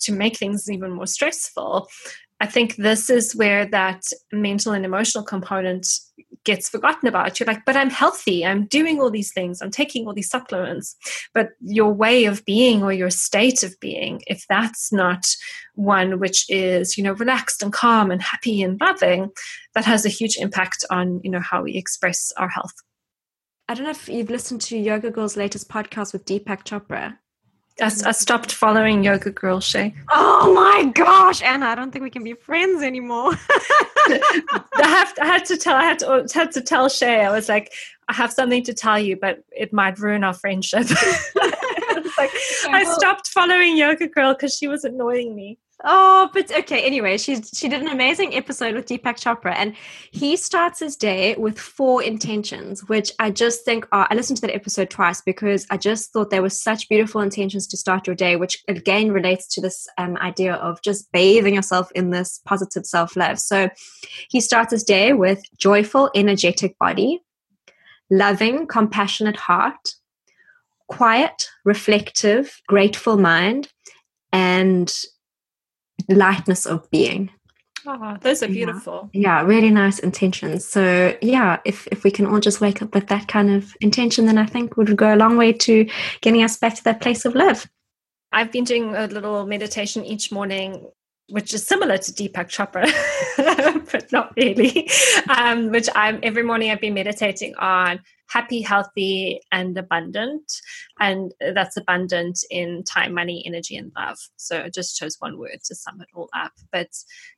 to 0.00 0.12
make 0.12 0.36
things 0.36 0.70
even 0.70 0.92
more 0.92 1.06
stressful, 1.06 1.88
I 2.40 2.46
think 2.46 2.76
this 2.76 3.10
is 3.10 3.34
where 3.34 3.66
that 3.66 4.02
mental 4.32 4.72
and 4.72 4.84
emotional 4.84 5.24
component 5.24 5.88
gets 6.48 6.70
forgotten 6.70 7.06
about. 7.06 7.38
You're 7.38 7.46
like, 7.46 7.66
but 7.66 7.76
I'm 7.76 7.90
healthy. 7.90 8.44
I'm 8.44 8.64
doing 8.64 9.00
all 9.00 9.10
these 9.10 9.34
things. 9.34 9.60
I'm 9.60 9.70
taking 9.70 10.06
all 10.06 10.14
these 10.14 10.30
supplements. 10.30 10.96
But 11.34 11.50
your 11.60 11.92
way 11.92 12.24
of 12.24 12.42
being 12.46 12.82
or 12.82 12.90
your 12.90 13.10
state 13.10 13.62
of 13.62 13.78
being, 13.80 14.22
if 14.26 14.46
that's 14.48 14.90
not 14.90 15.26
one 15.74 16.18
which 16.18 16.46
is, 16.48 16.96
you 16.96 17.04
know, 17.04 17.12
relaxed 17.12 17.62
and 17.62 17.70
calm 17.70 18.10
and 18.10 18.22
happy 18.22 18.62
and 18.62 18.80
loving, 18.80 19.30
that 19.74 19.84
has 19.84 20.06
a 20.06 20.08
huge 20.08 20.38
impact 20.38 20.86
on, 20.90 21.20
you 21.22 21.30
know, 21.30 21.40
how 21.40 21.62
we 21.62 21.76
express 21.76 22.32
our 22.38 22.48
health. 22.48 22.72
I 23.68 23.74
don't 23.74 23.84
know 23.84 23.90
if 23.90 24.08
you've 24.08 24.30
listened 24.30 24.62
to 24.62 24.78
Yoga 24.78 25.10
Girl's 25.10 25.36
latest 25.36 25.68
podcast 25.68 26.14
with 26.14 26.24
Deepak 26.24 26.64
Chopra. 26.64 27.18
I, 27.80 27.86
I, 27.86 28.12
stopped 28.12 28.52
following 28.52 29.04
Yoga 29.04 29.30
Girl 29.30 29.60
Shay. 29.60 29.94
Oh 30.10 30.52
my 30.52 30.90
gosh, 30.92 31.42
Anna! 31.42 31.66
I 31.66 31.74
don't 31.74 31.92
think 31.92 32.02
we 32.02 32.10
can 32.10 32.24
be 32.24 32.34
friends 32.34 32.82
anymore. 32.82 33.32
I 33.48 34.64
have 34.76 35.14
I 35.20 35.26
had 35.26 35.44
to 35.46 35.56
tell 35.56 35.76
I 35.76 35.84
had 35.84 35.98
to 36.00 36.26
had 36.34 36.52
to 36.52 36.60
tell 36.60 36.88
Shay. 36.88 37.24
I 37.24 37.30
was 37.30 37.48
like, 37.48 37.72
I 38.08 38.14
have 38.14 38.32
something 38.32 38.64
to 38.64 38.74
tell 38.74 38.98
you, 38.98 39.16
but 39.16 39.44
it 39.52 39.72
might 39.72 39.98
ruin 39.98 40.24
our 40.24 40.34
friendship. 40.34 40.88
like 42.18 42.30
I 42.68 42.84
stopped 42.96 43.28
following 43.28 43.76
Yoga 43.76 44.08
Girl 44.08 44.34
because 44.34 44.56
she 44.56 44.68
was 44.68 44.84
annoying 44.84 45.34
me. 45.34 45.58
Oh, 45.84 46.28
but 46.32 46.50
okay. 46.50 46.82
Anyway, 46.82 47.18
she 47.18 47.40
she 47.40 47.68
did 47.68 47.80
an 47.80 47.86
amazing 47.86 48.34
episode 48.34 48.74
with 48.74 48.86
Deepak 48.86 49.14
Chopra, 49.14 49.54
and 49.54 49.76
he 50.10 50.36
starts 50.36 50.80
his 50.80 50.96
day 50.96 51.36
with 51.36 51.56
four 51.56 52.02
intentions, 52.02 52.88
which 52.88 53.12
I 53.20 53.30
just 53.30 53.64
think 53.64 53.86
are. 53.92 54.08
I 54.10 54.16
listened 54.16 54.38
to 54.38 54.40
that 54.48 54.54
episode 54.54 54.90
twice 54.90 55.20
because 55.20 55.68
I 55.70 55.76
just 55.76 56.12
thought 56.12 56.30
there 56.30 56.42
were 56.42 56.50
such 56.50 56.88
beautiful 56.88 57.20
intentions 57.20 57.68
to 57.68 57.76
start 57.76 58.08
your 58.08 58.16
day, 58.16 58.34
which 58.34 58.60
again 58.66 59.12
relates 59.12 59.46
to 59.54 59.60
this 59.60 59.86
um, 59.98 60.16
idea 60.16 60.54
of 60.54 60.82
just 60.82 61.12
bathing 61.12 61.54
yourself 61.54 61.92
in 61.92 62.10
this 62.10 62.40
positive 62.44 62.84
self 62.84 63.14
love. 63.14 63.38
So, 63.38 63.70
he 64.28 64.40
starts 64.40 64.72
his 64.72 64.82
day 64.82 65.12
with 65.12 65.40
joyful, 65.58 66.10
energetic 66.12 66.76
body, 66.80 67.20
loving, 68.10 68.66
compassionate 68.66 69.36
heart, 69.36 69.94
quiet, 70.88 71.48
reflective, 71.64 72.60
grateful 72.66 73.16
mind, 73.16 73.68
and 74.32 74.92
lightness 76.08 76.66
of 76.66 76.90
being. 76.90 77.30
Oh, 77.86 78.16
those 78.20 78.42
are 78.42 78.48
beautiful. 78.48 79.08
Yeah. 79.12 79.40
yeah, 79.40 79.46
really 79.46 79.70
nice 79.70 79.98
intentions. 79.98 80.66
So 80.66 81.16
yeah, 81.22 81.58
if 81.64 81.86
if 81.88 82.04
we 82.04 82.10
can 82.10 82.26
all 82.26 82.40
just 82.40 82.60
wake 82.60 82.82
up 82.82 82.94
with 82.94 83.06
that 83.06 83.28
kind 83.28 83.50
of 83.50 83.74
intention, 83.80 84.26
then 84.26 84.36
I 84.36 84.46
think 84.46 84.76
would 84.76 84.96
go 84.96 85.14
a 85.14 85.16
long 85.16 85.36
way 85.36 85.52
to 85.52 85.88
getting 86.20 86.42
us 86.42 86.56
back 86.56 86.74
to 86.74 86.84
that 86.84 87.00
place 87.00 87.24
of 87.24 87.34
love. 87.34 87.68
I've 88.32 88.52
been 88.52 88.64
doing 88.64 88.94
a 88.94 89.06
little 89.06 89.46
meditation 89.46 90.04
each 90.04 90.30
morning 90.30 90.86
which 91.30 91.52
is 91.52 91.66
similar 91.66 91.98
to 91.98 92.12
Deepak 92.12 92.48
Chopra, 92.48 92.86
but 93.92 94.10
not 94.12 94.32
really. 94.36 94.88
Um, 95.28 95.70
which 95.70 95.88
I'm 95.94 96.20
every 96.22 96.42
morning 96.42 96.70
I've 96.70 96.80
been 96.80 96.94
meditating 96.94 97.54
on 97.56 98.00
happy, 98.28 98.60
healthy, 98.60 99.40
and 99.52 99.76
abundant, 99.76 100.44
and 101.00 101.32
that's 101.54 101.76
abundant 101.76 102.38
in 102.50 102.84
time, 102.84 103.14
money, 103.14 103.42
energy, 103.46 103.76
and 103.76 103.92
love. 103.96 104.18
So 104.36 104.62
I 104.62 104.68
just 104.68 104.96
chose 104.96 105.16
one 105.18 105.38
word 105.38 105.58
to 105.64 105.74
sum 105.74 106.00
it 106.00 106.08
all 106.14 106.28
up. 106.36 106.52
But 106.72 106.88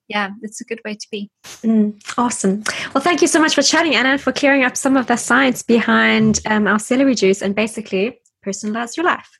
yeah, 0.09 0.31
it's 0.43 0.61
a 0.61 0.65
good 0.65 0.81
way 0.85 0.95
to 0.95 1.07
be. 1.11 1.31
Mm, 1.63 2.03
awesome. 2.19 2.65
Well, 2.95 3.03
thank 3.03 3.23
you 3.23 3.29
so 3.29 3.41
much 3.41 3.55
for 3.55 3.63
chatting, 3.63 3.95
Anna, 3.95 4.19
for 4.19 4.33
clearing 4.33 4.65
up 4.65 4.77
some 4.77 4.97
of 4.97 5.07
the 5.07 5.17
science 5.17 5.63
behind 5.63 6.41
um, 6.47 6.67
our 6.67 6.79
celery 6.79 7.15
juice 7.15 7.43
and 7.43 7.55
basically 7.55 8.21
personalize 8.45 8.97
your 8.97 9.07
life. 9.07 9.39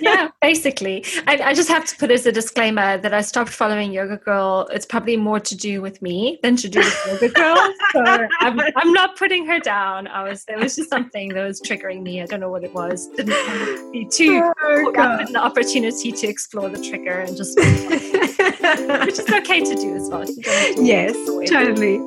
yeah, 0.00 0.28
basically. 0.42 1.04
I, 1.26 1.50
I, 1.50 1.54
just 1.54 1.68
have 1.68 1.84
to 1.86 1.96
put 1.96 2.10
as 2.10 2.26
a 2.26 2.32
disclaimer 2.32 2.98
that 2.98 3.12
I 3.12 3.20
stopped 3.20 3.50
following 3.50 3.92
Yoga 3.92 4.16
Girl. 4.16 4.68
It's 4.72 4.86
probably 4.86 5.16
more 5.16 5.40
to 5.40 5.56
do 5.56 5.82
with 5.82 6.00
me 6.00 6.38
than 6.42 6.56
to 6.56 6.68
do 6.68 6.78
with 6.78 7.06
Yoga 7.06 7.28
Girl. 7.28 7.72
So 7.92 8.04
I'm, 8.40 8.60
I'm 8.76 8.92
not 8.92 9.16
putting 9.16 9.46
her 9.46 9.58
down. 9.58 10.06
I 10.06 10.28
was 10.28 10.44
there 10.44 10.58
was 10.58 10.76
just 10.76 10.90
something 10.90 11.30
that 11.30 11.44
was 11.44 11.60
triggering 11.60 12.02
me. 12.02 12.22
I 12.22 12.26
don't 12.26 12.40
know 12.40 12.50
what 12.50 12.64
it 12.64 12.72
was. 12.72 13.08
Didn't 13.08 13.32
to 13.32 13.90
be 13.92 14.04
too 14.06 14.42
oh, 14.62 14.92
an 14.96 15.36
opportunity 15.36 16.12
to 16.12 16.26
explore 16.26 16.68
the 16.68 16.82
trigger 16.82 17.20
and 17.20 17.36
just 17.36 17.58
which 19.06 19.18
is 19.18 19.28
okay 19.28 19.60
to 19.60 19.74
do 19.74 19.96
as 19.96 20.08
well. 20.08 20.24
Yes, 20.76 21.14
totally. 21.48 21.98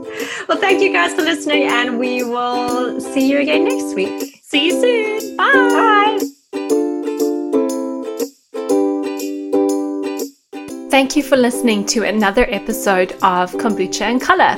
Well, 0.47 0.57
thank 0.59 0.81
you 0.81 0.91
guys 0.91 1.13
for 1.13 1.21
listening, 1.21 1.63
and 1.63 1.99
we 1.99 2.23
will 2.23 3.01
see 3.01 3.29
you 3.29 3.39
again 3.39 3.65
next 3.65 3.95
week. 3.95 4.42
See 4.53 4.67
you 4.67 4.79
soon. 4.79 5.35
Bye. 5.35 5.51
Bye. 5.51 6.19
Thank 10.91 11.15
you 11.15 11.23
for 11.23 11.37
listening 11.37 11.87
to 11.87 12.03
another 12.03 12.45
episode 12.47 13.13
of 13.23 13.51
Kombucha 13.53 14.01
and 14.01 14.21
Color. 14.21 14.57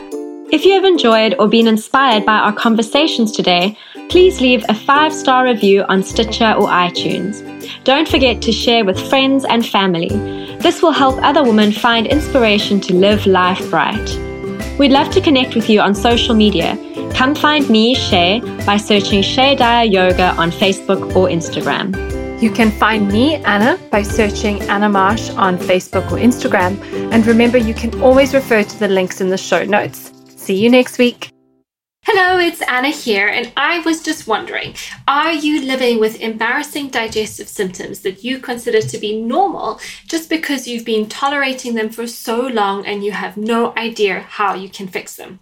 If 0.52 0.66
you 0.66 0.74
have 0.74 0.84
enjoyed 0.84 1.36
or 1.40 1.48
been 1.48 1.66
inspired 1.66 2.26
by 2.26 2.36
our 2.40 2.52
conversations 2.52 3.32
today, 3.32 3.78
please 4.10 4.42
leave 4.42 4.66
a 4.68 4.76
five 4.76 5.14
star 5.14 5.46
review 5.46 5.84
on 5.84 6.04
Stitcher 6.04 6.52
or 6.52 6.68
iTunes. 6.68 7.42
Don't 7.86 8.10
forget 8.10 8.42
to 8.42 8.52
share 8.52 8.84
with 8.84 9.00
friends 9.10 9.46
and 9.46 9.66
family. 9.66 10.10
This 10.60 10.82
will 10.82 10.92
help 10.92 11.24
other 11.24 11.42
women 11.42 11.72
find 11.72 12.06
inspiration 12.06 12.82
to 12.82 12.94
live 12.94 13.26
life 13.26 13.70
bright. 13.70 14.25
We'd 14.78 14.92
love 14.92 15.10
to 15.12 15.22
connect 15.22 15.56
with 15.56 15.70
you 15.70 15.80
on 15.80 15.96
social 15.96 16.36
media. 16.36 16.78
Come 17.14 17.34
find 17.34 17.70
me, 17.70 17.96
Shay, 17.96 18.42
by 18.66 18.76
searching 18.76 19.22
Shay 19.22 19.56
Dyer 19.56 19.86
Yoga 19.86 20.32
on 20.36 20.52
Facebook 20.52 21.16
or 21.16 21.30
Instagram. 21.30 21.96
You 22.42 22.52
can 22.52 22.72
find 22.72 23.08
me, 23.08 23.36
Anna, 23.36 23.80
by 23.90 24.04
searching 24.04 24.62
Anna 24.64 24.90
Marsh 24.90 25.30
on 25.32 25.58
Facebook 25.58 26.12
or 26.12 26.18
Instagram. 26.18 26.78
And 27.14 27.26
remember, 27.26 27.58
you 27.58 27.74
can 27.74 28.02
always 28.02 28.34
refer 28.34 28.64
to 28.64 28.80
the 28.80 28.90
links 28.90 29.22
in 29.22 29.30
the 29.30 29.38
show 29.38 29.64
notes. 29.64 30.12
See 30.36 30.58
you 30.62 30.70
next 30.70 30.98
week. 30.98 31.35
Hello, 32.08 32.38
it's 32.38 32.62
Anna 32.62 32.90
here, 32.90 33.28
and 33.28 33.52
I 33.58 33.80
was 33.80 34.04
just 34.04 34.28
wondering 34.28 34.76
are 35.08 35.34
you 35.34 35.66
living 35.66 36.00
with 36.00 36.22
embarrassing 36.22 36.90
digestive 36.90 37.48
symptoms 37.48 38.02
that 38.02 38.24
you 38.24 38.38
consider 38.38 38.80
to 38.80 38.98
be 39.00 39.20
normal 39.20 39.80
just 40.08 40.30
because 40.30 40.68
you've 40.68 40.86
been 40.86 41.10
tolerating 41.10 41.74
them 41.74 41.90
for 41.90 42.06
so 42.06 42.42
long 42.42 42.86
and 42.86 43.04
you 43.04 43.12
have 43.12 43.38
no 43.38 43.74
idea 43.76 44.20
how 44.20 44.54
you 44.54 44.70
can 44.70 44.88
fix 44.88 45.16
them? 45.16 45.40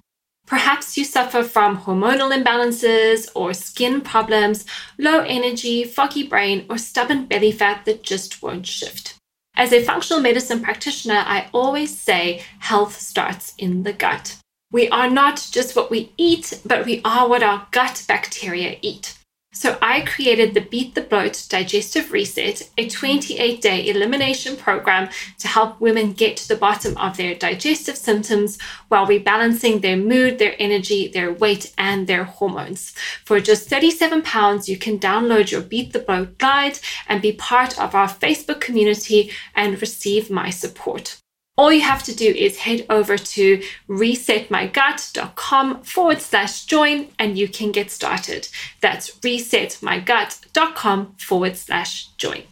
Perhaps 0.48 0.96
you 0.96 1.04
suffer 1.04 1.44
from 1.44 1.80
hormonal 1.80 2.32
imbalances 2.32 3.30
or 3.36 3.54
skin 3.54 4.00
problems, 4.00 4.66
low 4.98 5.20
energy, 5.20 5.84
foggy 5.84 6.26
brain, 6.26 6.66
or 6.70 6.78
stubborn 6.78 7.26
belly 7.26 7.52
fat 7.52 7.84
that 7.84 8.04
just 8.04 8.42
won't 8.42 8.66
shift. 8.66 9.16
As 9.58 9.74
a 9.74 9.84
functional 9.84 10.22
medicine 10.22 10.62
practitioner, 10.62 11.24
I 11.26 11.50
always 11.54 11.98
say 11.98 12.42
health 12.60 13.02
starts 13.02 13.54
in 13.58 13.84
the 13.84 13.92
gut. 13.92 14.38
We 14.74 14.90
are 14.90 15.08
not 15.08 15.48
just 15.52 15.76
what 15.76 15.92
we 15.92 16.12
eat, 16.18 16.60
but 16.66 16.84
we 16.84 17.00
are 17.06 17.30
what 17.30 17.44
our 17.44 17.68
gut 17.70 18.04
bacteria 18.08 18.78
eat. 18.82 19.16
So 19.54 19.78
I 19.84 20.02
created 20.02 20.56
the 20.56 20.62
Beat 20.62 20.96
the 20.96 21.04
Bloat 21.04 21.46
Digestive 21.48 22.12
Reset, 22.12 22.72
a 22.76 22.90
28 22.90 23.62
day 23.62 23.88
elimination 23.88 24.58
program 24.58 25.10
to 25.38 25.48
help 25.48 25.80
women 25.80 26.14
get 26.14 26.38
to 26.38 26.48
the 26.48 26.56
bottom 26.56 26.98
of 26.98 27.18
their 27.18 27.36
digestive 27.36 27.98
symptoms 27.98 28.58
while 28.88 29.06
rebalancing 29.06 29.82
their 29.82 29.96
mood, 29.96 30.40
their 30.40 30.56
energy, 30.58 31.08
their 31.08 31.32
weight, 31.32 31.72
and 31.78 32.08
their 32.08 32.24
hormones. 32.24 32.96
For 33.26 33.40
just 33.40 33.70
37 33.70 34.24
pounds, 34.24 34.68
you 34.68 34.78
can 34.78 34.98
download 34.98 35.52
your 35.52 35.62
Beat 35.62 35.94
the 35.94 36.00
Bloat 36.00 36.40
guide 36.40 36.80
and 37.08 37.22
be 37.22 37.34
part 37.34 37.80
of 37.80 37.94
our 37.94 38.10
Facebook 38.10 38.60
community 38.60 39.30
and 39.54 39.80
receive 39.80 40.32
my 40.32 40.50
support. 40.50 41.20
All 41.56 41.72
you 41.72 41.82
have 41.82 42.02
to 42.04 42.16
do 42.16 42.26
is 42.26 42.58
head 42.58 42.86
over 42.90 43.16
to 43.16 43.62
resetmygut.com 43.88 45.84
forward 45.84 46.20
slash 46.20 46.66
join 46.66 47.10
and 47.20 47.38
you 47.38 47.48
can 47.48 47.72
get 47.72 47.92
started. 47.92 48.50
That's 48.82 49.12
resetmygut.com 49.20 51.16
forward 51.18 51.56
slash 51.56 52.08
join. 52.18 52.46